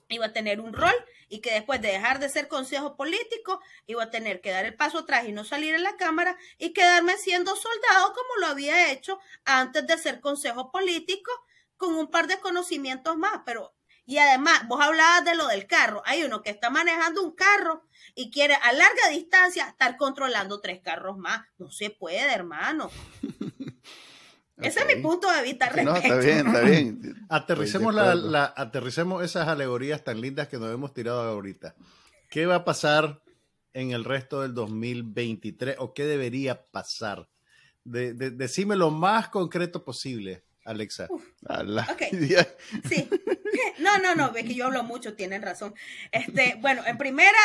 iba 0.09 0.27
a 0.27 0.33
tener 0.33 0.59
un 0.59 0.73
rol 0.73 0.93
y 1.29 1.39
que 1.39 1.51
después 1.51 1.81
de 1.81 1.89
dejar 1.89 2.19
de 2.19 2.29
ser 2.29 2.47
consejo 2.47 2.95
político 2.95 3.61
iba 3.87 4.03
a 4.03 4.09
tener 4.09 4.41
que 4.41 4.51
dar 4.51 4.65
el 4.65 4.75
paso 4.75 4.99
atrás 4.99 5.27
y 5.27 5.31
no 5.31 5.45
salir 5.45 5.75
en 5.75 5.83
la 5.83 5.97
Cámara 5.97 6.37
y 6.57 6.73
quedarme 6.73 7.17
siendo 7.17 7.55
soldado 7.55 8.13
como 8.13 8.35
lo 8.41 8.47
había 8.47 8.91
hecho 8.91 9.19
antes 9.45 9.85
de 9.85 9.97
ser 9.97 10.19
consejo 10.19 10.71
político 10.71 11.31
con 11.77 11.95
un 11.95 12.09
par 12.09 12.27
de 12.27 12.39
conocimientos 12.39 13.15
más, 13.17 13.41
pero 13.45 13.73
y 14.09 14.17
además, 14.17 14.67
vos 14.67 14.81
hablabas 14.81 15.23
de 15.23 15.35
lo 15.35 15.45
del 15.49 15.67
carro. 15.67 16.01
Hay 16.03 16.23
uno 16.23 16.41
que 16.41 16.49
está 16.49 16.71
manejando 16.71 17.21
un 17.21 17.35
carro 17.35 17.83
y 18.15 18.31
quiere 18.31 18.55
a 18.55 18.73
larga 18.73 19.07
distancia 19.11 19.67
estar 19.67 19.97
controlando 19.97 20.59
tres 20.61 20.81
carros 20.81 21.19
más. 21.19 21.45
No 21.59 21.69
se 21.69 21.91
puede, 21.91 22.33
hermano. 22.33 22.89
Ese 24.57 24.79
es 24.79 24.85
mi 24.87 24.99
punto 24.99 25.31
de 25.31 25.43
vista. 25.43 25.69
No, 25.83 25.95
está 25.95 26.17
bien, 26.17 26.47
está 26.47 26.61
bien. 26.61 27.25
aterricemos, 27.29 27.93
la, 27.93 28.51
aterricemos 28.57 29.23
esas 29.23 29.47
alegorías 29.47 30.03
tan 30.03 30.19
lindas 30.19 30.47
que 30.47 30.57
nos 30.57 30.73
hemos 30.73 30.91
tirado 30.91 31.21
ahorita. 31.21 31.75
¿Qué 32.31 32.47
va 32.47 32.55
a 32.55 32.65
pasar 32.65 33.21
en 33.73 33.91
el 33.91 34.05
resto 34.05 34.41
del 34.41 34.55
2023 34.55 35.75
o 35.77 35.93
qué 35.93 36.05
debería 36.05 36.65
pasar? 36.71 37.29
De, 37.83 38.15
decime 38.15 38.75
lo 38.75 38.89
más 38.89 39.29
concreto 39.29 39.85
posible, 39.85 40.45
Alexa. 40.65 41.07
Sí. 42.89 43.09
No, 43.79 43.97
no, 43.97 44.13
no, 44.15 44.31
ve 44.31 44.43
que 44.43 44.53
yo 44.53 44.65
hablo 44.65 44.83
mucho, 44.83 45.15
tienen 45.15 45.41
razón. 45.41 45.73
Este, 46.11 46.55
bueno, 46.59 46.85
en 46.85 46.97
primera, 46.97 47.39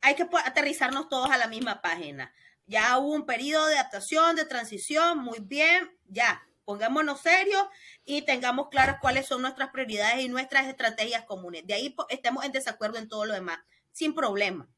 hay 0.00 0.14
que 0.14 0.26
aterrizarnos 0.44 1.08
todos 1.08 1.30
a 1.30 1.38
la 1.38 1.48
misma 1.48 1.82
página. 1.82 2.32
Ya 2.66 2.96
hubo 2.98 3.12
un 3.12 3.26
periodo 3.26 3.66
de 3.66 3.78
adaptación, 3.78 4.36
de 4.36 4.44
transición, 4.44 5.18
muy 5.18 5.40
bien, 5.40 5.90
ya, 6.06 6.46
pongámonos 6.64 7.20
serios 7.20 7.62
y 8.04 8.22
tengamos 8.22 8.68
claras 8.68 8.98
cuáles 9.00 9.26
son 9.26 9.42
nuestras 9.42 9.70
prioridades 9.70 10.22
y 10.22 10.28
nuestras 10.28 10.66
estrategias 10.66 11.24
comunes. 11.24 11.66
De 11.66 11.74
ahí 11.74 11.94
estemos 12.08 12.44
en 12.44 12.52
desacuerdo 12.52 12.98
en 12.98 13.08
todo 13.08 13.26
lo 13.26 13.34
demás, 13.34 13.58
sin 13.92 14.14
problema. 14.14 14.68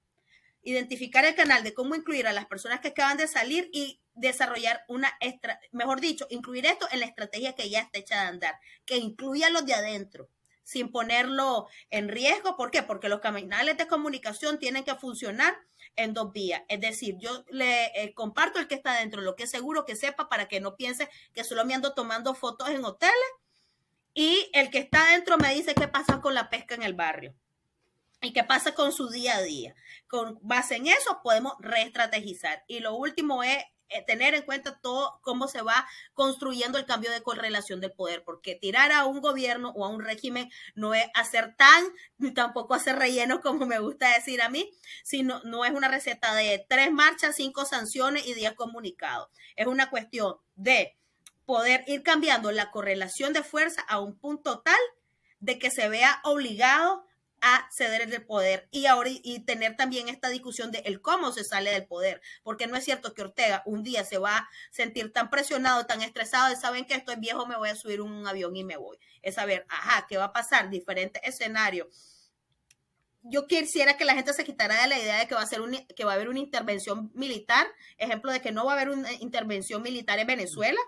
Identificar 0.63 1.25
el 1.25 1.35
canal 1.35 1.63
de 1.63 1.75
cómo 1.75 1.95
incluir 1.95 2.27
a 2.27 2.33
las 2.33 2.47
personas 2.47 2.81
que 2.81 2.89
acaban 2.89 3.17
de 3.17 3.29
salir 3.29 3.69
y 3.73 4.01
desarrollar 4.17 4.85
una, 4.89 5.17
mejor 5.73 6.01
dicho, 6.01 6.27
incluir 6.31 6.67
esto 6.67 6.89
en 6.91 7.01
la 7.01 7.07
estrategia 7.07 7.55
que 7.55 7.71
ya 7.71 7.81
está 7.81 7.99
hecha 7.99 8.23
de 8.23 8.29
andar, 8.29 8.59
que 8.85 8.97
incluya 8.97 9.51
los 9.51 9.65
de 9.67 9.75
adentro. 9.75 10.29
sin 10.65 10.91
ponerlo 10.91 11.69
en 11.91 12.09
riesgo. 12.09 12.57
¿Por 12.57 12.73
qué? 12.73 12.83
Porque 12.83 13.09
los 13.09 13.21
canales 13.21 13.77
de 13.77 13.87
comunicación 13.87 14.59
tienen 14.59 14.83
que 14.83 14.97
funcionar 14.97 15.57
en 15.95 16.13
dos 16.13 16.33
vías. 16.33 16.63
Es 16.69 16.81
decir, 16.81 17.15
yo 17.21 17.45
le 17.51 17.85
eh, 17.95 18.15
comparto 18.15 18.59
el 18.59 18.67
que 18.67 18.75
está 18.75 18.99
dentro, 18.99 19.23
lo 19.23 19.37
que 19.37 19.45
es 19.45 19.51
seguro 19.51 19.85
que 19.85 19.95
sepa 19.95 20.29
para 20.29 20.49
que 20.49 20.61
no 20.61 20.75
piense 20.75 21.09
que 21.35 21.45
solo 21.45 21.65
me 21.65 21.75
ando 21.75 21.95
tomando 21.95 22.35
fotos 22.35 22.69
en 22.71 22.85
hoteles. 22.85 23.15
Y 24.13 24.51
el 24.55 24.71
que 24.71 24.79
está 24.79 25.07
dentro 25.13 25.39
me 25.39 25.55
dice 25.55 25.73
qué 25.75 25.87
pasa 25.87 26.21
con 26.21 26.35
la 26.35 26.51
pesca 26.51 26.75
en 26.75 26.83
el 26.83 26.95
barrio 26.95 27.37
y 28.21 28.33
qué 28.33 28.45
pasa 28.45 28.75
con 28.75 28.93
su 28.93 29.09
día 29.09 29.37
a 29.37 29.43
día. 29.43 29.75
Con 30.09 30.39
base 30.43 30.77
en 30.77 30.87
eso 30.87 31.21
podemos 31.23 31.55
reestrategizar. 31.61 32.65
Y 32.67 32.81
lo 32.81 32.95
último 32.95 33.43
es 33.43 33.63
eh, 33.89 34.05
tener 34.05 34.35
en 34.35 34.43
cuenta 34.43 34.79
todo 34.81 35.21
cómo 35.23 35.49
se 35.49 35.63
va 35.63 35.87
construyendo 36.13 36.79
el 36.79 36.87
cambio 36.87 37.11
de 37.11 37.23
correlación 37.23 37.81
del 37.81 37.93
poder, 37.93 38.25
porque 38.25 38.55
tirar 38.55 38.93
a 38.93 39.05
un 39.05 39.21
gobierno 39.21 39.73
o 39.77 39.85
a 39.85 39.89
un 39.89 40.03
régimen 40.03 40.51
no 40.75 40.95
es 40.95 41.07
hacer 41.15 41.55
tan, 41.57 41.85
ni 42.19 42.35
tampoco 42.35 42.75
hacer 42.75 42.97
relleno 42.97 43.41
como 43.41 43.67
me 43.67 43.79
gusta 43.79 44.13
decir 44.13 44.43
a 44.43 44.49
mí, 44.49 44.71
sino 45.05 45.41
no 45.45 45.65
es 45.65 45.73
una 45.73 45.89
receta 45.89 46.35
de 46.35 46.65
tres 46.69 46.91
marchas, 46.91 47.37
cinco 47.37 47.65
sanciones 47.65 48.27
y 48.27 48.35
diez 48.35 48.55
comunicados. 48.55 49.29
Es 49.55 49.67
una 49.67 49.89
cuestión 49.89 50.37
de 50.57 50.97
poder 51.45 51.85
ir 51.87 52.03
cambiando 52.03 52.51
la 52.51 52.71
correlación 52.73 53.33
de 53.33 53.45
fuerza 53.45 53.83
a 53.83 54.01
un 54.01 54.19
punto 54.19 54.61
tal 54.61 54.81
de 55.39 55.59
que 55.59 55.71
se 55.71 55.89
vea 55.89 56.21
obligado 56.25 57.06
a 57.49 57.69
ceder 57.71 58.03
el 58.03 58.27
poder 58.27 58.67
y, 58.73 58.87
ahora, 58.87 59.09
y 59.13 59.39
tener 59.45 59.77
también 59.77 60.09
esta 60.09 60.29
discusión 60.31 60.73
de 60.73 60.79
el 60.81 61.01
cómo 61.01 61.31
se 61.31 61.45
sale 61.45 61.71
del 61.71 61.87
poder, 61.87 62.21
porque 62.43 62.67
no 62.67 62.77
es 62.77 62.85
cierto 62.85 63.15
que 63.15 63.23
Ortega 63.23 63.63
un 63.67 63.85
día 63.85 64.05
se 64.05 64.19
va 64.19 64.37
a 64.37 64.49
sentir 64.73 65.13
tan 65.13 65.31
presionado, 65.31 65.87
tan 65.87 66.03
estresado 66.03 66.49
de 66.49 66.57
saben 66.57 66.87
que 66.87 66.95
estoy 66.95 67.15
viejo, 67.17 67.47
me 67.47 67.57
voy 67.57 67.69
a 67.69 67.77
subir 67.77 68.01
un 68.01 68.27
avión 68.27 68.57
y 68.57 68.65
me 68.65 68.77
voy. 68.77 68.99
Es 69.23 69.37
saber, 69.37 69.65
ajá, 69.69 70.07
¿qué 70.09 70.17
va 70.17 70.25
a 70.25 70.33
pasar? 70.33 70.71
Diferentes 70.71 71.23
escenarios. 71.25 72.33
Yo 73.23 73.47
quisiera 73.47 73.97
que 73.97 74.05
la 74.05 74.15
gente 74.15 74.33
se 74.33 74.45
quitara 74.45 74.83
de 74.83 74.89
la 74.89 74.99
idea 74.99 75.19
de 75.21 75.29
que 75.29 75.37
va 75.37 75.43
a 75.43 75.47
ser 75.47 75.61
que 75.95 76.05
va 76.05 76.13
a 76.13 76.15
haber 76.17 76.29
una 76.29 76.41
intervención 76.41 77.13
militar, 77.15 77.69
ejemplo 77.97 78.33
de 78.33 78.41
que 78.41 78.51
no 78.51 78.65
va 78.65 78.73
a 78.73 78.75
haber 78.75 78.91
una 78.91 79.13
intervención 79.21 79.83
militar 79.83 80.19
en 80.19 80.27
Venezuela. 80.27 80.81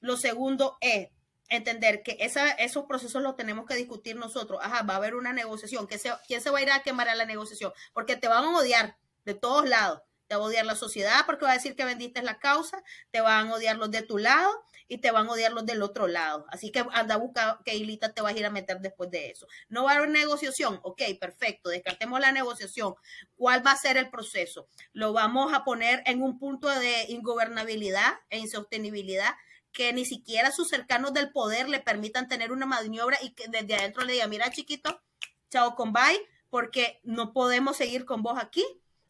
Lo 0.00 0.16
segundo 0.16 0.78
es 0.80 1.10
entender 1.48 2.02
que 2.02 2.16
esa, 2.20 2.50
esos 2.52 2.84
procesos 2.86 3.22
los 3.22 3.36
tenemos 3.36 3.66
que 3.66 3.74
discutir 3.74 4.16
nosotros. 4.16 4.60
Ajá, 4.62 4.82
va 4.82 4.94
a 4.94 4.96
haber 4.96 5.14
una 5.14 5.32
negociación. 5.32 5.86
¿Quién 5.86 6.00
se, 6.00 6.12
¿Quién 6.26 6.40
se 6.40 6.50
va 6.50 6.58
a 6.58 6.62
ir 6.62 6.70
a 6.70 6.82
quemar 6.82 7.08
a 7.08 7.14
la 7.14 7.26
negociación? 7.26 7.72
Porque 7.92 8.16
te 8.16 8.28
van 8.28 8.44
a 8.44 8.58
odiar 8.58 8.96
de 9.24 9.34
todos 9.34 9.68
lados. 9.68 10.02
Te 10.26 10.36
va 10.36 10.42
a 10.42 10.46
odiar 10.46 10.64
la 10.64 10.74
sociedad 10.74 11.26
porque 11.26 11.44
va 11.44 11.50
a 11.50 11.54
decir 11.54 11.76
que 11.76 11.84
vendiste 11.84 12.22
la 12.22 12.38
causa, 12.38 12.82
te 13.10 13.20
van 13.20 13.48
a 13.48 13.54
odiar 13.54 13.76
los 13.76 13.90
de 13.90 14.00
tu 14.02 14.16
lado 14.16 14.64
y 14.88 14.98
te 14.98 15.10
van 15.10 15.26
a 15.26 15.32
odiar 15.32 15.52
los 15.52 15.66
del 15.66 15.82
otro 15.82 16.06
lado. 16.06 16.46
Así 16.48 16.70
que 16.70 16.84
anda 16.92 17.16
a 17.16 17.18
buscar 17.18 17.58
qué 17.64 17.74
hilita 17.74 18.12
te 18.12 18.22
vas 18.22 18.34
a 18.34 18.38
ir 18.38 18.46
a 18.46 18.50
meter 18.50 18.80
después 18.80 19.10
de 19.10 19.30
eso. 19.30 19.46
No 19.68 19.84
va 19.84 19.92
a 19.92 19.96
haber 19.96 20.10
negociación. 20.10 20.80
Ok, 20.82 21.02
perfecto. 21.20 21.68
Descartemos 21.68 22.20
la 22.20 22.32
negociación. 22.32 22.94
¿Cuál 23.36 23.66
va 23.66 23.72
a 23.72 23.76
ser 23.76 23.96
el 23.96 24.10
proceso? 24.10 24.68
Lo 24.92 25.12
vamos 25.12 25.52
a 25.52 25.64
poner 25.64 26.02
en 26.06 26.22
un 26.22 26.38
punto 26.38 26.68
de 26.68 27.04
ingobernabilidad 27.08 28.14
e 28.30 28.38
insostenibilidad 28.38 29.34
que 29.74 29.92
ni 29.92 30.06
siquiera 30.06 30.50
sus 30.50 30.68
cercanos 30.68 31.12
del 31.12 31.30
poder 31.30 31.68
le 31.68 31.80
permitan 31.80 32.28
tener 32.28 32.52
una 32.52 32.64
maniobra 32.64 33.18
y 33.20 33.34
que 33.34 33.48
desde 33.48 33.74
adentro 33.74 34.04
le 34.04 34.14
diga, 34.14 34.28
mira 34.28 34.50
chiquito, 34.50 35.02
chao 35.50 35.74
con 35.74 35.92
bye, 35.92 36.26
porque 36.48 37.00
no 37.02 37.34
podemos 37.34 37.76
seguir 37.76 38.06
con 38.06 38.22
vos 38.22 38.38
aquí. 38.38 38.64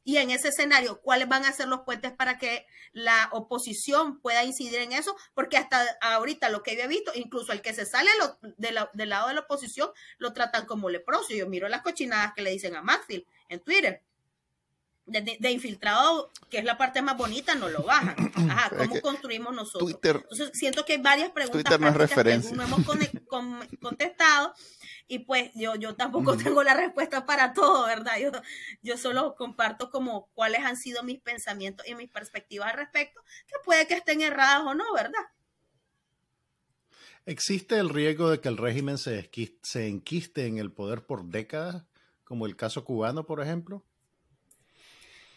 Y 0.07 0.19
en 0.19 0.31
ese 0.31 0.49
escenario, 0.49 1.01
¿cuáles 1.01 1.29
van 1.29 1.45
a 1.45 1.53
ser 1.53 1.69
los 1.69 1.81
puentes 1.81 2.13
para 2.13 2.37
que 2.37 2.67
la 2.93 3.31
oposición 3.33 4.21
pueda 4.21 4.45
incidir 4.45 4.81
en 4.81 4.93
eso? 4.93 5.17
Porque 5.35 5.57
hasta 5.57 5.83
ahorita 6.03 6.51
lo 6.51 6.63
que 6.63 6.77
yo 6.77 6.83
he 6.83 6.89
visto, 6.89 7.13
incluso 7.15 7.53
el 7.53 7.63
que 7.63 7.73
se 7.73 7.87
sale 7.87 8.11
del 8.59 8.75
lado 8.75 9.29
de 9.29 9.35
la 9.35 9.41
oposición, 9.41 9.91
lo 10.19 10.35
tratan 10.35 10.67
como 10.67 10.91
leproso. 10.91 11.33
Yo 11.33 11.47
miro 11.49 11.69
las 11.69 11.81
cochinadas 11.81 12.35
que 12.35 12.43
le 12.43 12.51
dicen 12.51 12.77
a 12.77 12.83
Maxfield 12.83 13.25
en 13.49 13.61
Twitter 13.61 14.03
de, 15.07 15.51
infiltrado, 15.51 16.31
que 16.51 16.59
es 16.59 16.65
la 16.65 16.79
parte 16.79 17.03
más 17.03 17.17
bonita, 17.17 17.55
no 17.55 17.69
lo 17.69 17.83
bajan. 17.83 18.17
Ajá, 18.51 18.71
¿cómo 18.77 19.01
construimos 19.01 19.55
nosotros? 19.55 19.91
Entonces, 20.03 20.51
siento 20.55 20.85
que 20.85 20.95
hay 20.95 21.03
varias 21.03 21.31
preguntas 21.31 21.63
Twitter 21.63 21.81
no, 21.81 22.31
es 22.31 22.53
no 22.53 22.63
hemos 22.63 22.81
contestado 23.81 24.55
y 25.07 25.21
pues 25.21 25.51
yo, 25.55 25.75
yo 25.75 25.95
tampoco 25.95 26.37
tengo 26.37 26.63
la 26.63 26.75
respuesta 26.75 27.27
para 27.27 27.53
todo, 27.53 27.87
¿verdad? 27.87 28.19
Yo, 28.19 28.31
yo 28.83 28.97
solo 28.97 29.35
comparto 29.37 29.91
como 29.91 30.31
cuáles 30.33 30.61
han 30.61 30.77
sido 30.77 31.03
mis 31.03 31.21
pensamientos 31.21 31.87
y 31.87 31.95
mis 31.95 32.11
perspectivas 32.11 32.73
al 32.73 32.79
respecto, 32.79 33.21
que 33.47 33.55
puede 33.65 33.87
que 33.87 33.95
estén 33.95 34.23
erradas 34.23 34.63
o 34.65 34.75
no, 34.75 34.85
¿verdad? 34.95 35.21
¿Existe 37.27 37.79
el 37.79 37.89
riesgo 37.89 38.31
de 38.31 38.41
que 38.41 38.49
el 38.49 38.57
régimen 38.57 38.99
se, 38.99 39.31
se 39.63 39.89
enquiste 39.89 40.47
en 40.47 40.59
el 40.59 40.73
poder 40.73 41.07
por 41.07 41.25
décadas, 41.25 41.85
como 42.23 42.47
el 42.47 42.57
caso 42.57 42.85
cubano, 42.85 43.27
por 43.27 43.43
ejemplo? 43.43 43.85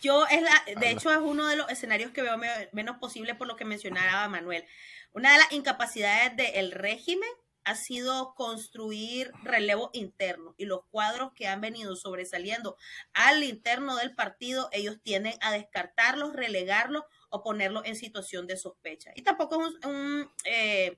Yo 0.02 0.26
es 0.28 0.42
la, 0.42 0.64
de 0.80 0.92
hecho 0.92 1.12
es 1.12 1.18
uno 1.18 1.48
de 1.48 1.56
los 1.56 1.70
escenarios 1.70 2.12
que 2.12 2.22
veo 2.22 2.40
menos 2.72 2.98
posible 2.98 3.36
por 3.36 3.48
lo 3.48 3.56
que 3.56 3.66
mencionaba 3.66 4.28
Manuel. 4.28 4.66
Una 5.14 5.32
de 5.34 5.40
las 5.40 5.52
incapacidades 5.52 6.36
del 6.36 6.72
régimen 6.72 7.30
ha 7.64 7.76
sido 7.76 8.34
construir 8.36 9.32
relevo 9.44 9.90
interno 9.92 10.56
y 10.58 10.66
los 10.66 10.86
cuadros 10.90 11.34
que 11.34 11.48
han 11.48 11.60
venido 11.60 11.98
sobresaliendo 11.98 12.78
al 13.14 13.44
interno 13.44 13.98
del 13.98 14.16
partido, 14.16 14.70
ellos 14.72 15.02
tienden 15.04 15.34
a 15.42 15.52
descartarlos, 15.52 16.34
relegarlos 16.34 17.04
o 17.30 17.44
ponerlos 17.44 17.84
en 17.86 17.98
situación 17.98 18.48
de 18.48 18.56
sospecha. 18.56 19.12
Y 19.16 19.24
tampoco 19.24 19.62
es 19.68 19.86
un, 19.86 20.32
eh, 20.46 20.98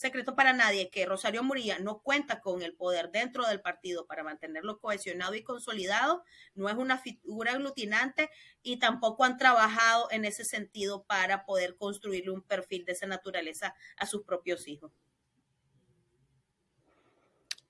secreto 0.00 0.34
para 0.34 0.54
nadie 0.54 0.88
que 0.88 1.04
Rosario 1.04 1.42
Murilla 1.42 1.78
no 1.78 2.00
cuenta 2.00 2.40
con 2.40 2.62
el 2.62 2.74
poder 2.74 3.10
dentro 3.10 3.46
del 3.46 3.60
partido 3.60 4.06
para 4.06 4.24
mantenerlo 4.24 4.80
cohesionado 4.80 5.34
y 5.34 5.42
consolidado, 5.42 6.24
no 6.54 6.70
es 6.70 6.76
una 6.76 6.96
figura 6.96 7.52
aglutinante 7.52 8.30
y 8.62 8.78
tampoco 8.78 9.24
han 9.24 9.36
trabajado 9.36 10.08
en 10.10 10.24
ese 10.24 10.44
sentido 10.44 11.04
para 11.04 11.44
poder 11.44 11.76
construirle 11.76 12.30
un 12.30 12.40
perfil 12.40 12.86
de 12.86 12.92
esa 12.92 13.06
naturaleza 13.06 13.74
a 13.98 14.06
sus 14.06 14.22
propios 14.22 14.66
hijos. 14.68 14.90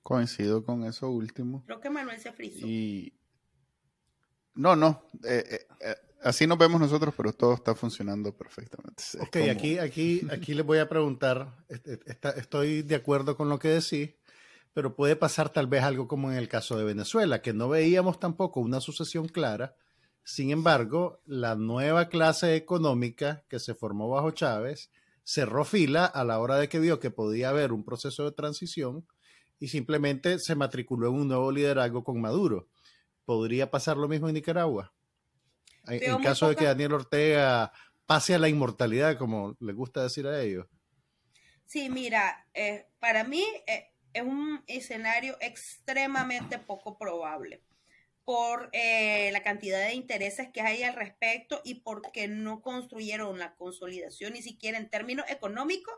Coincido 0.04 0.64
con 0.64 0.84
eso 0.84 1.10
último. 1.10 1.64
Creo 1.66 1.80
que 1.80 1.90
Manuel 1.90 2.20
se 2.20 2.32
frizó. 2.32 2.64
Y... 2.64 3.12
No, 4.54 4.76
no. 4.76 5.10
Eh, 5.24 5.44
eh, 5.50 5.66
eh, 5.80 5.96
así 6.22 6.46
nos 6.46 6.58
vemos 6.58 6.80
nosotros, 6.80 7.14
pero 7.16 7.32
todo 7.32 7.54
está 7.54 7.74
funcionando 7.74 8.36
perfectamente. 8.36 9.02
ok, 9.20 9.36
aquí, 9.50 9.78
aquí, 9.78 10.26
aquí 10.30 10.54
les 10.54 10.64
voy 10.64 10.78
a 10.78 10.88
preguntar, 10.88 11.64
estoy 12.36 12.82
de 12.82 12.94
acuerdo 12.94 13.36
con 13.36 13.48
lo 13.48 13.58
que 13.58 13.68
decís, 13.68 14.10
pero 14.72 14.94
puede 14.94 15.16
pasar 15.16 15.50
tal 15.50 15.66
vez 15.66 15.82
algo 15.82 16.06
como 16.06 16.30
en 16.30 16.38
el 16.38 16.48
caso 16.48 16.76
de 16.78 16.84
Venezuela, 16.84 17.42
que 17.42 17.52
no 17.52 17.68
veíamos 17.68 18.20
tampoco 18.20 18.60
una 18.60 18.80
sucesión 18.80 19.28
clara. 19.28 19.76
Sin 20.22 20.50
embargo, 20.50 21.20
la 21.26 21.56
nueva 21.56 22.08
clase 22.08 22.54
económica 22.54 23.44
que 23.48 23.58
se 23.58 23.74
formó 23.74 24.08
bajo 24.08 24.30
Chávez 24.30 24.90
cerró 25.24 25.64
fila 25.64 26.06
a 26.06 26.24
la 26.24 26.38
hora 26.38 26.56
de 26.56 26.68
que 26.68 26.78
vio 26.78 27.00
que 27.00 27.10
podía 27.10 27.50
haber 27.50 27.72
un 27.72 27.84
proceso 27.84 28.24
de 28.24 28.32
transición 28.32 29.06
y 29.58 29.68
simplemente 29.68 30.38
se 30.38 30.54
matriculó 30.54 31.08
en 31.08 31.14
un 31.14 31.28
nuevo 31.28 31.52
liderazgo 31.52 32.04
con 32.04 32.20
Maduro. 32.20 32.68
¿Podría 33.24 33.70
pasar 33.70 33.96
lo 33.96 34.08
mismo 34.08 34.28
en 34.28 34.34
Nicaragua? 34.34 34.92
En, 35.90 36.22
caso 36.22 36.48
de 36.48 36.56
que 36.56 36.64
Daniel 36.64 36.94
Ortega 36.94 37.72
pase 38.06 38.34
a 38.34 38.38
la 38.38 38.48
inmortalidad, 38.48 39.16
como 39.16 39.56
le 39.60 39.72
gusta 39.72 40.02
decir 40.02 40.26
a 40.26 40.40
ellos. 40.40 40.66
Sí, 41.66 41.88
mira, 41.88 42.46
eh, 42.54 42.88
para 42.98 43.22
mí 43.22 43.44
eh, 43.66 43.92
es 44.12 44.22
un 44.22 44.62
escenario 44.66 45.36
extremadamente 45.40 46.58
poco 46.58 46.98
probable 46.98 47.62
por 48.24 48.68
eh, 48.72 49.30
la 49.32 49.42
cantidad 49.42 49.78
de 49.78 49.94
intereses 49.94 50.48
que 50.52 50.60
hay 50.60 50.82
al 50.82 50.94
respecto 50.94 51.60
y 51.64 51.76
porque 51.76 52.28
no 52.28 52.62
construyeron 52.62 53.38
la 53.38 53.54
consolidación 53.54 54.32
ni 54.32 54.42
siquiera 54.42 54.78
en 54.78 54.90
términos 54.90 55.26
económicos 55.28 55.94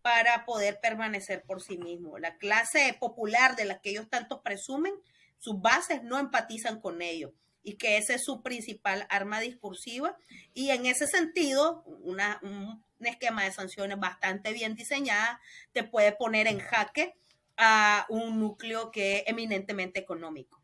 para 0.00 0.44
poder 0.44 0.80
permanecer 0.80 1.42
por 1.44 1.62
sí 1.62 1.78
mismo. 1.78 2.18
La 2.18 2.38
clase 2.38 2.96
popular 2.98 3.56
de 3.56 3.64
la 3.66 3.80
que 3.80 3.90
ellos 3.90 4.08
tanto 4.10 4.42
presumen, 4.42 4.94
sus 5.38 5.60
bases 5.60 6.02
no 6.02 6.18
empatizan 6.18 6.80
con 6.80 7.02
ellos 7.02 7.32
y 7.64 7.76
que 7.76 7.96
ese 7.96 8.14
es 8.14 8.24
su 8.24 8.42
principal 8.42 9.06
arma 9.10 9.40
discursiva. 9.40 10.16
Y 10.52 10.70
en 10.70 10.86
ese 10.86 11.06
sentido, 11.06 11.82
una, 12.02 12.38
un 12.42 12.84
esquema 13.00 13.42
de 13.42 13.52
sanciones 13.52 13.98
bastante 13.98 14.52
bien 14.52 14.76
diseñada 14.76 15.40
te 15.72 15.82
puede 15.82 16.12
poner 16.12 16.46
en 16.46 16.60
jaque 16.60 17.16
a 17.56 18.06
un 18.08 18.38
núcleo 18.38 18.90
que 18.90 19.18
es 19.18 19.24
eminentemente 19.26 19.98
económico. 19.98 20.60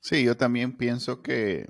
Sí, 0.00 0.24
yo 0.24 0.36
también 0.36 0.76
pienso 0.76 1.22
que 1.22 1.68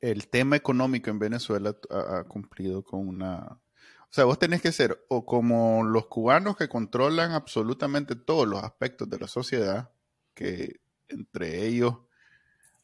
el 0.00 0.28
tema 0.28 0.56
económico 0.56 1.10
en 1.10 1.18
Venezuela 1.18 1.76
ha, 1.90 2.24
cumplido 2.24 2.82
con 2.82 3.06
una... 3.06 3.60
O 4.00 4.14
sea, 4.14 4.24
vos 4.24 4.38
tenés 4.38 4.60
que 4.60 4.72
ser 4.72 5.04
o 5.08 5.24
como 5.24 5.84
los 5.84 6.06
cubanos 6.06 6.56
que 6.56 6.68
controlan 6.68 7.32
absolutamente 7.32 8.16
todos 8.16 8.48
los 8.48 8.62
aspectos 8.62 9.08
de 9.08 9.18
la 9.18 9.28
sociedad, 9.28 9.90
que 10.34 10.80
entre 11.08 11.66
ellos, 11.66 11.98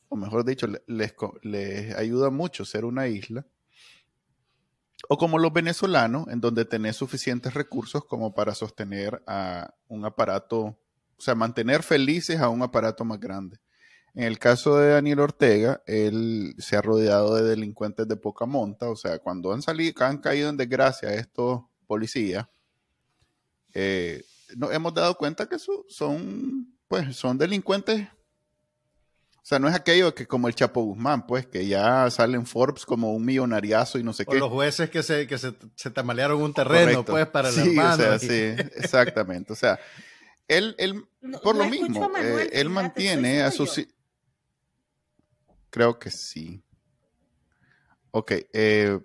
o 0.08 0.16
mejor 0.16 0.44
dicho, 0.44 0.66
les, 0.86 1.94
ayuda 1.96 2.30
mucho 2.30 2.64
ser 2.64 2.84
una 2.84 3.08
isla. 3.08 3.46
o 5.08 5.16
como 5.16 5.38
los 5.38 5.52
venezolanos, 5.52 6.26
en 6.28 6.40
donde 6.40 6.64
tenés 6.64 6.96
suficientes 6.96 7.54
recursos 7.54 8.04
como 8.04 8.34
para 8.34 8.54
sostener 8.54 9.22
a 9.26 9.72
un 9.86 10.04
aparato, 10.04 10.58
o 10.60 10.76
sea, 11.20 11.34
mantener 11.34 11.82
felices 11.82 12.40
a 12.40 12.48
un 12.48 12.62
aparato 12.62 13.04
más 13.04 13.20
grande. 13.20 13.58
En 14.14 14.24
el 14.24 14.38
caso 14.38 14.76
de 14.76 14.90
Daniel 14.90 15.20
Ortega, 15.20 15.82
él 15.86 16.54
se 16.58 16.76
ha 16.76 16.82
rodeado 16.82 17.36
de 17.36 17.44
delincuentes 17.44 18.08
de 18.08 18.16
poca 18.16 18.46
monta, 18.46 18.90
o 18.90 18.96
sea, 18.96 19.18
cuando 19.20 19.52
han 19.52 19.62
salido, 19.62 20.04
han 20.04 20.18
caído 20.18 20.50
en 20.50 20.56
desgracia 20.56 21.14
estos 21.14 21.62
policías, 21.86 22.48
eh, 23.74 24.24
nos 24.56 24.72
hemos 24.72 24.94
dado 24.94 25.14
cuenta 25.16 25.48
que 25.48 25.58
son, 25.58 26.77
pues, 26.88 27.16
son 27.16 27.38
delincuentes 27.38 28.08
o 29.38 29.46
sea, 29.48 29.58
no 29.58 29.66
es 29.66 29.74
aquello 29.74 30.14
que 30.14 30.26
como 30.26 30.46
el 30.46 30.54
Chapo 30.54 30.82
Guzmán, 30.82 31.26
pues, 31.26 31.46
que 31.46 31.66
ya 31.66 32.10
sale 32.10 32.36
en 32.36 32.44
Forbes 32.44 32.84
como 32.84 33.14
un 33.14 33.24
millonariazo 33.24 33.98
y 33.98 34.02
no 34.02 34.12
sé 34.12 34.24
o 34.26 34.30
qué. 34.30 34.38
los 34.38 34.50
jueces 34.50 34.90
que 34.90 35.02
se, 35.02 35.26
que 35.26 35.38
se, 35.38 35.54
se 35.74 35.90
tamalearon 35.90 36.42
un 36.42 36.52
terreno, 36.52 37.02
pues, 37.02 37.26
para 37.28 37.48
el 37.48 37.54
sí, 37.54 37.70
hermano. 37.70 37.94
O 37.94 37.96
sea, 37.96 38.18
sí, 38.18 38.28
exactamente. 38.76 39.54
O 39.54 39.56
sea, 39.56 39.80
él, 40.48 40.74
él 40.76 41.02
por 41.42 41.56
lo 41.56 41.64
mismo, 41.64 42.10
eh, 42.18 42.50
él 42.52 42.68
mantiene 42.68 43.40
a 43.40 43.50
sus... 43.50 43.86
Creo 45.70 45.98
que 45.98 46.10
sí. 46.10 46.62
Ok, 48.10 48.32
eh, 48.52 49.00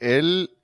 él 0.00 0.56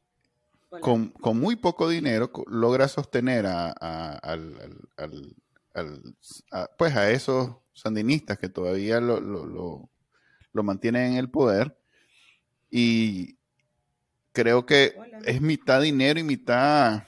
con, 0.80 1.10
con, 1.10 1.38
muy 1.38 1.56
poco 1.56 1.86
dinero 1.86 2.32
logra 2.46 2.88
sostener 2.88 3.44
a, 3.44 3.74
a, 3.78 4.12
al, 4.12 4.58
al, 4.58 4.88
al, 4.96 5.36
pues 6.78 6.94
a 6.94 7.10
esos 7.10 7.56
sandinistas 7.72 8.38
que 8.38 8.48
todavía 8.48 9.00
lo, 9.00 9.20
lo, 9.20 9.90
lo, 10.52 10.62
mantienen 10.62 11.12
en 11.12 11.18
el 11.18 11.30
poder. 11.30 11.76
Y 12.70 13.36
creo 14.32 14.66
que 14.66 14.94
es 15.24 15.40
mitad 15.40 15.82
dinero 15.82 16.20
y 16.20 16.22
mitad 16.22 17.04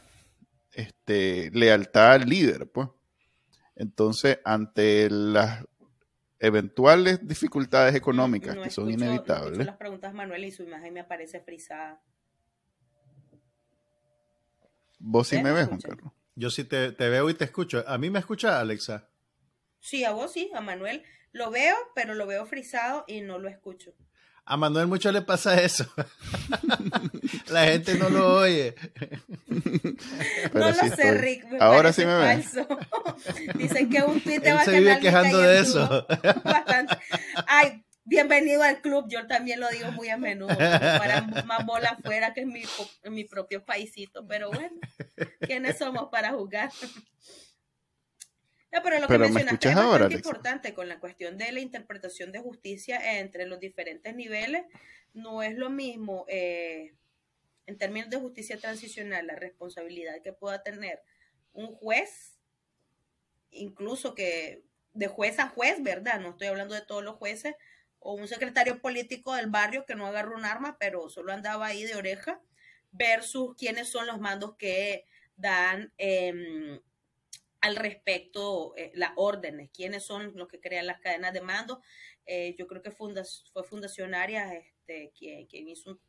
este, 0.72 1.50
lealtad 1.52 2.12
al 2.12 2.28
líder, 2.28 2.70
pues. 2.70 2.88
Entonces, 3.76 4.38
ante 4.44 5.10
las 5.10 5.64
eventuales 6.38 7.26
dificultades 7.26 7.94
económicas 7.94 8.56
que 8.56 8.70
son 8.70 8.90
inevitables. 8.90 9.58
No 9.58 9.64
las 9.64 9.76
preguntas 9.76 10.12
Manuel 10.14 10.44
y 10.44 10.50
su 10.50 10.62
imagen 10.62 10.94
me 10.94 11.00
aparece 11.00 11.40
frisada. 11.40 12.00
¿Vos 14.98 15.28
sí 15.28 15.42
me 15.42 15.52
ves, 15.52 15.66
Juan 15.66 15.80
Carlos? 15.80 16.12
Yo 16.36 16.50
sí 16.50 16.64
te, 16.64 16.92
te, 16.92 17.08
veo 17.08 17.28
y 17.30 17.34
te 17.34 17.44
escucho. 17.44 17.82
¿A 17.86 17.96
mí 17.98 18.10
me 18.10 18.18
escucha, 18.18 18.60
Alexa? 18.60 19.08
Sí, 19.80 20.04
a 20.04 20.12
vos 20.12 20.32
sí, 20.32 20.50
a 20.54 20.60
Manuel. 20.60 21.02
Lo 21.32 21.50
veo, 21.50 21.74
pero 21.94 22.14
lo 22.14 22.26
veo 22.26 22.44
frisado 22.46 23.04
y 23.08 23.22
no 23.22 23.38
lo 23.38 23.48
escucho. 23.48 23.94
A 24.44 24.56
Manuel 24.56 24.86
mucho 24.86 25.10
le 25.10 25.22
pasa 25.22 25.60
eso. 25.60 25.92
La 27.48 27.64
gente 27.64 27.94
no 27.96 28.10
lo 28.10 28.36
oye. 28.36 28.76
no 30.54 30.70
lo 30.70 30.74
sé, 30.94 31.14
Rick. 31.14 31.46
Ahora 31.58 31.92
sí 31.92 32.04
me 32.04 32.14
ve. 32.16 32.44
Dicen 33.54 33.90
que 33.90 34.02
un 34.02 34.20
tweet 34.20 34.38
de 34.38 34.50
Él 34.50 34.58
se 34.64 34.78
vive 34.78 35.00
quejando 35.00 35.38
de 35.38 35.60
eso. 35.60 36.06
Bastante. 36.44 36.96
Ay, 37.48 37.82
bienvenido 38.06 38.62
al 38.62 38.80
club. 38.80 39.06
Yo 39.08 39.26
también 39.26 39.60
lo 39.60 39.68
digo 39.68 39.92
muy 39.92 40.08
a 40.08 40.16
menudo. 40.16 40.56
Para 40.56 41.22
más 41.44 41.66
bola 41.66 41.90
afuera 41.90 42.32
que 42.32 42.40
en 42.42 42.48
mi, 42.48 42.62
en 43.02 43.12
mi 43.12 43.24
propio 43.24 43.64
paisito. 43.64 44.26
Pero 44.26 44.50
bueno, 44.50 44.76
¿quiénes 45.40 45.76
somos 45.78 46.08
para 46.10 46.32
jugar? 46.32 46.70
No, 48.72 48.82
pero 48.82 49.00
lo 49.00 49.08
que 49.08 49.18
mencionaste 49.18 49.68
es 49.68 49.74
bastante 49.74 50.14
importante 50.14 50.74
con 50.74 50.88
la 50.88 51.00
cuestión 51.00 51.36
de 51.38 51.52
la 51.52 51.60
interpretación 51.60 52.32
de 52.32 52.40
justicia 52.40 53.18
entre 53.18 53.46
los 53.46 53.60
diferentes 53.60 54.14
niveles. 54.14 54.64
No 55.12 55.42
es 55.42 55.56
lo 55.56 55.70
mismo, 55.70 56.24
eh, 56.28 56.94
en 57.66 57.78
términos 57.78 58.10
de 58.10 58.18
justicia 58.18 58.58
transicional, 58.58 59.26
la 59.26 59.36
responsabilidad 59.36 60.20
que 60.22 60.32
pueda 60.32 60.62
tener 60.62 61.00
un 61.52 61.74
juez, 61.74 62.38
incluso 63.50 64.14
que 64.14 64.62
de 64.92 65.06
juez 65.08 65.38
a 65.38 65.48
juez, 65.48 65.82
¿verdad? 65.82 66.20
No 66.20 66.30
estoy 66.30 66.48
hablando 66.48 66.74
de 66.74 66.82
todos 66.82 67.02
los 67.02 67.16
jueces, 67.16 67.54
o 68.06 68.12
un 68.12 68.28
secretario 68.28 68.80
político 68.80 69.34
del 69.34 69.50
barrio 69.50 69.84
que 69.84 69.96
no 69.96 70.06
agarró 70.06 70.36
un 70.36 70.44
arma, 70.44 70.76
pero 70.78 71.08
solo 71.08 71.32
andaba 71.32 71.66
ahí 71.66 71.82
de 71.82 71.96
oreja, 71.96 72.40
versus 72.92 73.56
quiénes 73.56 73.88
son 73.88 74.06
los 74.06 74.20
mandos 74.20 74.56
que 74.56 75.06
dan 75.36 75.92
eh, 75.98 76.80
al 77.60 77.74
respecto 77.74 78.74
eh, 78.76 78.92
las 78.94 79.10
órdenes, 79.16 79.70
quiénes 79.72 80.04
son 80.04 80.36
los 80.36 80.46
que 80.46 80.60
crean 80.60 80.86
las 80.86 81.00
cadenas 81.00 81.32
de 81.32 81.40
mando. 81.40 81.82
Eh, 82.26 82.54
yo 82.56 82.68
creo 82.68 82.80
que 82.80 82.92
fue 82.92 83.12
Fundacionaria 83.64 84.54
este, 84.54 85.12
quien 85.18 85.68
hizo 85.68 85.90
un, 85.90 86.00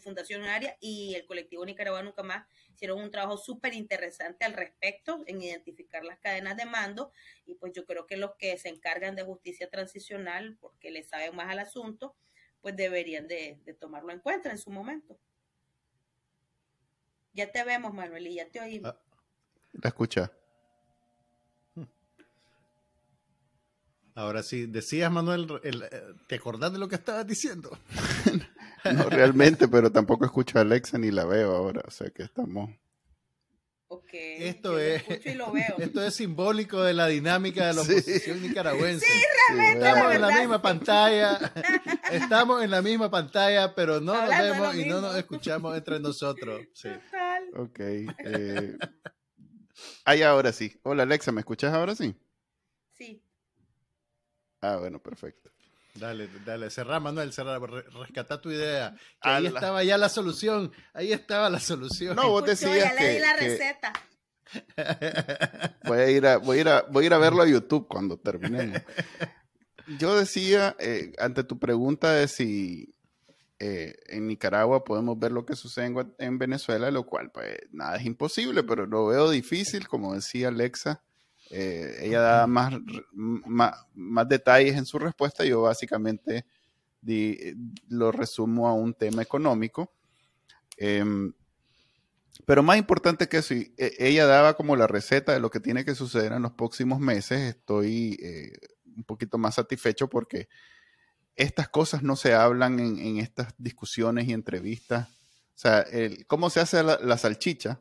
Fundacionaria 0.00 0.76
y 0.80 1.14
el 1.14 1.26
colectivo 1.26 1.64
Nicaragua 1.64 2.02
Nunca 2.02 2.22
Más 2.22 2.46
hicieron 2.74 3.00
un 3.00 3.10
trabajo 3.10 3.36
súper 3.36 3.74
interesante 3.74 4.44
al 4.44 4.52
respecto 4.52 5.22
en 5.26 5.42
identificar 5.42 6.04
las 6.04 6.18
cadenas 6.18 6.56
de 6.56 6.66
mando 6.66 7.12
y 7.44 7.54
pues 7.54 7.72
yo 7.74 7.84
creo 7.84 8.06
que 8.06 8.16
los 8.16 8.34
que 8.36 8.56
se 8.58 8.68
encargan 8.68 9.16
de 9.16 9.24
justicia 9.24 9.68
transicional, 9.70 10.56
porque 10.60 10.90
le 10.90 11.02
saben 11.02 11.34
más 11.34 11.50
al 11.50 11.58
asunto, 11.58 12.16
pues 12.60 12.76
deberían 12.76 13.28
de, 13.28 13.58
de 13.64 13.74
tomarlo 13.74 14.12
en 14.12 14.20
cuenta 14.20 14.50
en 14.50 14.58
su 14.58 14.70
momento. 14.70 15.18
Ya 17.32 17.52
te 17.52 17.62
vemos, 17.64 17.92
Manuel, 17.92 18.26
y 18.26 18.34
ya 18.36 18.48
te 18.48 18.60
oímos. 18.60 18.94
Ah, 18.94 19.00
la 19.72 19.88
escucha. 19.88 20.32
Ahora 24.16 24.42
sí, 24.42 24.64
decías, 24.64 25.12
Manuel, 25.12 25.46
eh, 25.62 25.70
¿te 26.26 26.36
acordás 26.36 26.72
de 26.72 26.78
lo 26.78 26.88
que 26.88 26.94
estabas 26.94 27.26
diciendo? 27.26 27.78
no 28.92 29.08
realmente, 29.08 29.68
pero 29.68 29.90
tampoco 29.90 30.24
escucho 30.24 30.58
a 30.58 30.62
Alexa 30.62 30.98
ni 30.98 31.10
la 31.10 31.24
veo 31.24 31.54
ahora, 31.54 31.82
o 31.86 31.90
sea 31.90 32.10
que 32.10 32.22
estamos... 32.22 32.70
Ok, 33.88 34.08
esto 34.12 34.80
es, 34.80 35.04
Esto 35.78 36.02
es 36.02 36.14
simbólico 36.14 36.82
de 36.82 36.92
la 36.92 37.06
dinámica 37.06 37.68
de 37.68 37.74
la 37.74 37.82
oposición 37.82 38.42
nicaragüense. 38.42 39.06
Sí, 39.06 39.22
realmente. 39.48 39.86
Estamos 39.86 40.14
en 40.14 40.20
la 40.22 40.30
misma 40.40 40.62
pantalla, 40.62 41.52
estamos 42.10 42.64
en 42.64 42.70
la 42.72 42.82
misma 42.82 43.10
pantalla, 43.10 43.74
pero 43.76 44.00
no 44.00 44.14
nos 44.14 44.28
vemos 44.28 44.74
y 44.74 44.86
no 44.86 45.00
nos 45.00 45.14
escuchamos 45.14 45.76
entre 45.76 46.00
nosotros. 46.00 46.62
Sí. 46.74 46.88
Total. 46.88 47.44
Ok. 47.56 47.78
Eh... 47.78 48.76
Ahí 50.04 50.22
ahora 50.22 50.52
sí. 50.52 50.78
Hola 50.82 51.04
Alexa, 51.04 51.32
¿me 51.32 51.40
escuchas 51.40 51.72
ahora 51.72 51.94
sí? 51.94 52.14
Sí. 52.92 53.22
Ah, 54.60 54.76
bueno, 54.76 55.00
perfecto. 55.00 55.50
Dale, 55.98 56.28
dale, 56.44 56.70
cerrá, 56.70 57.00
Manuel, 57.00 57.32
cerrá, 57.32 57.58
rescatá 57.58 58.40
tu 58.40 58.50
idea. 58.50 58.94
ahí 59.20 59.46
estaba 59.46 59.82
ya 59.82 59.96
la 59.98 60.08
solución, 60.08 60.72
ahí 60.92 61.12
estaba 61.12 61.48
la 61.50 61.60
solución. 61.60 62.16
No, 62.16 62.30
vos 62.30 62.44
decías 62.44 62.76
ya 62.76 62.94
le 62.94 63.14
di 63.14 63.18
la 63.20 63.36
receta. 63.36 63.92
Voy 65.84 65.98
a, 65.98 66.10
ir 66.10 66.26
a, 66.26 66.36
voy, 66.38 66.58
a 66.58 66.60
ir 66.60 66.68
a, 66.68 66.82
voy 66.82 67.04
a 67.04 67.06
ir 67.06 67.14
a 67.14 67.18
verlo 67.18 67.42
a 67.42 67.48
YouTube 67.48 67.88
cuando 67.88 68.18
terminemos. 68.18 68.80
Yo 69.98 70.16
decía, 70.16 70.76
eh, 70.78 71.12
ante 71.18 71.44
tu 71.44 71.58
pregunta 71.58 72.12
de 72.12 72.28
si 72.28 72.94
eh, 73.58 73.94
en 74.06 74.26
Nicaragua 74.26 74.84
podemos 74.84 75.18
ver 75.18 75.32
lo 75.32 75.46
que 75.46 75.56
sucede 75.56 75.86
en, 75.86 76.14
en, 76.18 76.38
Venezuela, 76.38 76.90
lo 76.90 77.06
cual, 77.06 77.30
pues, 77.30 77.56
nada 77.70 77.96
es 77.96 78.04
imposible, 78.04 78.64
pero 78.64 78.86
lo 78.86 79.06
veo 79.06 79.30
difícil, 79.30 79.88
como 79.88 80.14
decía 80.14 80.48
Alexa. 80.48 81.02
Eh, 81.50 81.98
ella 82.02 82.20
da 82.20 82.46
más, 82.46 82.74
más, 83.12 84.28
detalles 84.28 84.76
en 84.76 84.86
su 84.86 84.98
respuesta. 84.98 85.44
Yo 85.44 85.62
básicamente 85.62 86.44
lo 87.88 88.10
resumo 88.10 88.68
a 88.68 88.74
un 88.74 88.94
tema 88.94 89.22
económico. 89.22 89.92
Em, 90.76 91.32
pero 92.44 92.62
más 92.62 92.78
importante 92.78 93.28
que 93.28 93.38
eso, 93.38 93.54
e, 93.54 93.72
ella 93.98 94.26
daba 94.26 94.54
como 94.54 94.76
la 94.76 94.86
receta 94.86 95.32
de 95.32 95.40
lo 95.40 95.50
que 95.50 95.60
tiene 95.60 95.84
que 95.84 95.94
suceder 95.94 96.32
en 96.32 96.42
los 96.42 96.52
próximos 96.52 97.00
meses. 97.00 97.40
Estoy 97.40 98.18
eh, 98.20 98.52
un 98.96 99.04
poquito 99.04 99.38
más 99.38 99.54
satisfecho 99.54 100.08
porque 100.08 100.48
estas 101.36 101.68
cosas 101.68 102.02
no 102.02 102.16
se 102.16 102.34
hablan 102.34 102.80
en, 102.80 103.18
estas 103.18 103.54
discusiones 103.58 104.26
y 104.26 104.32
entrevistas. 104.32 105.08
O 105.08 105.58
sea, 105.58 105.80
el, 105.80 106.26
cómo 106.26 106.50
se 106.50 106.60
hace 106.60 106.82
la 106.82 107.18
salchicha 107.18 107.80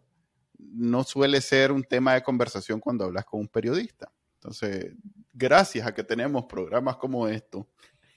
no 0.57 1.03
suele 1.03 1.41
ser 1.41 1.71
un 1.71 1.83
tema 1.83 2.13
de 2.13 2.23
conversación 2.23 2.79
cuando 2.79 3.05
hablas 3.05 3.25
con 3.25 3.41
un 3.41 3.47
periodista. 3.47 4.11
Entonces, 4.35 4.93
gracias 5.33 5.87
a 5.87 5.93
que 5.93 6.03
tenemos 6.03 6.45
programas 6.45 6.97
como 6.97 7.27
esto 7.27 7.67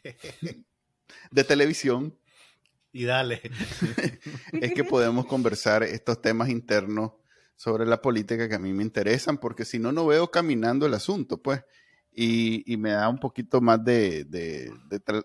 de 1.31 1.45
televisión. 1.45 2.19
Y 2.93 3.05
dale. 3.05 3.43
es 4.53 4.73
que 4.75 4.85
podemos 4.85 5.27
conversar 5.27 5.83
estos 5.83 6.21
temas 6.21 6.49
internos 6.49 7.13
sobre 7.57 7.87
la 7.87 8.01
política 8.01 8.49
que 8.49 8.55
a 8.55 8.61
mí 8.61 8.73
me 8.73 8.83
interesan, 8.83 9.39
porque 9.39 9.65
si 9.65 9.79
no, 9.79 9.91
no 9.91 10.07
veo 10.07 10.31
caminando 10.31 10.87
el 10.87 10.95
asunto, 10.95 11.43
pues. 11.43 11.63
Y, 12.11 12.77
me 12.79 12.91
da 12.91 13.09
un 13.09 13.19
poquito 13.19 13.61
más 13.61 13.85
de, 13.85 14.27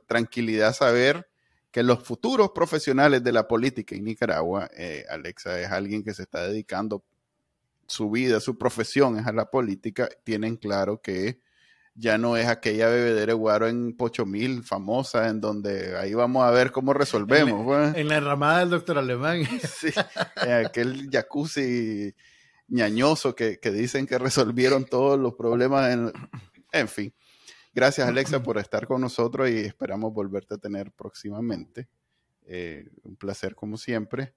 tranquilidad 0.07 0.73
saber 0.73 1.27
que 1.73 1.81
los 1.81 2.03
futuros 2.03 2.51
profesionales 2.51 3.23
de 3.23 3.31
la 3.31 3.47
política 3.47 3.95
en 3.95 4.03
Nicaragua, 4.03 4.69
eh, 4.77 5.05
Alexa 5.09 5.59
es 5.59 5.71
alguien 5.71 6.03
que 6.03 6.13
se 6.13 6.21
está 6.21 6.47
dedicando 6.47 7.03
su 7.87 8.11
vida, 8.11 8.39
su 8.39 8.59
profesión 8.59 9.17
es 9.17 9.25
a 9.25 9.33
la 9.33 9.49
política, 9.49 10.07
tienen 10.23 10.55
claro 10.55 11.01
que 11.01 11.41
ya 11.95 12.19
no 12.19 12.37
es 12.37 12.47
aquella 12.47 12.89
bebedera 12.89 13.33
guaro 13.33 13.67
en 13.67 13.97
Pochomil 13.97 14.63
famosa, 14.63 15.29
en 15.29 15.41
donde 15.41 15.97
ahí 15.97 16.13
vamos 16.13 16.43
a 16.43 16.51
ver 16.51 16.71
cómo 16.71 16.93
resolvemos. 16.93 17.65
Pues. 17.65 17.95
En, 17.95 18.07
la 18.07 18.19
ramada 18.19 18.59
del 18.59 18.69
doctor 18.69 18.99
Alemán. 18.99 19.41
Sí, 19.67 19.89
en 20.43 20.65
aquel 20.67 21.09
jacuzzi 21.11 22.13
ñañoso 22.67 23.33
que, 23.33 23.57
dicen 23.63 24.05
que 24.05 24.19
resolvieron 24.19 24.85
todos 24.85 25.19
los 25.19 25.33
problemas. 25.33 25.91
En, 25.91 26.13
en 26.71 26.87
fin, 26.87 27.13
gracias 27.73 28.07
Alexa 28.07 28.41
por 28.41 28.57
estar 28.57 28.87
con 28.87 29.01
nosotros 29.01 29.49
y 29.49 29.59
esperamos 29.59 30.13
volverte 30.13 30.55
a 30.55 30.57
tener 30.57 30.91
próximamente. 30.91 31.87
Eh, 32.45 32.89
un 33.03 33.15
placer 33.15 33.55
como 33.55 33.77
siempre. 33.77 34.33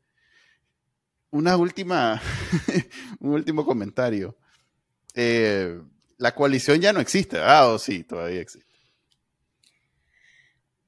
Una 1.30 1.56
última, 1.56 2.20
un 3.20 3.32
último 3.32 3.64
comentario. 3.64 4.36
Eh, 5.14 5.80
la 6.18 6.34
coalición 6.34 6.80
ya 6.80 6.92
no 6.92 7.00
existe, 7.00 7.38
ah, 7.40 7.66
o 7.68 7.78
sí, 7.78 8.04
todavía 8.04 8.40
existe. 8.40 8.65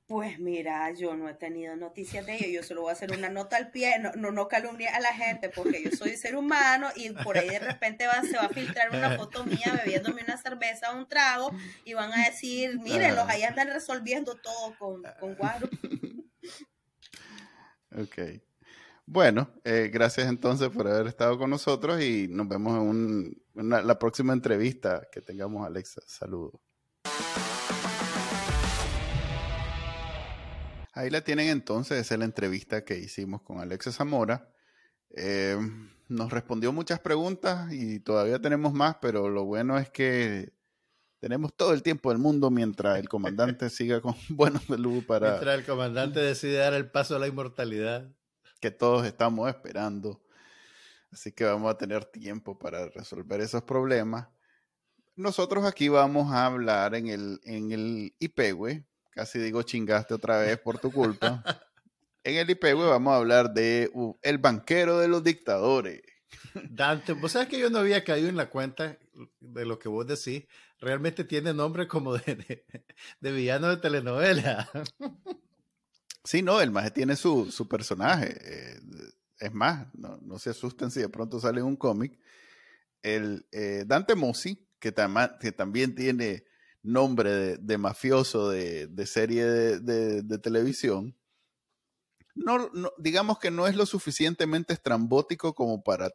Pues 0.08 0.38
mira, 0.38 0.90
yo 0.94 1.14
no 1.16 1.28
he 1.28 1.34
tenido 1.34 1.76
noticias 1.76 2.24
de 2.24 2.36
ello, 2.36 2.48
yo 2.48 2.62
solo 2.62 2.80
voy 2.80 2.90
a 2.90 2.92
hacer 2.94 3.12
una 3.12 3.28
nota 3.28 3.58
al 3.58 3.70
pie, 3.70 3.98
no, 3.98 4.10
no, 4.12 4.32
no 4.32 4.48
calumniar 4.48 4.94
a 4.94 5.00
la 5.00 5.12
gente 5.12 5.50
porque 5.50 5.82
yo 5.84 5.90
soy 5.90 6.16
ser 6.16 6.34
humano 6.34 6.88
y 6.96 7.10
por 7.10 7.36
ahí 7.36 7.50
de 7.50 7.58
repente 7.58 8.06
va, 8.06 8.22
se 8.22 8.34
va 8.34 8.44
a 8.44 8.48
filtrar 8.48 8.88
una 8.88 9.18
foto 9.18 9.44
mía 9.44 9.78
bebiéndome 9.84 10.22
una 10.22 10.38
cerveza 10.38 10.92
o 10.92 10.96
un 10.96 11.06
trago 11.06 11.52
y 11.84 11.92
van 11.92 12.10
a 12.14 12.24
decir, 12.24 12.80
mírenlos, 12.80 13.28
ahí 13.28 13.42
andan 13.42 13.68
resolviendo 13.68 14.34
todo 14.34 14.74
con, 14.78 15.02
con 15.20 15.34
guaro. 15.34 15.68
Ok. 17.96 18.40
Bueno, 19.04 19.50
eh, 19.64 19.90
gracias 19.92 20.28
entonces 20.28 20.68
por 20.68 20.86
haber 20.86 21.06
estado 21.06 21.38
con 21.38 21.50
nosotros 21.50 22.00
y 22.02 22.28
nos 22.28 22.48
vemos 22.48 22.78
en, 22.94 23.42
la 23.54 23.98
próxima 23.98 24.32
entrevista 24.32 25.06
que 25.10 25.20
tengamos, 25.20 25.66
Alexa. 25.66 26.00
Saludos. 26.06 26.60
Ahí 30.98 31.10
la 31.10 31.20
tienen 31.20 31.48
entonces, 31.50 31.96
esa 31.96 32.14
es 32.14 32.18
la 32.18 32.24
entrevista 32.24 32.84
que 32.84 32.98
hicimos 32.98 33.42
con 33.42 33.60
Alexa 33.60 33.92
Zamora. 33.92 34.52
Eh, 35.10 35.56
nos 36.08 36.32
respondió 36.32 36.72
muchas 36.72 36.98
preguntas 36.98 37.72
y 37.72 38.00
todavía 38.00 38.40
tenemos 38.40 38.72
más, 38.72 38.96
pero 39.00 39.28
lo 39.28 39.44
bueno 39.44 39.78
es 39.78 39.90
que 39.90 40.52
tenemos 41.20 41.54
todo 41.54 41.72
el 41.72 41.84
tiempo 41.84 42.10
del 42.10 42.18
mundo 42.18 42.50
mientras 42.50 42.98
el 42.98 43.08
comandante 43.08 43.70
siga 43.70 44.00
con 44.00 44.16
buenos 44.28 44.64
salud 44.64 45.04
para... 45.06 45.28
Mientras 45.28 45.60
el 45.60 45.64
comandante 45.64 46.18
decide 46.18 46.56
dar 46.56 46.74
el 46.74 46.90
paso 46.90 47.14
a 47.14 47.20
la 47.20 47.28
inmortalidad 47.28 48.10
que 48.60 48.72
todos 48.72 49.06
estamos 49.06 49.48
esperando. 49.48 50.20
Así 51.12 51.30
que 51.30 51.44
vamos 51.44 51.70
a 51.70 51.78
tener 51.78 52.06
tiempo 52.06 52.58
para 52.58 52.88
resolver 52.88 53.40
esos 53.40 53.62
problemas. 53.62 54.26
Nosotros 55.14 55.64
aquí 55.64 55.88
vamos 55.88 56.32
a 56.32 56.46
hablar 56.46 56.96
en 56.96 57.06
el, 57.06 57.40
en 57.44 57.70
el 57.70 58.16
IPEWE, 58.18 58.84
casi 59.10 59.38
digo 59.38 59.62
chingaste 59.62 60.14
otra 60.14 60.38
vez 60.38 60.58
por 60.58 60.78
tu 60.78 60.92
culpa. 60.92 61.42
en 62.24 62.36
el 62.36 62.50
IPEWE 62.50 62.86
vamos 62.86 63.12
a 63.12 63.16
hablar 63.16 63.52
de 63.52 63.90
el 64.22 64.38
banquero 64.38 64.98
de 64.98 65.08
los 65.08 65.22
dictadores. 65.24 66.02
Dante, 66.70 67.12
vos 67.12 67.32
sabes 67.32 67.48
que 67.48 67.58
yo 67.58 67.70
no 67.70 67.78
había 67.78 68.04
caído 68.04 68.28
en 68.28 68.36
la 68.36 68.50
cuenta 68.50 68.98
de 69.40 69.66
lo 69.66 69.78
que 69.78 69.88
vos 69.88 70.06
decís. 70.06 70.44
Realmente 70.80 71.24
tiene 71.24 71.52
nombre 71.54 71.88
como 71.88 72.16
de, 72.16 72.64
de 73.20 73.32
villano 73.32 73.68
de 73.68 73.76
telenovela. 73.78 74.68
Sí, 76.24 76.42
no, 76.42 76.60
el 76.60 76.70
maje 76.70 76.90
tiene 76.90 77.16
su, 77.16 77.50
su 77.50 77.66
personaje. 77.68 78.36
Eh, 78.44 78.80
es 79.38 79.54
más, 79.54 79.86
no, 79.94 80.18
no, 80.20 80.38
se 80.38 80.50
asusten 80.50 80.90
si 80.90 81.00
de 81.00 81.08
pronto 81.08 81.40
sale 81.40 81.62
un 81.62 81.74
cómic. 81.74 82.18
El 83.02 83.46
eh, 83.50 83.84
Dante 83.86 84.14
Mossi, 84.14 84.68
que, 84.78 84.92
que, 85.40 85.52
también 85.52 85.94
tiene 85.94 86.44
nombre 86.92 87.30
de, 87.30 87.58
de 87.58 87.78
mafioso 87.78 88.50
de, 88.50 88.86
de 88.86 89.06
serie 89.06 89.44
de, 89.44 90.22
de, 90.22 90.38
televisión, 90.38 91.16
no, 92.34 92.70
no, 92.72 92.92
digamos 92.98 93.38
que 93.38 93.50
no 93.50 93.66
es 93.66 93.76
lo 93.76 93.86
suficientemente 93.86 94.72
estrambótico 94.72 95.54
como 95.54 95.82
para 95.82 96.10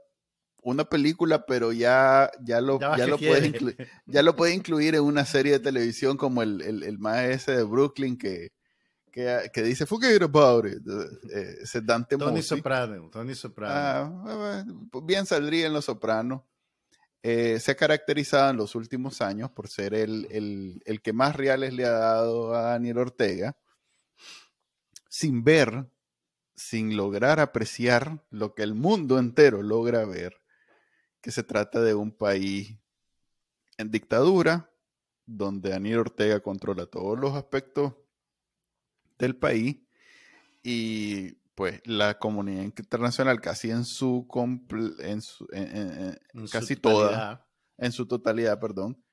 una 0.62 0.86
película, 0.86 1.46
pero 1.46 1.74
ya, 1.74 2.32
ya 2.42 2.62
lo, 2.62 2.80
ya, 2.80 3.06
lo 3.08 3.18
puede 3.18 3.48
incluir, 3.48 3.90
ya 4.06 4.24
lo 4.24 4.36
puede 4.36 4.54
incluir 4.54 4.96
en 4.96 5.04
una 5.04 5.26
serie 5.26 5.54
de 5.54 5.60
televisión 5.60 6.18
como 6.18 6.42
el, 6.42 6.62
el, 6.62 6.84
el 6.84 6.98
ese 7.30 7.58
de 7.58 7.64
Brooklyn 7.64 8.18
que, 8.18 8.52
que, 9.12 9.64
dice 9.64 9.86
Forget 9.86 10.24
about 10.24 10.66
it. 10.66 10.82
Eh, 11.32 11.58
ese 11.62 11.82
Dante 11.82 12.18
Tony 12.18 12.42
Soprano. 12.42 13.10
Tony 13.12 13.36
Soprano. 13.36 14.24
Ah, 14.26 14.66
bien 15.04 15.26
saldría 15.26 15.68
en 15.68 15.74
Los 15.74 15.86
Sopranos. 15.86 16.42
Eh, 17.26 17.62
se 17.62 17.72
ha 17.72 17.76
caracterizado 17.76 18.50
en 18.50 18.58
los 18.58 18.76
últimos 18.76 19.22
años 19.22 19.50
por 19.50 19.70
ser 19.70 19.94
el, 19.94 20.28
el, 20.30 20.84
el, 20.86 21.02
que 21.02 21.14
más 21.14 21.38
reales 21.38 21.74
le 21.74 21.86
ha 21.86 21.92
dado 21.92 22.54
a 22.54 22.64
Daniel 22.74 22.98
Ortega, 22.98 23.56
sin 25.08 25.42
ver, 25.46 25.86
sin 26.54 26.98
lograr 26.98 27.40
apreciar 27.40 28.22
lo 28.30 28.54
que 28.54 28.64
el 28.64 28.74
mundo 28.74 29.20
entero 29.20 29.64
logra 29.64 30.04
ver, 30.04 30.36
que 31.22 31.32
se 31.32 31.44
trata 31.44 31.82
de 31.82 31.94
un 31.94 32.12
país 32.12 32.76
en 33.78 33.90
dictadura, 33.90 34.70
donde 35.26 35.70
Daniel 35.70 36.00
Ortega 36.00 36.42
controla 36.42 36.88
todos 36.88 37.18
los 37.18 37.36
aspectos 37.36 37.94
del 39.18 39.38
país 39.38 39.78
y 40.62 41.38
pues 41.56 41.82
la 41.86 42.18
comunidad 42.20 42.64
internacional 42.64 43.40
casi 43.42 43.70
en 43.70 43.86
su, 43.86 44.28
en 45.00 45.22
su 45.22 45.48
casi 46.52 46.76
toda 46.76 47.46
en 47.78 47.92
su 47.92 48.08
totalidad 48.08 48.60
perdón 48.60 49.04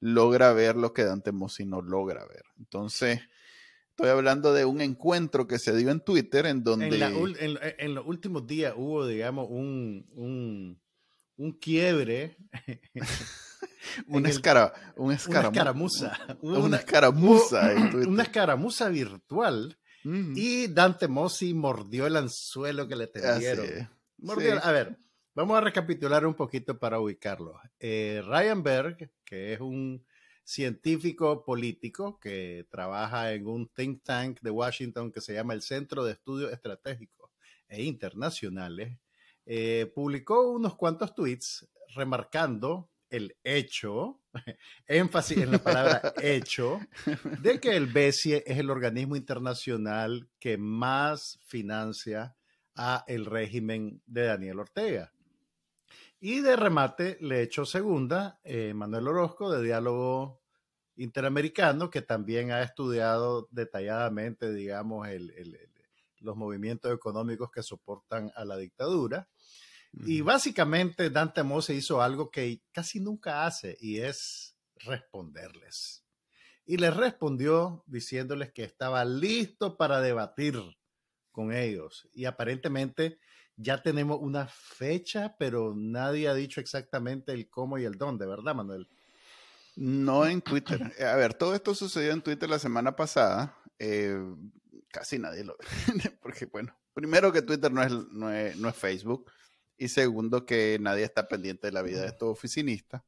logra 0.00 0.52
ver 0.52 0.76
lo 0.76 0.92
que 0.92 1.04
Dante 1.04 1.32
Mossi 1.32 1.66
no 1.66 1.82
logra 1.82 2.26
ver 2.26 2.44
entonces 2.58 3.20
estoy 3.90 4.08
hablando 4.08 4.54
de 4.54 4.64
un 4.64 4.80
encuentro 4.80 5.46
que 5.46 5.58
se 5.58 5.76
dio 5.76 5.90
en 5.90 6.00
Twitter 6.00 6.46
en 6.46 6.62
donde 6.62 6.86
en, 7.78 7.94
los 7.94 8.06
últimos 8.06 8.46
días 8.46 8.74
hubo 8.76 9.06
digamos 9.06 9.48
un, 9.50 10.06
un, 10.14 10.80
un 11.36 11.52
quiebre 11.52 12.36
una, 14.06 14.28
escara, 14.28 14.72
una, 14.96 15.14
escaramuza. 15.14 16.18
Una, 16.40 16.76
escaramuza. 16.76 17.72
Una 18.08 18.22
escaramuza 18.22 18.88
virtual. 18.88 19.78
Y 20.04 20.68
Dante 20.68 21.08
Mossi 21.08 21.54
mordió 21.54 22.06
el 22.06 22.16
anzuelo 22.16 22.88
que 22.88 22.96
le 22.96 23.06
tendieron. 23.06 23.66
A 24.62 24.72
ver, 24.72 24.96
vamos 25.34 25.56
a 25.56 25.60
recapitular 25.60 26.26
un 26.26 26.34
poquito 26.34 26.78
para 26.78 27.00
ubicarlo. 27.00 27.60
Eh, 27.78 28.22
Ryan 28.24 28.62
Berg, 28.62 29.10
que 29.24 29.54
es 29.54 29.60
un 29.60 30.04
científico 30.44 31.44
político 31.44 32.18
que 32.18 32.66
trabaja 32.70 33.32
en 33.32 33.46
un 33.46 33.68
think 33.68 34.02
tank 34.02 34.40
de 34.40 34.50
Washington 34.50 35.12
que 35.12 35.20
se 35.20 35.34
llama 35.34 35.54
el 35.54 35.62
Centro 35.62 36.04
de 36.04 36.12
Estudios 36.12 36.52
Estratégicos 36.52 37.30
e 37.68 37.84
Internacionales, 37.84 38.98
eh, 39.46 39.90
publicó 39.94 40.50
unos 40.50 40.76
cuantos 40.76 41.14
tweets 41.14 41.68
remarcando 41.94 42.90
el 43.10 43.36
hecho, 43.44 44.19
énfasis 44.86 45.38
en 45.38 45.52
la 45.52 45.58
palabra 45.58 46.14
hecho, 46.22 46.80
de 47.40 47.60
que 47.60 47.76
el 47.76 47.86
BESIE 47.86 48.44
es 48.46 48.58
el 48.58 48.70
organismo 48.70 49.16
internacional 49.16 50.28
que 50.38 50.58
más 50.58 51.38
financia 51.46 52.36
a 52.74 53.04
el 53.06 53.26
régimen 53.26 54.02
de 54.06 54.24
Daniel 54.24 54.60
Ortega. 54.60 55.12
Y 56.20 56.40
de 56.40 56.56
remate 56.56 57.16
le 57.20 57.42
echó 57.42 57.64
segunda 57.64 58.38
eh, 58.44 58.74
Manuel 58.74 59.08
Orozco 59.08 59.50
de 59.50 59.62
Diálogo 59.62 60.40
Interamericano, 60.96 61.88
que 61.88 62.02
también 62.02 62.52
ha 62.52 62.62
estudiado 62.62 63.48
detalladamente, 63.50 64.52
digamos, 64.52 65.08
los 66.18 66.36
movimientos 66.36 66.92
económicos 66.92 67.50
que 67.50 67.62
soportan 67.62 68.30
a 68.34 68.44
la 68.44 68.58
dictadura 68.58 69.29
y 69.92 70.20
básicamente 70.20 71.10
Dante 71.10 71.42
Mose 71.42 71.74
hizo 71.74 72.00
algo 72.00 72.30
que 72.30 72.62
casi 72.72 73.00
nunca 73.00 73.46
hace 73.46 73.76
y 73.80 73.98
es 73.98 74.56
responderles. 74.76 76.04
Y 76.64 76.76
les 76.76 76.96
respondió 76.96 77.82
diciéndoles 77.86 78.52
que 78.52 78.62
estaba 78.62 79.04
listo 79.04 79.76
para 79.76 80.00
debatir 80.00 80.60
con 81.32 81.52
ellos. 81.52 82.08
Y 82.12 82.26
aparentemente 82.26 83.18
ya 83.56 83.82
tenemos 83.82 84.18
una 84.20 84.46
fecha, 84.46 85.36
pero 85.38 85.74
nadie 85.76 86.28
ha 86.28 86.34
dicho 86.34 86.60
exactamente 86.60 87.32
el 87.32 87.50
cómo 87.50 87.76
y 87.78 87.84
el 87.84 87.98
dónde, 87.98 88.26
¿verdad, 88.26 88.54
Manuel? 88.54 88.88
No 89.76 90.26
en 90.26 90.40
Twitter. 90.40 90.92
A 91.04 91.16
ver, 91.16 91.34
todo 91.34 91.54
esto 91.54 91.74
sucedió 91.74 92.12
en 92.12 92.22
Twitter 92.22 92.48
la 92.48 92.58
semana 92.58 92.94
pasada. 92.94 93.56
Eh, 93.78 94.18
casi 94.90 95.18
nadie 95.18 95.44
lo 95.44 95.56
ve. 95.94 96.10
Porque, 96.22 96.46
bueno, 96.46 96.76
primero 96.94 97.32
que 97.32 97.42
Twitter 97.42 97.72
no 97.72 97.82
es, 97.82 97.92
no 97.92 98.32
es, 98.32 98.56
no 98.56 98.68
es 98.68 98.76
Facebook. 98.76 99.30
Y 99.80 99.88
segundo, 99.88 100.44
que 100.44 100.76
nadie 100.78 101.04
está 101.04 101.26
pendiente 101.26 101.68
de 101.68 101.72
la 101.72 101.80
vida 101.80 102.02
de 102.02 102.08
estos 102.08 102.28
oficinistas. 102.28 103.02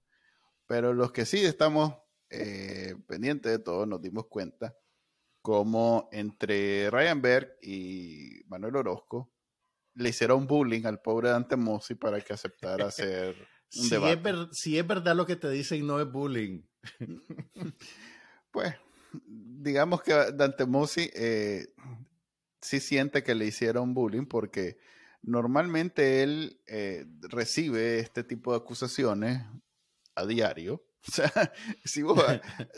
Pero 0.67 0.95
los 0.95 1.13
que 1.13 1.27
sí 1.27 1.45
estamos 1.45 1.93
eh, 2.31 2.95
pendientes 3.07 3.53
de 3.53 3.59
todo, 3.59 3.85
nos 3.85 4.01
dimos 4.01 4.29
cuenta 4.29 4.75
como 5.43 6.09
entre 6.13 6.89
Ryan 6.89 7.21
Berg 7.21 7.59
y 7.61 8.41
Manuel 8.47 8.77
Orozco 8.77 9.31
le 9.97 10.09
hicieron 10.09 10.47
bullying 10.47 10.87
al 10.87 11.03
pobre 11.03 11.29
Dante 11.29 11.57
Mossi 11.57 11.95
para 11.95 12.23
que 12.23 12.33
aceptara 12.33 12.87
hacer 12.87 13.37
un 13.77 13.83
si 13.83 13.91
debate. 13.91 14.31
Es 14.31 14.59
si 14.59 14.79
es 14.79 14.87
verdad 14.87 15.15
lo 15.15 15.27
que 15.27 15.37
te 15.37 15.51
dicen, 15.51 15.87
no 15.87 16.01
es 16.01 16.11
bullying. 16.11 16.63
pues, 18.51 18.75
digamos 19.27 20.03
que 20.03 20.15
Dante 20.33 20.65
Mossi 20.65 21.11
eh, 21.13 21.67
sí 22.63 22.81
siente 22.81 23.23
que 23.23 23.35
le 23.35 23.45
hicieron 23.45 23.93
bullying 23.93 24.25
porque 24.25 24.79
normalmente 25.23 26.23
él 26.23 26.61
eh, 26.67 27.07
recibe 27.23 27.99
este 27.99 28.25
tipo 28.25 28.53
de 28.53 28.59
acusaciones 28.59 29.43
a 30.15 30.27
diario. 30.27 30.85
O 31.05 31.11
sea, 31.11 31.53
si 31.85 32.03
vos 32.03 32.23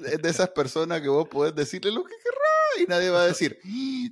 es 0.03 0.23
de 0.23 0.31
esas 0.31 0.49
personas 0.49 1.03
que 1.03 1.09
vos 1.09 1.29
podés 1.29 1.55
decirle 1.55 1.91
lo 1.91 2.03
que 2.05 2.15
querrás 2.17 2.83
y 2.83 2.87
nadie 2.87 3.11
va 3.11 3.23
a 3.23 3.27
decir, 3.27 3.59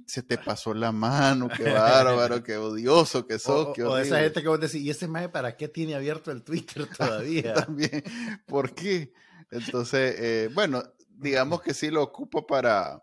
se 0.07 0.23
te 0.23 0.37
pasó 0.37 0.75
la 0.75 0.93
mano, 0.93 1.49
qué 1.49 1.65
bárbaro, 1.65 2.43
qué 2.43 2.59
odioso 2.59 3.27
que 3.27 3.39
sos. 3.39 3.79
O, 3.79 3.91
o 3.91 3.97
esa 3.97 4.21
gente 4.21 4.43
que 4.43 4.49
vos 4.49 4.61
decís, 4.61 4.83
¿y 4.83 4.91
ese 4.91 5.09
mae 5.09 5.31
para 5.31 5.57
qué 5.57 5.67
tiene 5.67 5.95
abierto 5.95 6.31
el 6.31 6.43
Twitter 6.43 6.87
todavía? 6.99 7.55
También, 7.55 8.05
¿por 8.45 8.75
qué? 8.75 9.15
Entonces, 9.51 10.15
eh, 10.19 10.51
bueno, 10.53 10.83
digamos 11.09 11.63
que 11.63 11.73
sí 11.73 11.91
lo 11.91 12.03
ocupo 12.03 12.47
para 12.47 13.03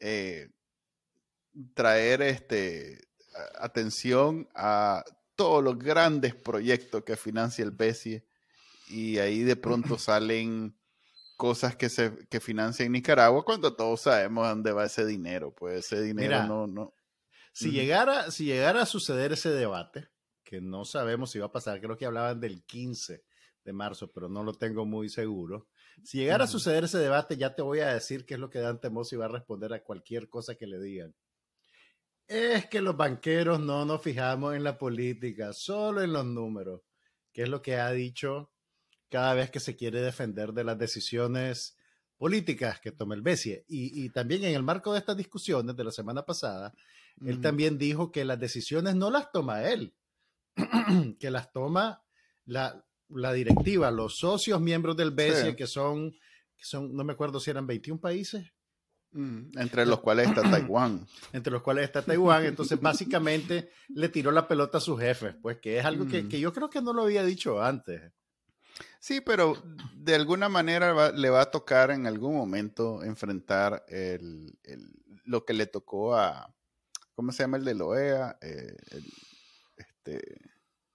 eh, 0.00 0.50
traer 1.74 2.20
este 2.20 3.05
atención 3.58 4.48
a 4.54 5.04
todos 5.34 5.62
los 5.62 5.78
grandes 5.78 6.34
proyectos 6.34 7.04
que 7.04 7.16
financia 7.16 7.64
el 7.64 7.70
BESI 7.70 8.24
y 8.88 9.18
ahí 9.18 9.42
de 9.42 9.56
pronto 9.56 9.98
salen 9.98 10.76
cosas 11.36 11.76
que 11.76 11.88
se 11.88 12.26
que 12.30 12.40
financia 12.40 12.86
en 12.86 12.92
Nicaragua 12.92 13.44
cuando 13.44 13.74
todos 13.74 14.02
sabemos 14.02 14.48
dónde 14.48 14.72
va 14.72 14.86
ese 14.86 15.04
dinero, 15.04 15.54
pues 15.54 15.84
ese 15.84 16.02
dinero 16.02 16.44
no 16.44 16.66
no 16.66 16.94
si 17.52 17.70
llegara 17.70 18.30
si 18.30 18.44
llegara 18.44 18.82
a 18.82 18.86
suceder 18.86 19.32
ese 19.32 19.48
debate, 19.50 20.08
que 20.44 20.60
no 20.60 20.84
sabemos 20.84 21.30
si 21.30 21.38
va 21.38 21.46
a 21.46 21.52
pasar, 21.52 21.80
creo 21.80 21.96
que 21.96 22.04
hablaban 22.04 22.38
del 22.38 22.64
15 22.64 23.24
de 23.64 23.72
marzo, 23.72 24.12
pero 24.12 24.28
no 24.28 24.44
lo 24.44 24.52
tengo 24.52 24.84
muy 24.84 25.08
seguro. 25.08 25.66
Si 26.04 26.18
llegara 26.18 26.44
a 26.44 26.48
suceder 26.48 26.84
ese 26.84 26.98
debate, 26.98 27.38
ya 27.38 27.54
te 27.54 27.62
voy 27.62 27.80
a 27.80 27.94
decir 27.94 28.26
qué 28.26 28.34
es 28.34 28.40
lo 28.40 28.50
que 28.50 28.60
Dante 28.60 28.90
Mossi 28.90 29.16
va 29.16 29.24
a 29.24 29.28
responder 29.28 29.72
a 29.72 29.82
cualquier 29.82 30.28
cosa 30.28 30.54
que 30.54 30.66
le 30.66 30.78
digan. 30.78 31.14
Es 32.28 32.66
que 32.66 32.80
los 32.80 32.96
banqueros 32.96 33.60
no 33.60 33.84
nos 33.84 34.02
fijamos 34.02 34.56
en 34.56 34.64
la 34.64 34.76
política, 34.76 35.52
solo 35.52 36.02
en 36.02 36.12
los 36.12 36.24
números, 36.24 36.82
que 37.32 37.42
es 37.42 37.48
lo 37.48 37.62
que 37.62 37.76
ha 37.76 37.90
dicho 37.92 38.50
cada 39.08 39.34
vez 39.34 39.50
que 39.50 39.60
se 39.60 39.76
quiere 39.76 40.00
defender 40.00 40.52
de 40.52 40.64
las 40.64 40.76
decisiones 40.76 41.76
políticas 42.16 42.80
que 42.80 42.90
toma 42.92 43.14
el 43.14 43.22
BESIE. 43.22 43.64
Y, 43.68 44.08
también 44.10 44.44
en 44.44 44.54
el 44.54 44.62
marco 44.62 44.92
de 44.92 44.98
estas 44.98 45.16
discusiones 45.16 45.76
de 45.76 45.84
la 45.84 45.92
semana 45.92 46.24
pasada, 46.24 46.74
él 47.24 47.40
también 47.40 47.78
dijo 47.78 48.10
que 48.10 48.24
las 48.24 48.40
decisiones 48.40 48.96
no 48.96 49.10
las 49.10 49.30
toma 49.30 49.68
él, 49.68 49.94
que 51.20 51.30
las 51.30 51.52
toma 51.52 52.02
la, 52.44 52.84
la 53.08 53.32
directiva, 53.32 53.90
los 53.90 54.18
socios 54.18 54.60
miembros 54.60 54.96
del 54.96 55.12
BESIE, 55.12 55.54
que 55.54 55.66
son, 55.66 56.10
que 56.10 56.64
son, 56.64 56.94
no 56.94 57.04
me 57.04 57.12
acuerdo 57.12 57.38
si 57.38 57.50
eran 57.50 57.66
21 57.66 58.00
países. 58.00 58.52
Mm, 59.12 59.58
entre 59.58 59.86
los 59.86 60.00
cuales 60.00 60.28
está 60.28 60.42
Taiwán. 60.42 61.06
Entre 61.32 61.50
los 61.50 61.62
cuales 61.62 61.84
está 61.84 62.02
Taiwán. 62.02 62.44
Entonces, 62.44 62.78
básicamente, 62.80 63.70
le 63.88 64.08
tiró 64.10 64.30
la 64.30 64.46
pelota 64.46 64.78
a 64.78 64.80
sus 64.80 65.00
jefes, 65.00 65.34
pues 65.40 65.58
que 65.58 65.78
es 65.78 65.84
algo 65.84 66.06
que, 66.06 66.22
mm. 66.22 66.28
que, 66.28 66.38
yo 66.38 66.52
creo 66.52 66.68
que 66.68 66.82
no 66.82 66.92
lo 66.92 67.02
había 67.02 67.24
dicho 67.24 67.62
antes. 67.62 68.12
Sí, 68.98 69.20
pero 69.20 69.62
de 69.94 70.14
alguna 70.14 70.48
manera 70.48 71.12
le 71.12 71.30
va 71.30 71.42
a 71.42 71.50
tocar 71.50 71.90
en 71.90 72.06
algún 72.06 72.34
momento 72.34 73.02
enfrentar 73.04 73.84
el, 73.88 74.58
el, 74.64 74.90
lo 75.24 75.44
que 75.44 75.54
le 75.54 75.66
tocó 75.66 76.14
a, 76.14 76.52
¿cómo 77.14 77.32
se 77.32 77.42
llama 77.42 77.56
el 77.56 77.64
de 77.64 77.74
Loea? 77.74 78.38
Eh, 78.40 78.76
este, 79.76 80.40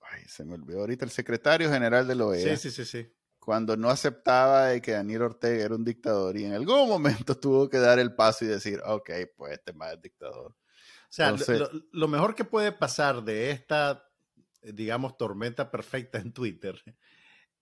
ay, 0.02 0.24
se 0.28 0.46
me 0.46 0.56
olvidó 0.56 0.82
ahorita, 0.82 1.06
el 1.06 1.12
secretario 1.12 1.72
general 1.72 2.08
de 2.08 2.16
la 2.16 2.26
OEA. 2.26 2.58
Sí, 2.58 2.70
sí, 2.70 2.84
sí, 2.84 2.86
sí. 2.86 3.14
Cuando 3.42 3.76
no 3.76 3.90
aceptaba 3.90 4.68
de 4.68 4.84
que 4.84 4.92
Daniel 4.92 5.24
Ortega 5.24 5.66
era 5.66 5.76
un 5.76 5.84
dictador 5.84 6.38
y 6.38 6.46
en 6.46 6.54
algún 6.54 6.88
momento 6.88 7.36
tuvo 7.36 7.68
que 7.68 7.80
dar 7.80 7.98
el 7.98 8.14
paso 8.14 8.46
y 8.46 8.50
decir, 8.50 8.80
ok, 8.86 9.10
pues 9.36 9.54
este 9.54 9.74
más 9.74 9.94
es 9.94 10.02
dictador. 10.02 10.52
O 10.52 11.14
sea, 11.14 11.36
lo, 11.92 12.08
mejor 12.08 12.36
que 12.36 12.46
puede 12.46 12.72
pasar 12.72 13.24
de 13.24 13.50
esta, 13.50 14.08
digamos, 14.62 15.18
tormenta 15.18 15.72
perfecta 15.72 16.20
en 16.20 16.32
Twitter 16.32 16.82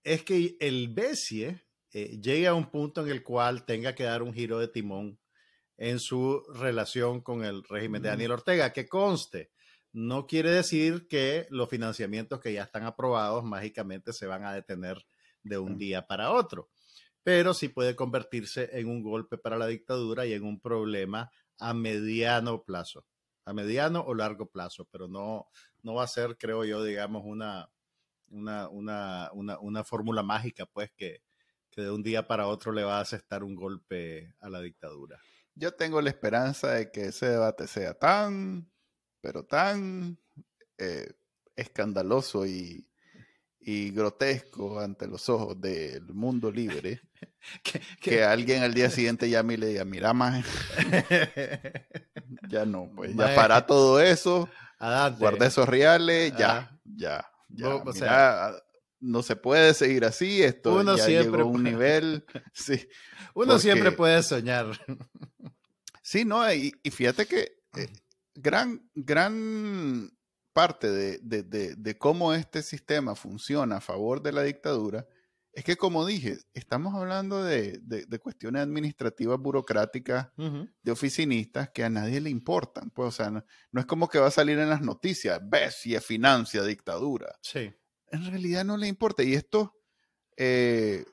es 0.04 0.24
que 0.24 0.58
el 0.60 0.90
Bessie 0.90 1.66
eh, 1.94 2.20
llegue 2.22 2.48
a 2.48 2.54
un 2.54 2.70
punto 2.70 3.02
en 3.02 3.10
el 3.10 3.24
cual 3.24 3.66
tenga 3.66 3.96
que 3.96 4.04
dar 4.04 4.22
un 4.22 4.34
giro 4.34 4.60
de 4.60 4.68
timón 4.68 5.18
en 5.78 6.00
su 6.00 6.44
relación 6.54 7.22
con 7.22 7.46
el 7.46 7.64
régimen 7.64 8.02
de 8.02 8.10
Daniel 8.10 8.34
Ortega, 8.34 8.74
que 8.74 8.88
conste, 8.88 9.50
no 9.94 10.28
quiere 10.28 10.52
decir 10.52 11.08
que 11.08 11.48
los 11.50 11.70
financiamientos 11.70 12.42
que 12.42 12.52
ya 12.52 12.64
están 12.64 12.84
aprobados 12.84 13.46
mágicamente 13.46 14.12
se 14.12 14.28
van 14.28 14.44
a 14.44 14.54
detener 14.54 15.06
de 15.50 15.58
un 15.58 15.78
día 15.78 16.08
para 16.08 16.32
otro, 16.32 16.70
pero 17.24 17.54
sí 17.54 17.68
puede 17.68 17.96
convertirse 17.96 18.70
en 18.80 18.88
un 18.88 19.04
golpe 19.04 19.38
para 19.38 19.58
la 19.58 19.68
dictadura 19.68 20.26
y 20.26 20.34
en 20.34 20.44
un 20.44 20.60
problema 20.62 21.32
a 21.60 21.74
mediano 21.74 22.64
plazo, 22.64 23.06
a 23.46 23.54
mediano 23.54 24.02
o 24.02 24.14
largo 24.14 24.50
plazo, 24.50 24.88
pero 24.92 25.08
no, 25.08 25.50
no 25.84 25.96
va 25.96 26.04
a 26.04 26.08
ser, 26.08 26.38
creo 26.38 26.64
yo, 26.64 26.84
digamos, 26.84 27.24
una, 27.26 27.70
una, 28.30 28.70
una, 28.70 29.30
una, 29.34 29.60
una 29.60 29.84
fórmula 29.84 30.24
mágica, 30.24 30.66
pues, 30.66 30.92
que, 30.96 31.24
que 31.70 31.82
de 31.82 31.92
un 31.92 32.02
día 32.02 32.28
para 32.28 32.48
otro 32.48 32.72
le 32.72 32.84
va 32.84 33.00
a 33.00 33.02
asestar 33.02 33.44
un 33.44 33.56
golpe 33.56 34.34
a 34.40 34.50
la 34.50 34.62
dictadura. 34.62 35.20
Yo 35.56 35.74
tengo 35.74 36.02
la 36.02 36.10
esperanza 36.10 36.72
de 36.72 36.90
que 36.90 37.08
ese 37.08 37.28
debate 37.28 37.68
sea 37.68 37.94
tan 37.94 38.72
pero 39.22 39.46
tan 39.46 40.18
eh, 40.78 41.14
escandaloso 41.56 42.46
y, 42.46 42.89
grotesco 43.92 44.80
ante 44.80 45.08
los 45.08 45.30
ojos 45.30 45.60
del 45.60 46.14
mundo 46.14 46.52
libre 46.52 47.02
que, 48.02 48.24
alguien 48.24 48.64
al 48.64 48.74
día 48.74 48.90
siguiente 48.90 49.30
llame 49.30 49.56
y 49.56 49.58
le 49.58 49.68
diga, 49.68 49.86
mira 49.86 50.14
más, 50.14 50.46
ya 52.50 52.66
no, 52.66 52.92
pues 52.96 53.16
ya 53.16 53.36
para 53.36 53.66
todo 53.66 54.00
eso, 54.00 54.50
guarda 55.20 55.48
esos 55.48 55.68
reales, 55.68 56.34
ya, 56.38 56.80
ya, 56.84 57.30
ya, 57.50 57.82
no 59.00 59.24
se 59.24 59.36
puede 59.36 59.74
seguir 59.74 60.06
así, 60.06 60.42
esto 60.44 60.76
uno 60.76 60.98
ya 60.98 61.08
llegó 61.08 61.42
a 61.42 61.46
un 61.46 61.64
nivel, 61.64 62.26
sí. 62.54 62.88
Uno 63.34 63.60
siempre 63.60 63.92
puede 63.92 64.22
soñar. 64.24 64.68
Sí, 66.02 66.26
no, 66.26 66.52
y, 66.52 66.74
fíjate 66.92 67.26
que 67.26 67.62
eh, 67.78 67.88
gran, 68.34 68.90
gran 68.96 70.12
parte 70.60 70.92
de, 71.22 71.98
cómo 71.98 72.34
este 72.34 72.62
sistema 72.64 73.16
funciona 73.16 73.78
a 73.78 73.82
favor 73.82 74.22
de 74.22 74.34
la 74.34 74.44
dictadura 74.44 75.08
es 75.54 75.64
que, 75.64 75.78
como 75.78 76.06
dije, 76.06 76.38
estamos 76.54 76.94
hablando 76.96 77.42
de, 77.46 77.80
cuestiones 78.22 78.64
administrativas, 78.64 79.40
burocráticas, 79.40 80.28
de 80.36 80.92
oficinistas 80.92 81.70
que 81.70 81.86
a 81.86 81.90
nadie 81.90 82.20
le 82.20 82.30
importan. 82.30 82.90
Pues, 82.90 83.08
o 83.08 83.12
sea, 83.12 83.32
no, 83.32 83.80
es 83.80 83.86
como 83.86 84.10
que 84.10 84.20
va 84.20 84.28
a 84.28 84.32
salir 84.32 84.60
en 84.60 84.70
las 84.70 84.82
noticias, 84.82 85.40
ves 85.42 85.76
si 85.82 85.96
es 85.96 86.06
financia 86.06 86.62
dictadura. 86.62 87.40
Sí. 87.42 87.74
En 88.12 88.26
realidad 88.26 88.66
no 88.66 88.76
le 88.76 88.88
importa. 88.88 89.24
Y 89.24 89.36
esto 89.36 89.80
eh, 90.36 91.06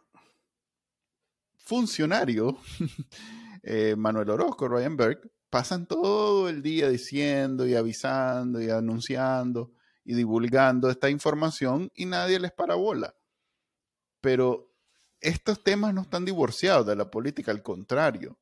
funcionario, 1.56 2.58
eh, 3.62 3.94
Manuel 3.96 4.30
Orozco, 4.30 4.66
Ryan 4.66 4.96
Berg, 4.96 5.20
pasan 5.50 5.86
todo 5.86 6.48
el 6.48 6.62
día 6.62 6.88
diciendo 6.88 7.66
y 7.66 7.74
avisando 7.74 8.60
y 8.60 8.70
anunciando 8.70 9.72
y 10.04 10.14
divulgando 10.14 10.90
esta 10.90 11.10
información 11.10 11.90
y 11.94 12.06
nadie 12.06 12.38
les 12.38 12.52
para 12.52 12.74
bola. 12.74 13.14
Pero 14.20 14.72
estos 15.20 15.62
temas 15.62 15.94
no 15.94 16.02
están 16.02 16.24
divorciados 16.24 16.86
de 16.86 16.96
la 16.96 17.10
política, 17.10 17.50
al 17.50 17.62
contrario. 17.62 18.38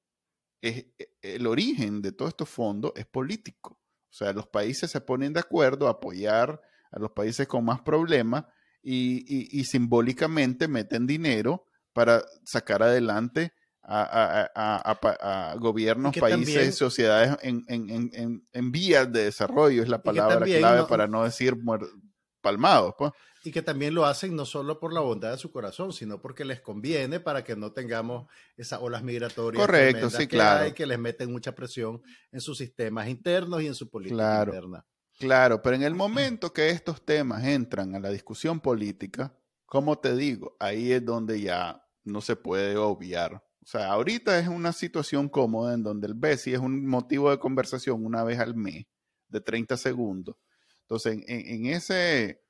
E, 0.61 0.95
el 1.23 1.47
origen 1.47 2.03
de 2.03 2.13
todos 2.13 2.31
estos 2.31 2.49
fondos 2.49 2.93
es 2.97 3.07
político. 3.07 3.81
O 4.11 4.13
sea, 4.17 4.33
los 4.33 4.47
países 4.47 4.91
se 4.91 5.01
ponen 5.01 5.33
de 5.33 5.41
acuerdo 5.41 5.87
a 5.87 5.93
apoyar 5.93 6.61
a 6.91 6.99
los 6.99 7.11
países 7.11 7.49
con 7.49 7.65
más 7.65 7.81
problemas 7.81 8.45
y, 8.83 9.59
y 9.59 9.65
simbólicamente 9.65 10.69
meten 10.69 11.07
dinero 11.07 11.67
para 11.93 12.23
sacar 12.45 12.83
adelante 12.83 13.53
a, 13.87 15.57
gobiernos, 15.59 16.16
países, 16.16 16.76
sociedades 16.76 17.37
en, 17.43 17.64
en, 17.68 18.47
en, 18.53 18.72
vías 18.72 19.12
de 19.12 19.24
desarrollo, 19.24 19.82
es 19.82 19.89
la 19.89 20.03
palabra 20.03 20.45
clave 20.45 20.85
para 20.89 21.07
no 21.07 21.24
decir 21.24 21.57
palmados. 22.41 22.95
Pues. 22.97 23.12
Y 23.45 23.53
que 23.53 23.61
también 23.61 23.95
lo 23.95 24.07
hacen 24.07 24.35
no 24.35 24.47
solo 24.47 24.80
por 24.80 24.95
la 24.95 25.01
bondad 25.01 25.32
de 25.32 25.39
su 25.39 25.53
corazón, 25.53 25.93
sino 25.93 26.20
porque 26.20 26.47
les 26.47 26.62
conviene 26.62 27.20
para 27.20 27.45
que 27.45 27.57
no 27.57 27.72
tengamos 27.72 28.26
esas 28.57 28.80
olas 28.80 29.03
migratorias. 29.03 29.61
Correcto, 29.61 30.09
sí, 30.09 30.26
que 30.26 30.28
claro. 30.28 30.72
que 30.72 30.87
les 30.87 30.99
meten 30.99 31.30
mucha 31.30 31.55
presión 31.55 32.01
en 32.32 32.41
sus 32.41 32.57
sistemas 32.57 33.09
internos 33.09 33.62
y 33.62 33.66
en 33.66 33.74
su 33.74 33.91
política 33.91 34.45
interna. 34.47 34.87
Claro, 35.18 35.61
pero 35.61 35.76
en 35.76 35.82
el 35.82 35.95
momento 35.95 36.55
que 36.55 36.70
estos 36.70 37.05
temas 37.05 37.45
entran 37.45 37.95
a 37.95 38.01
la 38.01 38.09
discusión 38.09 38.61
política, 38.61 39.37
como 39.66 39.99
te 39.99 40.16
digo, 40.16 40.57
ahí 40.59 40.93
es 40.93 41.05
donde 41.05 41.41
ya 41.41 41.87
no 42.03 42.22
se 42.22 42.37
puede 42.37 42.76
obviar 42.76 43.44
o 43.65 43.67
sea, 43.67 43.93
ahorita 43.93 44.39
es 44.39 44.47
una 44.47 44.75
situación 44.75 45.31
cómoda 45.31 45.73
en 45.73 45.83
donde 45.83 46.07
el 46.07 46.15
BESI 46.15 46.53
es 46.53 46.59
un 46.59 46.87
motivo 46.87 47.31
de 47.31 47.39
conversación 47.39 48.05
una 48.05 48.23
vez 48.23 48.39
al 48.39 48.55
mes, 48.55 48.85
de 49.29 49.41
30 49.41 49.79
segundos. 49.79 50.37
Entonces, 50.83 51.25
en, 51.27 51.65
ese, 51.65 52.43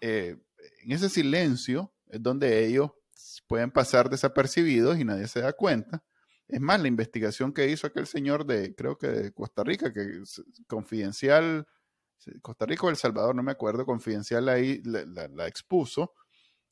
eh, 0.00 0.36
en 0.84 0.92
ese 0.92 1.08
silencio 1.08 1.92
es 2.06 2.22
donde 2.22 2.64
ellos 2.66 2.92
pueden 3.48 3.72
pasar 3.72 4.08
desapercibidos 4.08 4.96
y 5.00 5.04
nadie 5.04 5.26
se 5.26 5.40
da 5.40 5.52
cuenta. 5.52 6.04
Es 6.46 6.60
más, 6.60 6.80
la 6.80 6.86
investigación 6.86 7.52
que 7.52 7.68
hizo 7.68 7.88
aquel 7.88 8.06
señor 8.06 8.46
de, 8.46 8.76
creo 8.76 8.96
que 8.96 9.08
de 9.08 9.32
Costa 9.32 9.64
Rica, 9.64 9.92
que 9.92 10.20
es 10.22 10.40
confidencial, 10.68 11.66
Costa 12.42 12.64
Rica 12.64 12.86
o 12.86 12.90
El 12.90 12.96
Salvador, 12.96 13.34
no 13.34 13.42
me 13.42 13.52
acuerdo, 13.52 13.84
confidencial 13.84 14.48
ahí 14.48 14.80
la, 14.84 15.48
expuso, 15.48 16.14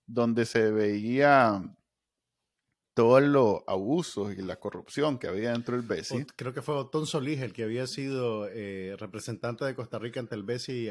donde 0.07 0.47
se 0.47 0.71
veía 0.71 1.63
todos 2.97 3.23
los 3.23 3.61
abusos 3.67 4.33
y 4.33 4.41
la 4.41 4.57
corrupción 4.57 5.19
que 5.19 5.29
había 5.29 5.53
dentro 5.53 5.77
del 5.77 5.87
BESI. 5.87 6.25
Creo 6.35 6.55
que 6.55 6.63
fue 6.63 6.77
Otón 6.77 7.07
Solís 7.07 7.43
el 7.43 7.53
que 7.53 7.65
había 7.65 7.87
sido 7.87 8.49
eh, 8.49 8.97
representante 8.99 9.67
de 9.67 9.75
Costa 9.75 9.99
Rica 9.99 10.19
ante 10.19 10.35
el 10.35 10.45
BESI, 10.45 10.89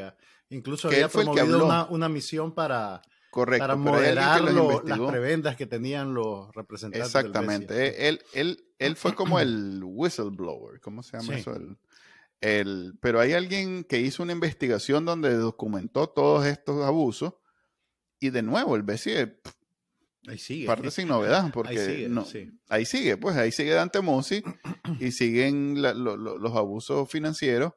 incluso 0.49 0.89
había 0.89 1.10
promovido 1.10 1.66
una, 1.66 1.86
una, 1.86 2.08
misión 2.08 2.53
para, 2.53 3.01
para 3.32 3.76
moderar 3.76 4.43
las 4.43 4.99
prebendas 4.99 5.56
que 5.56 5.66
tenían 5.66 6.14
los 6.14 6.53
representantes. 6.53 7.08
Exactamente. 7.08 7.74
Del 7.74 7.91
BESI. 7.91 8.03
Él, 8.03 8.22
él, 8.34 8.66
él 8.78 8.95
fue 8.95 9.16
como 9.16 9.39
el 9.39 9.82
whistleblower, 9.84 10.80
¿cómo 10.82 11.01
se 11.01 11.18
llama 11.18 11.36
eso? 11.38 11.58
El, 12.39 12.99
pero 13.01 13.20
hay 13.20 13.34
alguien 13.34 13.84
que 13.84 13.99
hizo 13.99 14.22
una 14.22 14.34
investigación 14.34 15.06
donde 15.06 15.34
documentó 15.34 16.08
todos 16.08 16.45
estos 16.45 16.86
abusos 16.86 17.34
y 18.20 18.30
de 18.30 18.43
nuevo 18.43 18.76
el 18.76 18.84
BESI 18.84 19.12
Ahí 20.28 20.38
sigue. 20.38 20.65
Parte 20.65 20.91
sin 20.91 21.07
novedad, 21.07 21.51
porque 21.53 21.80
ahí 21.80 21.86
sigue, 21.86 22.09
no, 22.09 22.26
ahí 22.69 22.86
sigue, 22.86 23.17
pues 23.17 23.36
ahí 23.38 23.51
sigue 23.51 23.73
Dante 23.73 24.01
Mossi 24.01 24.43
y 24.99 25.11
siguen 25.11 25.82
los 25.82 26.55
abusos 26.55 27.09
financieros 27.09 27.73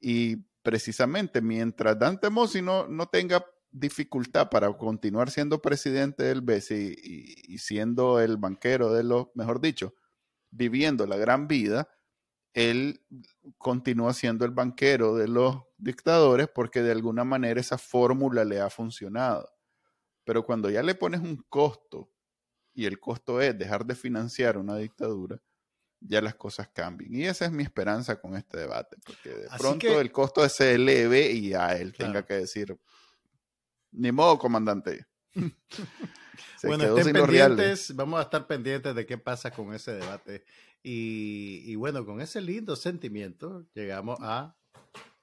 y 0.00 0.36
precisamente 0.62 1.40
mientras 1.40 1.98
Dante 1.98 2.30
Mossi 2.30 2.62
no, 2.62 2.86
no 2.88 3.06
tenga 3.06 3.44
dificultad 3.70 4.48
para 4.50 4.72
continuar 4.72 5.30
siendo 5.30 5.60
presidente 5.60 6.24
del 6.24 6.42
BESI 6.42 6.96
y, 7.02 7.54
y, 7.54 7.58
siendo 7.58 8.20
el 8.20 8.36
banquero 8.36 8.92
de 8.92 9.02
los, 9.02 9.26
mejor 9.34 9.60
dicho, 9.60 9.94
viviendo 10.50 11.06
la 11.06 11.16
gran 11.16 11.48
vida, 11.48 11.88
él 12.52 13.00
continúa 13.58 14.14
siendo 14.14 14.44
el 14.44 14.52
banquero 14.52 15.16
de 15.16 15.26
los 15.26 15.64
dictadores 15.76 16.48
porque 16.54 16.82
de 16.82 16.92
alguna 16.92 17.24
manera 17.24 17.60
esa 17.60 17.78
fórmula 17.78 18.44
le 18.44 18.60
ha 18.60 18.70
funcionado. 18.70 19.53
Pero 20.24 20.44
cuando 20.44 20.70
ya 20.70 20.82
le 20.82 20.94
pones 20.94 21.20
un 21.20 21.36
costo 21.48 22.10
y 22.72 22.86
el 22.86 22.98
costo 22.98 23.40
es 23.40 23.56
dejar 23.56 23.84
de 23.84 23.94
financiar 23.94 24.58
una 24.58 24.76
dictadura, 24.76 25.40
ya 26.00 26.20
las 26.20 26.34
cosas 26.34 26.68
cambian. 26.68 27.14
Y 27.14 27.24
esa 27.24 27.46
es 27.46 27.52
mi 27.52 27.62
esperanza 27.62 28.20
con 28.20 28.36
este 28.36 28.58
debate, 28.58 28.96
porque 29.04 29.30
de 29.30 29.48
pronto 29.58 30.00
el 30.00 30.10
costo 30.10 30.46
se 30.48 30.74
eleve 30.74 31.30
y 31.30 31.54
a 31.54 31.76
él 31.76 31.92
tenga 31.92 32.24
que 32.24 32.34
decir, 32.34 32.78
ni 33.92 34.12
modo, 34.12 34.38
comandante. 34.38 35.06
bueno, 36.62 36.96
estén 36.96 37.12
pendientes, 37.12 37.94
vamos 37.94 38.20
a 38.20 38.24
estar 38.24 38.46
pendientes 38.46 38.94
de 38.94 39.06
qué 39.06 39.18
pasa 39.18 39.50
con 39.50 39.72
ese 39.74 39.92
debate. 39.92 40.44
y 40.82 41.74
bueno, 41.76 42.04
con 42.04 42.20
ese 42.20 42.40
lindo 42.40 42.76
sentimiento 42.76 43.66
llegamos 43.74 44.18
a 44.20 44.56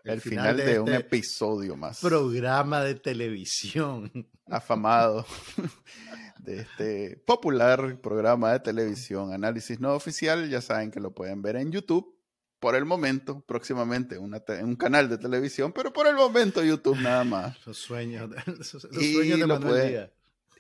el, 0.04 0.22
final, 0.22 0.58
de, 0.58 0.80
un 0.80 0.90
este 0.90 1.02
episodio 1.02 1.76
más. 1.76 2.00
Programa 2.00 2.82
de 2.82 2.96
televisión. 2.96 4.12
Afamado. 4.48 5.26
de 6.40 6.62
este 6.62 7.18
popular 7.26 8.00
programa 8.02 8.52
de 8.54 8.60
televisión, 8.60 9.34
Análisis 9.34 9.80
No 9.80 9.94
Oficial. 9.94 10.50
Ya 10.50 10.62
saben 10.62 10.92
que 10.92 11.00
lo 11.00 11.14
pueden 11.14 11.42
ver 11.42 11.56
en 11.56 11.72
YouTube. 11.72 12.18
Por 12.60 12.76
el 12.76 12.86
momento, 12.86 13.42
próximamente 13.42 14.20
un 14.20 14.76
canal 14.76 15.10
de 15.10 15.18
televisión, 15.18 15.74
pero 15.74 15.92
por 15.92 16.06
el 16.06 16.16
momento 16.16 16.64
YouTube 16.64 17.00
nada 17.00 17.24
más. 17.24 17.58
Los 17.66 17.78
sueños, 17.78 18.30
los 18.46 18.68
sueños 18.68 19.40
de 19.40 19.48
Manuel 19.48 20.12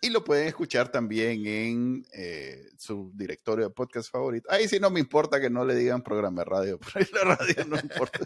y 0.03 0.09
lo 0.09 0.23
pueden 0.23 0.47
escuchar 0.47 0.91
también 0.91 1.45
en 1.45 2.05
eh, 2.11 2.71
su 2.75 3.11
directorio 3.13 3.65
de 3.65 3.73
podcast 3.73 4.11
favorito. 4.11 4.49
Ahí 4.51 4.67
sí 4.67 4.79
no 4.79 4.89
me 4.89 4.99
importa 4.99 5.39
que 5.39 5.51
no 5.51 5.63
le 5.63 5.75
digan 5.75 6.01
programa 6.01 6.41
de 6.41 6.45
radio, 6.45 6.79
por 6.79 6.97
ahí 6.97 7.05
la 7.13 7.35
radio 7.35 7.65
no 7.67 7.79
importa. 7.79 8.19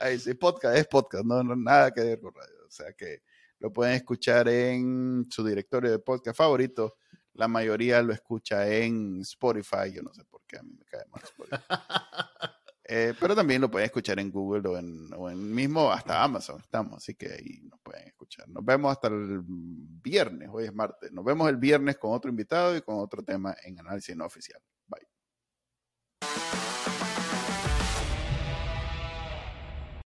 Ahí 0.00 0.18
sí, 0.18 0.34
podcast 0.34 0.76
es 0.76 0.88
podcast, 0.88 1.24
no, 1.24 1.42
nada 1.44 1.92
que 1.92 2.00
ver 2.00 2.20
con 2.20 2.34
radio. 2.34 2.66
O 2.66 2.70
sea 2.70 2.92
que 2.94 3.22
lo 3.60 3.72
pueden 3.72 3.94
escuchar 3.94 4.48
en 4.48 5.26
su 5.30 5.46
directorio 5.46 5.92
de 5.92 6.00
podcast 6.00 6.36
favorito. 6.36 6.96
La 7.34 7.46
mayoría 7.46 8.02
lo 8.02 8.12
escucha 8.12 8.68
en 8.68 9.20
Spotify, 9.20 9.92
yo 9.94 10.02
no 10.02 10.12
sé 10.12 10.24
por 10.24 10.42
qué 10.48 10.58
a 10.58 10.62
mí 10.64 10.72
me 10.76 10.84
cae 10.84 11.04
mal 11.12 11.22
Spotify. 11.22 11.62
Eh, 12.90 13.12
pero 13.20 13.36
también 13.36 13.60
lo 13.60 13.70
pueden 13.70 13.84
escuchar 13.84 14.18
en 14.18 14.30
Google 14.30 14.66
o 14.66 14.78
en, 14.78 15.10
o 15.14 15.28
en 15.28 15.54
mismo 15.54 15.92
hasta 15.92 16.24
Amazon 16.24 16.58
estamos, 16.58 16.96
así 16.96 17.14
que 17.14 17.30
ahí 17.30 17.60
nos 17.68 17.78
pueden 17.80 18.08
escuchar. 18.08 18.48
Nos 18.48 18.64
vemos 18.64 18.90
hasta 18.90 19.08
el 19.08 19.42
viernes, 19.44 20.48
hoy 20.50 20.64
es 20.64 20.74
martes. 20.74 21.12
Nos 21.12 21.22
vemos 21.22 21.50
el 21.50 21.58
viernes 21.58 21.98
con 21.98 22.14
otro 22.14 22.30
invitado 22.30 22.74
y 22.74 22.80
con 22.80 22.98
otro 22.98 23.22
tema 23.22 23.54
en 23.62 23.78
análisis 23.78 24.16
no 24.16 24.24
oficial. 24.24 24.62
Bye. 24.86 25.06